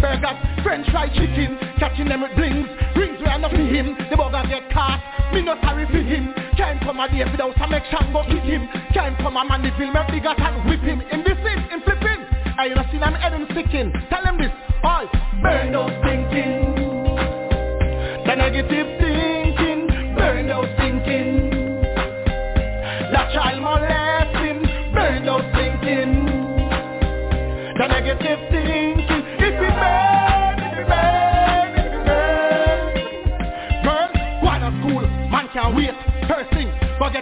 burgers, 0.00 0.38
french 0.62 0.88
fried 0.90 1.12
chicken. 1.12 1.58
Catching 1.78 2.08
them 2.08 2.22
with 2.22 2.34
blings, 2.34 2.66
rings 2.96 3.18
were 3.20 3.34
enough 3.34 3.52
for 3.52 3.66
him. 3.66 3.94
The 4.10 4.16
burger 4.16 4.42
get 4.48 4.70
caught, 4.70 5.02
me 5.32 5.42
no 5.42 5.54
sorry 5.62 5.86
for 5.86 6.02
him. 6.02 6.34
Can't 6.56 6.80
come 6.82 6.98
a 6.98 7.06
day 7.08 7.24
without 7.30 7.54
some 7.58 7.70
make 7.70 7.84
Shango 7.90 8.22
kick 8.26 8.42
him. 8.42 8.68
Can't 8.92 9.16
come 9.18 9.36
a 9.36 9.44
man 9.44 9.62
the 9.62 9.70
film 9.78 9.94
make 9.94 10.08
bigger 10.10 10.34
and 10.34 10.56
whip 10.66 10.82
him. 10.82 11.00
In 11.12 11.22
this 11.22 11.38
in, 11.38 11.58
in 11.70 11.80
flipping. 11.82 12.20
I 12.58 12.68
know 12.74 12.82
seen 12.90 13.02
head 13.02 13.32
him 13.32 13.46
sticking. 13.54 13.92
Tell 14.10 14.24
him 14.26 14.38
this, 14.38 14.50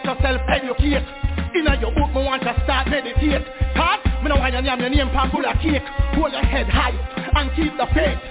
yourself 0.07 0.41
educated. 0.49 1.03
Inna 1.55 1.75
your 1.81 1.91
book, 1.91 2.15
me 2.15 2.23
want 2.23 2.43
to 2.43 2.55
start 2.63 2.89
meditate. 2.89 3.43
Cause 3.75 4.01
me 4.23 4.31
no 4.31 4.37
want 4.39 4.53
your 4.55 4.63
name, 4.63 4.81
your 4.81 4.91
name 4.91 5.11
pan 5.11 5.31
full 5.31 5.45
of 5.45 5.59
cake. 5.59 5.83
Hold 6.15 6.33
your 6.33 6.47
head 6.47 6.69
high 6.69 6.95
and 7.35 7.51
keep 7.59 7.75
the 7.77 7.87
faith. 7.91 8.23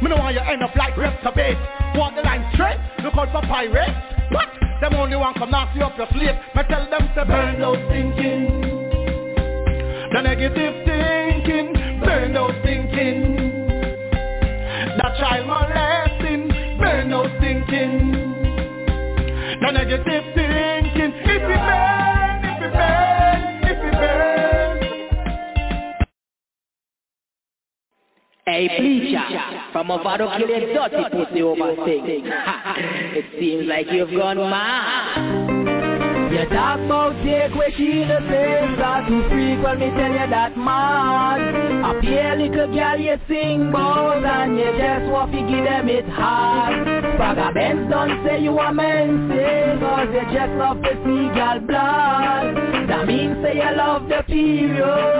Me 0.00 0.08
no 0.08 0.16
want 0.16 0.34
you 0.34 0.40
end 0.40 0.62
up 0.62 0.74
like 0.74 0.96
reprobate. 0.96 1.58
Walk 1.94 2.16
the 2.16 2.22
line 2.22 2.48
straight, 2.54 2.80
look 3.04 3.14
out 3.14 3.28
for 3.30 3.46
pirates. 3.46 3.92
What? 4.32 4.48
Them 4.80 4.94
only 4.94 5.16
want 5.16 5.36
come 5.36 5.50
knock 5.50 5.76
you 5.76 5.84
up 5.84 5.96
your 5.98 6.08
slate. 6.12 6.34
Me 6.56 6.62
tell 6.68 6.88
them 6.88 7.04
to 7.14 7.24
burn 7.24 7.60
those 7.60 7.82
thinking. 7.92 8.62
The 10.12 10.20
negative 10.22 10.74
thinking, 10.84 12.00
burn 12.00 12.32
those 12.32 12.56
thinking. 12.64 13.68
That 14.96 15.16
child 15.18 15.46
molesting, 15.46 16.48
burn 16.78 17.10
those 17.10 17.30
thinking. 17.40 18.31
The 19.62 19.70
negative 19.70 20.24
thinking, 20.34 21.12
if 21.14 21.24
it 21.24 21.46
burn, 21.46 22.44
if 22.44 22.62
it 22.62 22.72
burn, 22.72 23.62
if 23.62 23.78
it 23.78 23.92
burn. 23.92 24.78
Hey, 28.44 28.68
preacher, 28.76 29.22
from 29.70 29.92
over 29.92 30.18
to 30.18 30.26
kill 30.36 30.50
a 30.50 30.88
dirty 30.90 31.04
pussy 31.12 31.42
over 31.42 31.76
thing. 31.84 32.02
it 32.24 33.24
seems 33.38 33.68
like 33.68 33.86
you've 33.92 34.10
gone 34.10 34.38
mad. 34.38 35.51
You 36.32 36.48
talk 36.48 36.80
about 36.80 37.12
take 37.22 37.54
where 37.54 37.70
she 37.76 38.04
the 38.08 38.18
same. 38.24 38.76
Start 38.76 39.06
to 39.06 39.28
when 39.62 39.78
me 39.80 39.90
tell 39.90 40.12
you 40.12 40.30
that 40.30 40.56
man. 40.56 41.84
A 41.84 42.00
pale 42.00 42.38
little 42.40 42.72
girl 42.72 42.98
you 42.98 43.20
sing 43.28 43.68
about 43.68 44.24
And 44.24 44.56
you 44.56 44.72
just 44.78 45.12
want 45.12 45.30
to 45.32 45.40
give 45.40 45.64
them 45.64 45.90
it 45.90 46.08
hard. 46.08 46.88
Benz 47.52 47.90
don't 47.90 48.24
say 48.24 48.40
you 48.40 48.58
a 48.58 48.72
man 48.72 49.28
say 49.28 49.76
Cause 49.78 50.08
you 50.08 50.24
just 50.32 50.52
love 50.56 50.80
to 50.80 50.92
see 51.04 51.28
girl 51.36 51.60
blood. 51.60 52.56
That 52.88 53.06
means 53.06 53.36
say 53.44 53.56
you 53.56 53.76
love 53.76 54.08
the 54.08 54.22
period 54.26 55.12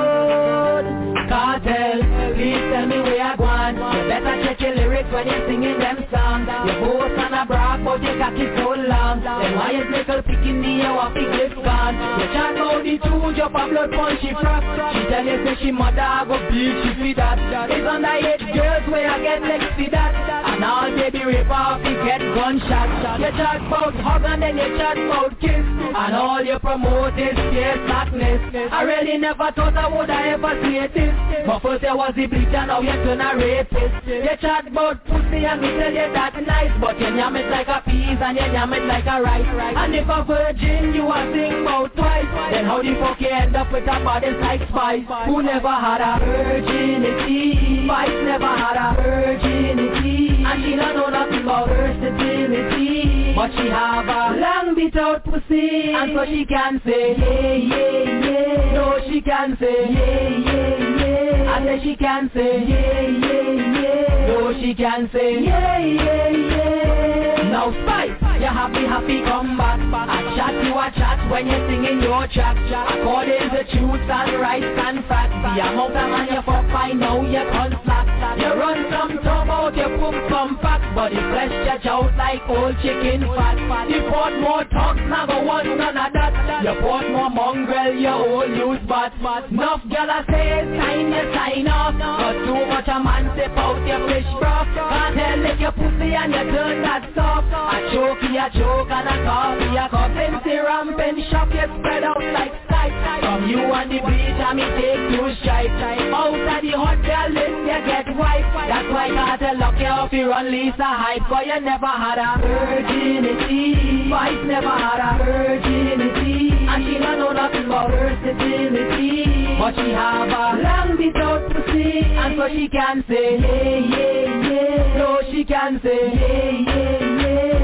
Cartel, 1.33 1.97
please 2.37 2.61
tell 2.69 2.85
me 2.85 3.01
where 3.01 3.17
you 3.17 3.37
going 3.41 3.77
You 3.81 4.05
better 4.05 4.37
check 4.45 4.61
your 4.61 4.77
lyrics 4.77 5.09
when 5.09 5.25
you're 5.27 5.49
singing 5.49 5.79
them 5.81 6.05
songs. 6.13 6.45
You 6.45 6.77
boast 6.85 7.17
and 7.17 7.33
a 7.33 7.49
brag 7.49 7.81
but 7.81 8.05
your 8.05 8.21
cocky 8.21 8.45
so 8.61 8.77
long. 8.77 9.25
Then 9.25 9.57
why 9.57 9.73
is 9.73 9.89
little 9.89 10.21
picking 10.29 10.61
the 10.61 10.85
hour 10.85 11.09
fi 11.17 11.25
get 11.33 11.57
gone. 11.57 11.97
You 12.21 12.27
chat 12.37 12.53
about 12.53 12.85
the 12.85 13.01
two 13.01 13.33
jump 13.33 13.57
a 13.57 13.65
blood 13.65 13.91
punch 13.97 14.21
she 14.21 14.37
frack. 14.37 14.61
She 14.93 15.09
tell 15.09 15.25
you 15.25 15.41
say 15.41 15.57
she 15.65 15.73
mother 15.73 16.29
go 16.29 16.37
beat 16.53 16.77
she 16.85 16.91
fi 17.01 17.11
that. 17.17 17.41
It's 17.73 17.81
underage 17.81 18.45
girls 18.53 18.85
where 18.93 19.09
I 19.09 19.17
get 19.25 19.41
next 19.41 19.73
to 19.81 19.89
that 19.89 20.52
And 20.53 20.65
all 20.65 20.91
baby 20.95 21.25
rape 21.25 21.49
off 21.49 21.81
you 21.81 21.97
get 22.05 22.21
gunshot 22.21 23.19
You 23.19 23.33
chat 23.41 23.65
about 23.65 23.95
hug 23.97 24.23
and 24.25 24.43
then 24.43 24.59
you 24.59 24.77
chat 24.77 24.99
about 24.99 25.41
kiss 25.41 25.65
And 25.65 26.15
all 26.15 26.45
you 26.45 26.59
promote 26.59 27.19
is 27.19 27.33
fear 27.49 27.81
slackness 27.89 28.53
I 28.71 28.83
really 28.83 29.17
never 29.17 29.51
thought 29.57 29.77
I 29.77 29.89
would 29.89 30.11
I 30.11 30.37
ever 30.37 30.53
see 30.61 30.77
this 30.93 31.15
But 31.47 31.61
first 31.61 31.81
there 31.81 31.97
was 31.97 32.13
the 32.15 32.27
bleach 32.27 32.53
and 32.53 32.69
now 32.69 32.81
you 32.85 32.93
turn 33.01 33.25
a 33.25 33.33
rapist 33.33 34.07
You 34.07 34.37
chat 34.45 34.69
about 34.69 35.01
pussy 35.07 35.41
and 35.41 35.61
me 35.63 35.73
tell 35.73 35.89
you 35.89 36.13
that 36.13 36.37
nice 36.45 36.75
But 36.79 37.01
you 37.01 37.17
yam 37.17 37.35
it 37.37 37.49
like 37.49 37.69
a 37.69 37.81
peas 37.89 38.21
and 38.21 38.37
you 38.37 38.53
yam 38.53 38.73
it 38.75 38.85
like 38.85 39.09
a 39.09 39.23
rice 39.25 39.49
And 39.49 39.95
if 39.97 40.05
a 40.05 40.21
virgin 40.23 40.93
you 40.93 41.09
a 41.09 41.33
sing 41.33 41.65
about 41.65 41.97
twice 41.97 42.29
Then 42.53 42.67
how 42.67 42.83
the 42.83 42.93
fuck 43.01 43.21
you 43.21 43.33
end 43.33 43.57
up 43.57 43.73
with 43.73 43.89
a 43.89 44.05
body 44.05 44.31
like 44.37 44.69
Spice 44.69 45.09
Who 45.27 45.43
never 45.43 45.73
had 45.73 46.05
a 46.05 46.21
virginity? 46.21 47.89
Spice 47.89 48.21
never 48.29 48.53
had 48.53 48.77
a 48.77 48.89
virginity 49.01 50.32
Don't 50.53 50.95
know 50.97 51.09
nothing 51.09 51.45
about 51.45 51.69
versatility 51.69 53.35
But 53.35 53.53
she 53.57 53.69
have 53.71 54.07
a 54.07 54.37
long 54.39 54.75
bit 54.75 54.95
out 54.99 55.25
pussy 55.25 55.95
And 55.95 56.13
so 56.15 56.27
she 56.27 56.45
can 56.45 56.79
say 56.85 57.17
yeah 57.17 57.53
yeah 57.55 58.21
yeah. 58.21 58.73
No 58.75 58.99
she 59.09 59.23
can 59.23 59.57
say 59.59 59.87
yeah 59.89 60.29
yeah 60.29 60.77
yeah. 60.99 61.57
And 61.57 61.67
then 61.67 61.81
she 61.83 61.97
can 61.97 62.31
say 62.35 62.65
yeah 62.67 63.01
yeah 63.01 63.81
yeah. 63.81 64.27
No 64.27 64.53
she 64.61 64.75
can 64.75 65.09
say 65.11 65.43
yeah 65.43 65.79
yeah 65.79 66.29
yeah. 66.29 67.51
Now 67.51 67.71
Spice 67.85 68.22
you 68.43 68.51
happy, 68.51 68.83
happy 68.83 69.23
come 69.23 69.57
back. 69.57 69.79
I 69.79 70.19
chat 70.35 70.55
you 70.67 70.75
a 70.75 70.91
chat 70.99 71.31
when 71.31 71.47
you're 71.47 71.63
singing 71.71 72.03
your 72.03 72.27
track. 72.27 72.59
According 72.59 73.55
to 73.55 73.63
truth 73.71 74.03
and 74.11 74.41
rights 74.43 74.67
and 74.67 75.07
facts. 75.07 75.31
The 75.31 75.63
amount 75.63 75.95
of 75.95 76.11
man 76.11 76.27
you 76.27 76.43
fuck, 76.43 76.67
I 76.75 76.91
know 76.93 77.23
you 77.23 77.45
can't 77.55 77.75
slack. 77.87 78.07
You 78.39 78.51
run 78.59 78.91
some 78.91 79.23
talk 79.23 79.47
out, 79.47 79.77
you 79.79 79.87
pump 79.95 80.19
some 80.27 80.59
facts. 80.59 80.91
But 80.95 81.15
the 81.15 81.23
flesh 81.31 81.55
judge 81.67 81.87
out 81.87 82.11
like 82.19 82.43
old 82.51 82.75
chicken 82.83 83.23
fat. 83.31 83.87
You 83.87 84.11
put 84.11 84.35
more 84.43 84.65
talks, 84.75 85.01
now 85.07 85.27
go 85.27 85.39
on 85.47 85.79
none 85.79 85.97
of 85.97 86.13
that. 86.13 86.33
You 86.67 86.75
put 86.83 87.15
more 87.15 87.31
mongrel, 87.31 87.95
you 87.95 88.09
all 88.09 88.49
use 88.49 88.83
but 88.89 89.13
Enough 89.23 89.83
gal 89.89 90.11
I 90.11 90.25
say 90.29 90.47
it's 90.59 90.69
time 90.77 91.09
you 91.09 91.25
sign 91.33 91.69
off. 91.69 91.95
But 91.95 92.45
too 92.45 92.67
much 92.67 92.89
a 92.89 92.99
man 92.99 93.31
step 93.35 93.57
out 93.57 93.81
your 93.87 94.03
fish 94.09 94.27
broth. 94.39 94.69
Can't 94.75 95.17
tell 95.17 95.39
lick 95.39 95.61
your 95.61 95.73
pussy 95.73 96.13
and 96.13 96.33
you 96.33 96.45
turn 96.51 96.83
that 96.83 97.09
soft. 97.15 97.49
I 97.53 97.81
choke 97.95 98.32
a 98.37 98.49
joke 98.51 98.91
and 98.91 99.09
a 99.09 99.17
coffee, 99.25 99.77
a 99.77 99.89
cup 99.89 100.13
syrup 100.45 100.99
and 100.99 101.19
shop 101.31 101.49
you 101.53 101.67
spread 101.79 102.05
out 102.05 102.23
like 102.33 102.53
sight. 102.71 102.93
From 103.23 103.49
you 103.49 103.61
on 103.61 103.89
the 103.89 104.01
beach, 104.01 104.41
I 104.41 104.53
me 104.55 104.65
take 104.77 105.03
two 105.13 105.33
stripes. 105.41 105.73
Out 106.13 106.35
of 106.35 106.63
the 106.63 106.73
hotel 106.73 107.29
list, 107.33 107.61
you 107.65 107.79
get 107.87 108.07
white. 108.17 108.45
That's 108.69 108.89
why 108.93 109.37
tell 109.39 109.59
luck 109.59 109.79
you 109.79 109.87
off 109.87 110.13
you 110.13 110.29
run 110.29 110.51
Lisa 110.51 110.85
Hype, 110.85 111.23
but 111.29 111.47
you 111.47 111.61
never 111.61 111.87
had 111.87 112.19
a 112.19 112.41
virginity. 112.41 114.09
Spice 114.09 114.45
never 114.47 114.69
had 114.69 115.01
a 115.01 115.25
virginity. 115.25 116.51
And 116.69 116.85
she 116.85 116.99
don't 116.99 117.19
know 117.19 117.33
nothing 117.33 117.67
about 117.67 117.91
versatility. 117.91 119.57
But 119.59 119.75
she 119.77 119.93
have 119.93 120.29
a 120.29 120.63
long 120.63 120.97
bit 120.97 121.17
out 121.17 121.49
see, 121.73 122.01
And 122.05 122.37
so 122.37 122.49
she 122.49 122.69
can 122.69 123.05
say, 123.09 123.39
yeah, 123.39 123.79
yeah, 123.79 124.51
yeah. 124.51 124.99
No, 124.99 125.21
she 125.31 125.45
can 125.45 125.81
say, 125.83 126.13
yeah, 126.15 126.73
yeah. 126.73 127.02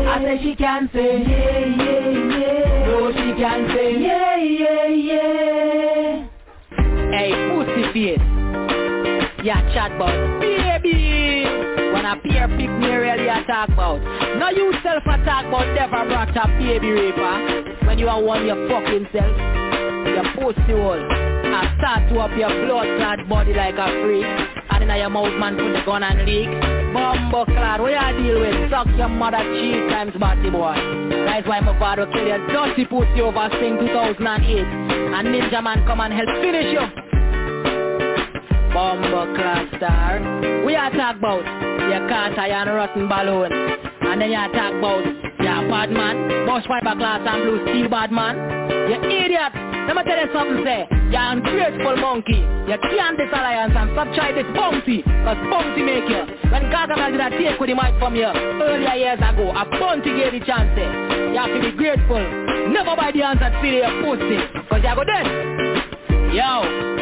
I 0.09 0.22
say 0.24 0.43
she 0.43 0.56
can 0.56 0.89
say, 0.93 1.22
yeah, 1.22 1.59
yeah, 1.66 2.09
yeah. 2.39 2.86
No, 2.86 3.12
she 3.12 3.35
can 3.40 3.68
say, 3.74 4.01
yeah, 4.01 4.36
yeah, 4.36 4.89
yeah. 4.89 6.28
Hey, 7.12 7.32
pussy 7.52 7.93
face. 7.93 8.39
Yeah, 9.44 9.60
chat 9.74 9.93
about 9.93 10.40
baby. 10.40 11.44
When 11.93 12.05
a 12.06 12.16
peer 12.16 12.48
pick 12.48 12.70
me 12.70 12.89
really 12.89 13.28
a 13.28 13.44
talk 13.47 13.68
about. 13.68 14.01
Now 14.39 14.51
you 14.51 14.72
self 14.82 15.05
a 15.05 15.24
talk 15.24 15.47
about 15.47 15.68
never 15.74 16.09
brought 16.09 16.36
a 16.36 16.48
baby 16.59 16.90
raper. 16.90 17.86
When 17.86 17.98
you 17.98 18.09
are 18.09 18.22
one 18.22 18.47
your 18.47 18.68
fucking 18.68 19.09
self. 19.12 19.36
Your 20.09 20.24
pussy 20.35 20.72
hole. 20.72 21.05
I 21.05 21.74
start 21.78 22.09
to 22.09 22.20
up 22.20 22.30
your 22.36 22.51
blood 22.66 22.89
clot 22.98 23.28
body 23.28 23.52
like 23.52 23.76
a 23.76 23.86
freak. 24.02 24.24
And 24.70 24.85
in 24.85 24.97
your 24.97 25.10
mouth 25.10 25.39
man 25.39 25.56
put 25.56 25.72
the 25.72 25.82
gun 25.85 26.02
and 26.02 26.24
leak. 26.24 26.77
Bumbo 26.93 27.44
clad, 27.44 27.81
what 27.81 27.93
you 27.93 28.23
deal 28.23 28.40
with? 28.40 28.70
Suck 28.70 28.86
your 28.97 29.09
mother 29.09 29.39
cheese 29.39 29.90
times 29.90 30.12
batty 30.19 30.51
boy. 30.51 30.74
That's 31.27 31.47
why 31.47 31.60
my 31.60 31.78
father 31.78 32.06
kill 32.12 32.27
you. 32.27 32.39
Dirty 32.48 32.85
pussy 32.86 33.20
over 33.20 33.48
Sing 33.60 33.78
2008. 33.78 34.59
And 34.59 35.28
Ninja 35.28 35.62
Man 35.62 35.85
come 35.86 36.01
and 36.01 36.12
help 36.12 36.28
finish 36.40 36.73
you. 36.73 36.85
Bumbo 38.73 39.35
clad 39.36 39.69
star. 39.77 40.65
We 40.65 40.77
are 40.77 40.90
talk 40.90 41.16
about 41.16 41.44
your 41.44 42.09
cat 42.09 42.39
and 42.39 42.70
rotten 42.70 43.09
balloon. 43.09 43.52
And 43.52 44.20
then 44.20 44.31
you 44.31 44.52
talk 44.52 44.73
about 44.73 45.05
your 45.05 45.69
bad 45.69 45.90
man, 45.90 46.47
bush 46.47 46.66
fiber 46.66 46.94
glass 46.97 47.20
and 47.27 47.43
blue 47.43 47.62
steel 47.69 47.89
bad 47.90 48.10
man. 48.10 48.36
You 48.89 48.97
idiot. 49.05 49.67
Let 49.89 49.97
me 49.97 50.02
tell 50.05 50.20
you 50.20 50.28
something, 50.36 50.60
say. 50.69 50.85
You're 51.09 51.32
ungrateful 51.32 51.97
monkey. 51.97 52.44
You 52.69 52.77
can't 52.77 53.16
this 53.16 53.32
and 53.32 53.73
stop 53.73 54.12
trying 54.12 54.36
this 54.36 54.44
bounty. 54.52 55.01
Cause 55.01 55.40
bounty 55.48 55.81
make 55.82 56.05
you. 56.05 56.28
When 56.52 56.69
Gargamel 56.69 57.16
did 57.16 57.24
a 57.24 57.31
take 57.32 57.59
with 57.59 57.70
the 57.70 57.74
mic 57.74 57.97
from 57.98 58.15
you 58.15 58.28
earlier 58.28 58.94
years 59.01 59.19
ago, 59.19 59.48
a 59.48 59.65
bounty 59.81 60.12
gave 60.12 60.35
you 60.35 60.44
chance. 60.44 60.77
eh. 60.77 61.32
You 61.32 61.39
have 61.40 61.48
to 61.48 61.60
be 61.65 61.73
grateful. 61.73 62.20
Never 62.69 62.94
buy 62.97 63.12
the 63.16 63.23
answer 63.24 63.48
to 63.48 63.66
your 63.66 63.89
pussy. 64.05 64.36
Cause 64.69 64.85
you 64.85 64.94
go 64.94 65.05
dead. 65.09 65.24
Yo. 66.36 66.97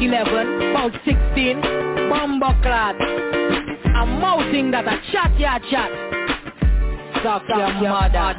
11, 0.00 0.70
about 0.70 0.92
16, 1.04 1.60
bomber 2.08 2.56
clad. 2.62 2.96
A 2.96 4.06
mouthing 4.06 4.70
that 4.70 4.88
a 4.88 4.96
chat 5.12 5.38
ya 5.38 5.58
chat. 5.70 5.90
Suck 7.22 7.42
your 7.48 7.68
mother. 7.84 8.32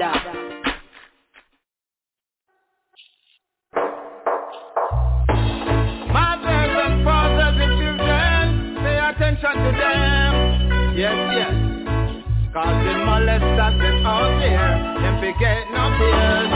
Mothers 6.09 6.75
and 6.81 7.05
fathers 7.05 7.57
and 7.61 7.73
children, 7.77 8.75
pay 8.81 8.97
attention 8.97 9.53
to 9.61 9.71
them. 9.77 10.97
Yes, 10.97 11.17
yes. 11.37 11.53
Cause 12.53 12.83
the 12.83 12.93
molesters 13.05 13.77
is 13.79 14.03
out 14.03 14.33
there, 14.41 14.75
them 14.97 15.15
forget 15.21 15.63
no 15.71 15.83
fears. 15.95 16.51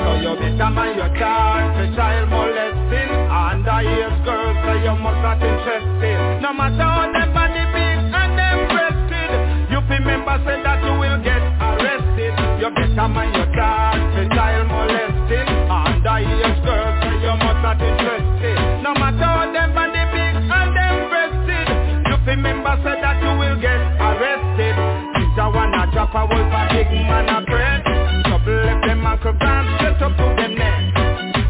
So 0.00 0.08
you 0.18 0.32
better 0.40 0.70
mind 0.70 0.96
your 0.96 1.12
child 1.20 1.76
for 1.76 1.86
child 1.94 2.28
molesting. 2.28 3.10
Underage 3.30 3.92
girls, 4.02 4.21
so 4.62 4.72
you 4.78 4.94
must 4.98 5.20
not 5.22 5.38
interested. 5.42 6.16
No 6.42 6.52
matter 6.52 6.82
how 6.86 7.10
them 7.12 7.30
body 7.34 7.64
big 7.74 7.96
and 8.14 8.32
them 8.38 8.58
breasted, 8.70 9.30
you 9.70 9.78
remember 9.82 10.36
say 10.46 10.58
that 10.62 10.78
you 10.86 10.94
will 10.98 11.18
get 11.22 11.42
arrested. 11.58 12.32
You 12.62 12.68
better 12.70 13.08
mind 13.08 13.34
your 13.34 13.48
child 13.54 13.98
for 14.14 14.26
child 14.34 14.66
molesting. 14.70 15.48
Underage 15.66 16.58
girls, 16.62 16.94
so 17.02 17.10
you 17.22 17.34
must 17.42 17.60
not 17.62 17.78
interested. 17.82 18.56
No 18.86 18.92
matter 18.94 19.26
how 19.26 19.50
them 19.50 19.70
body 19.74 20.02
big 20.14 20.34
and 20.46 20.70
them 20.76 20.96
breasted, 21.10 21.66
you 22.06 22.16
remember 22.26 22.74
say 22.86 22.96
that 23.02 23.18
you 23.22 23.32
will 23.38 23.58
get 23.58 23.80
arrested. 23.98 24.74
Teacher 25.18 25.48
wanna 25.50 25.90
drop 25.90 26.14
a 26.14 26.22
wolf 26.26 26.52
a 26.54 26.62
big 26.70 26.90
man 27.06 27.28
a 27.30 27.38
bread. 27.46 27.82
Trouble 28.30 28.58
left 28.62 28.82
them 28.86 29.00
microgram 29.02 29.64
straight 29.78 30.02
up 30.02 30.14
to 30.16 30.26
them 30.38 30.54
neck. 30.54 30.78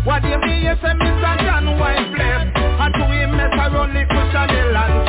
What 0.04 0.22
do 0.22 0.28
you 0.28 0.38
mean 0.38 0.62
you 0.66 0.74
say 0.82 0.94
Mr. 0.98 1.32
John 1.46 1.78
White 1.78 2.10
around 4.50 5.01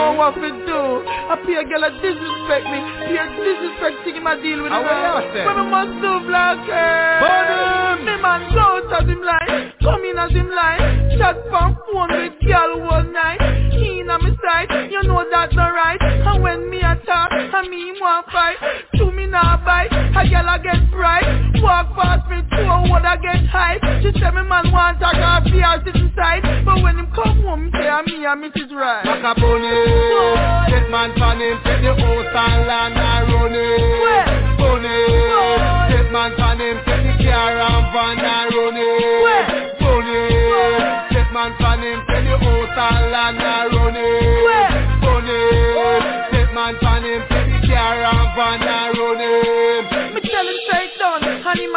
know 0.00 0.12
what 0.16 0.34
to 0.34 0.50
do. 0.64 0.80
A 1.32 1.36
peer 1.44 1.64
girl 1.68 1.84
a 1.84 1.90
disrespect 2.00 2.64
me. 2.72 2.80
Peer 3.08 3.26
disrespect 3.36 3.96
thing 4.04 4.16
I 4.24 4.34
deal 4.40 4.62
with 4.64 4.72
what 4.72 4.84
you 4.84 5.32
say? 5.36 5.44
What 5.44 5.60
I 5.60 5.64
must 5.68 5.94
do, 6.00 6.12
Black 6.26 6.58
her. 6.66 6.99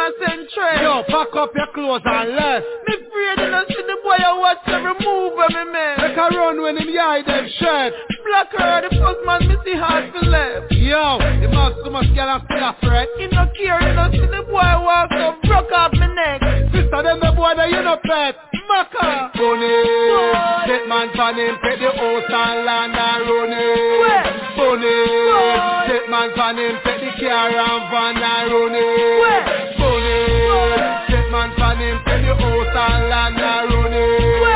And 0.04 0.14
him 0.14 0.22
a 0.22 0.26
send 0.26 0.48
trade. 0.50 0.82
Yo, 0.82 1.02
pack 1.08 1.34
up 1.36 1.50
your 1.54 1.66
clothes 1.74 2.02
and 2.04 2.36
left. 2.36 2.66
Me 2.88 2.94
afraid 2.94 3.38
you 3.44 3.50
know 3.50 3.64
see 3.68 3.84
the 3.86 3.96
boy 4.02 4.18
I 4.20 4.32
watch 4.38 4.58
every 4.66 4.94
move 5.00 5.38
of 5.38 5.50
me 5.50 5.64
man. 5.72 5.96
Make 5.98 6.16
a 6.16 6.28
run 6.36 6.62
when 6.62 6.76
him 6.76 6.88
hide 6.92 7.26
them 7.26 7.48
shirt. 7.58 7.92
Black 8.26 8.52
her 8.52 8.88
the 8.88 8.90
first 8.96 9.20
man 9.24 9.48
me 9.48 9.56
see 9.64 9.76
hard 9.76 10.12
for 10.12 10.26
left. 10.26 10.72
Yo, 10.72 11.18
the 11.40 11.48
must 11.48 11.76
so 11.84 11.90
much 11.90 12.08
girl 12.14 12.28
and 12.28 12.42
still 12.44 12.64
a 12.64 12.76
fret. 12.80 13.08
He 13.18 13.26
no 13.28 13.48
care, 13.56 13.80
you 13.80 13.94
know 13.94 14.10
see 14.12 14.28
the 14.28 14.42
boy 14.44 14.72
walk 14.84 15.12
up, 15.12 15.40
broke 15.42 15.72
off 15.72 15.92
me 15.92 16.06
neck. 16.12 16.40
Sister, 16.72 17.00
them 17.02 17.20
the 17.20 17.32
boy 17.36 17.54
that 17.56 17.70
you 17.70 17.82
no 17.82 17.96
pet. 18.04 18.36
Maka. 18.64 19.30
Bunny, 19.36 19.76
get 20.66 20.88
man 20.88 21.12
pan 21.12 21.36
him, 21.36 21.56
pay 21.60 21.76
the 21.76 21.92
house 21.92 22.32
and 22.32 22.64
land 22.64 22.96
and 22.96 23.28
run 23.28 23.52
it. 23.52 24.56
Bunny, 24.56 24.96
get 25.86 26.08
man 26.08 26.32
pan 26.34 26.56
him, 26.56 26.76
pay 26.82 26.96
the 26.96 27.10
car 27.20 27.52
and 27.52 27.90
van 27.92 28.16
and 28.16 28.52
run 28.52 28.72
it. 28.74 29.73
Man 31.34 31.50
pan 31.56 31.78
him, 31.78 31.98
pay 32.04 32.22
the 32.22 32.32
house 32.32 32.76
and 32.78 33.10
land 33.10 33.34
and 33.34 33.66
run 33.74 33.92
it. 33.92 34.54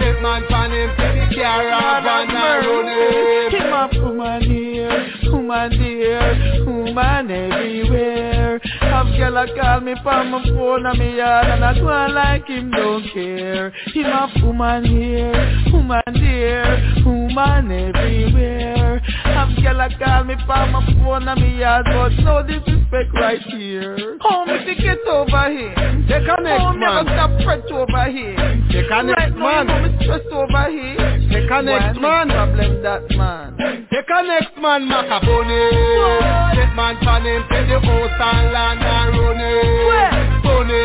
Get 0.00 0.16
man 0.22 0.42
pan 0.48 0.72
him, 0.72 0.88
pay 0.96 1.12
the 1.20 1.26
car 1.36 1.60
and 1.60 2.32
run 2.64 2.88
it. 2.88 3.52
Him 3.52 3.72
a 3.74 3.84
woman 4.00 4.40
here, 4.40 4.96
woman 5.30 5.70
there, 5.78 6.64
woman 6.64 7.30
everywhere. 7.30 8.60
Have 8.80 9.08
girl 9.08 9.36
a 9.36 9.46
call 9.54 9.80
me 9.82 9.94
from 10.02 10.30
my 10.30 10.42
phone 10.42 10.86
and 10.86 10.98
me 10.98 11.16
yard 11.18 11.48
and 11.48 11.62
I 11.62 11.74
go 11.74 11.88
on 11.88 12.14
like 12.14 12.46
him 12.46 12.70
don't 12.70 13.04
care. 13.12 13.72
Him 13.92 14.06
a 14.06 14.32
woman 14.42 14.86
here, 14.86 15.64
woman 15.70 16.02
there, 16.14 16.80
woman 17.04 17.70
everywhere. 17.70 19.02
Have 19.34 19.50
girl 19.62 19.80
a 19.80 19.88
call 19.98 20.24
me 20.24 20.34
from 20.46 20.72
my 20.72 20.80
phone 21.02 21.28
and 21.28 21.40
me 21.40 21.58
yard 21.60 21.84
but 21.86 22.12
no 22.22 22.42
disrespect 22.46 23.10
right 23.14 23.40
here. 23.52 24.18
How 24.22 24.44
me 24.44 24.64
to 24.64 24.74
get 24.80 24.98
over 25.08 25.50
here? 25.50 25.74
Take 26.08 26.28
a 26.28 26.40
next 26.40 26.62
How 26.62 26.72
me 26.72 26.78
man. 26.80 27.04
never 27.04 27.10
stop 27.10 27.30
fret 27.42 27.66
over 27.70 28.04
here? 28.10 28.36
Take 28.70 28.90
a 28.90 29.02
next 29.02 29.18
right 29.18 29.36
man. 29.36 29.66
Now, 29.66 29.76
you 29.76 29.82
know 29.82 29.88
me 29.88 30.04
stress 30.04 30.26
over 30.32 30.66
here. 30.70 30.96
Take 31.30 31.50
a 31.50 31.62
next 31.62 31.98
Why 31.98 32.24
man. 32.24 32.28
problem 32.30 32.82
that 32.82 33.10
man. 33.16 33.86
Take 33.90 34.10
a 34.10 34.22
next 34.22 34.56
man, 34.62 34.88
Macapone. 34.88 36.54
Get 36.54 36.72
man 36.74 36.96
pan 37.02 37.24
him, 37.26 37.42
take 37.50 37.68
the 37.68 37.78
house 37.80 38.20
and 38.20 38.52
land 38.52 38.82
and 38.82 39.18
run 39.18 39.40
it. 39.42 40.42
Bunny. 40.42 40.84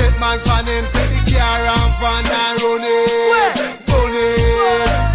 Get 0.00 0.14
man 0.20 0.38
pan 0.44 0.66
him, 0.68 0.84
take 0.92 1.24
the 1.24 1.32
car 1.32 1.66
and 1.66 1.92
van 2.00 2.26
and 2.26 2.62
run 2.62 2.84
it. 2.84 3.86
Bunny. 3.86 4.28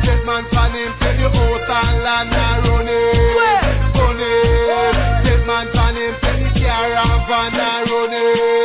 Get 0.06 0.26
man 0.26 0.44
pan 0.52 0.74
him, 0.74 0.92
van 8.02 8.61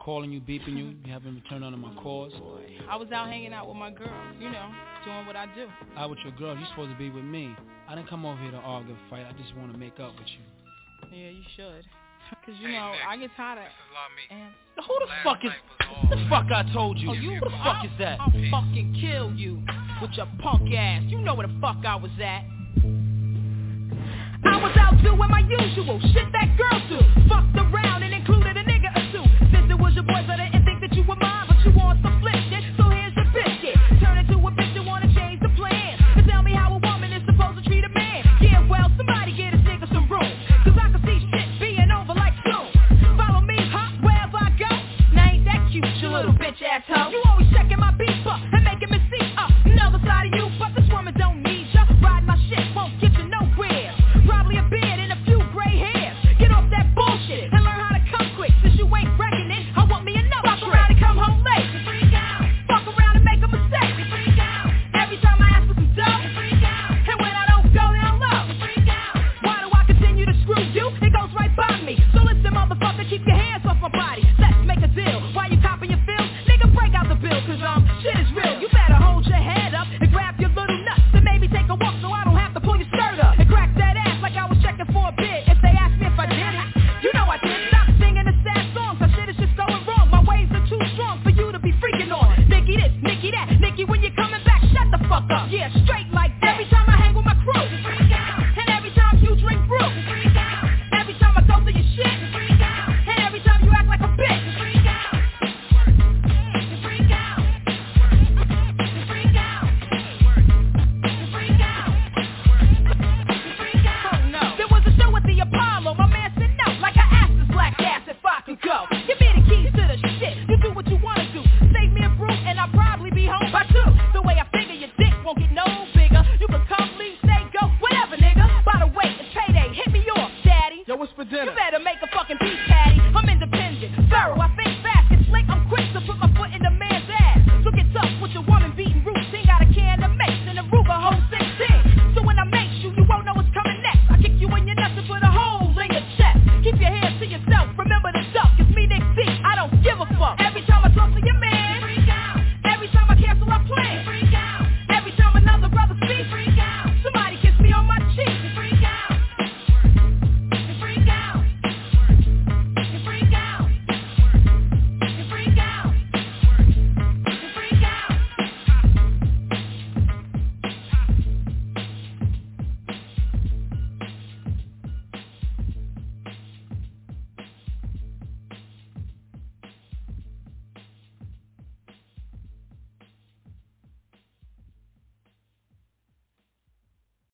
calling 0.00 0.32
you, 0.32 0.40
beeping 0.40 0.76
you. 0.76 0.96
You 1.04 1.12
haven't 1.12 1.34
returned 1.36 1.60
none 1.60 1.74
of 1.74 1.78
my 1.78 1.94
calls. 2.02 2.32
Boy. 2.32 2.78
I 2.88 2.96
was 2.96 3.10
out 3.12 3.28
hanging 3.28 3.52
out 3.52 3.68
with 3.68 3.76
my 3.76 3.90
girl, 3.90 4.10
you 4.40 4.50
know, 4.50 4.70
doing 5.04 5.26
what 5.26 5.36
I 5.36 5.46
do. 5.54 5.66
Out 5.96 6.10
with 6.10 6.18
your 6.24 6.32
girl. 6.32 6.56
You're 6.56 6.68
supposed 6.70 6.90
to 6.90 6.98
be 6.98 7.10
with 7.10 7.24
me. 7.24 7.54
I 7.88 7.94
didn't 7.94 8.08
come 8.08 8.24
over 8.24 8.40
here 8.40 8.50
to 8.50 8.56
argue 8.56 8.96
fight. 9.08 9.26
I 9.28 9.32
just 9.40 9.54
want 9.56 9.72
to 9.72 9.78
make 9.78 10.00
up 10.00 10.12
with 10.18 10.28
you. 10.28 11.16
Yeah, 11.16 11.30
you 11.30 11.42
should. 11.56 11.84
Cause 12.46 12.54
you 12.60 12.68
hey, 12.68 12.74
know 12.74 12.92
Nick, 12.92 13.00
I 13.08 13.16
get 13.16 13.30
tired 13.36 13.58
of. 13.58 13.64
And 14.30 14.52
who 14.86 14.94
the 15.00 15.06
Last 15.06 15.24
fuck 15.24 15.38
is? 15.44 15.50
The 16.10 16.26
fuck 16.28 16.46
I 16.54 16.70
told 16.72 16.98
you. 16.98 17.10
Oh, 17.10 17.12
you 17.12 17.34
who 17.34 17.40
the 17.40 17.50
fuck 17.50 17.78
I'll, 17.78 17.86
is 17.86 17.90
that? 17.98 18.20
I'll 18.20 18.30
fucking 18.50 18.96
kill 19.00 19.32
you 19.32 19.62
with 20.00 20.12
your 20.12 20.28
punk 20.38 20.72
ass. 20.72 21.02
You 21.06 21.18
know 21.18 21.34
where 21.34 21.48
the 21.48 21.58
fuck 21.60 21.78
I 21.84 21.96
was 21.96 22.12
at. 22.22 22.44
I 24.42 24.56
was 24.62 24.76
out 24.78 25.02
doing 25.02 25.18
my 25.18 25.40
usual 25.40 26.00
shit 26.12 26.30
that 26.32 26.56
girls 26.56 26.82
do. 26.88 27.28
Fuck 27.28 27.44
the. 27.54 27.64
Rest 27.72 27.79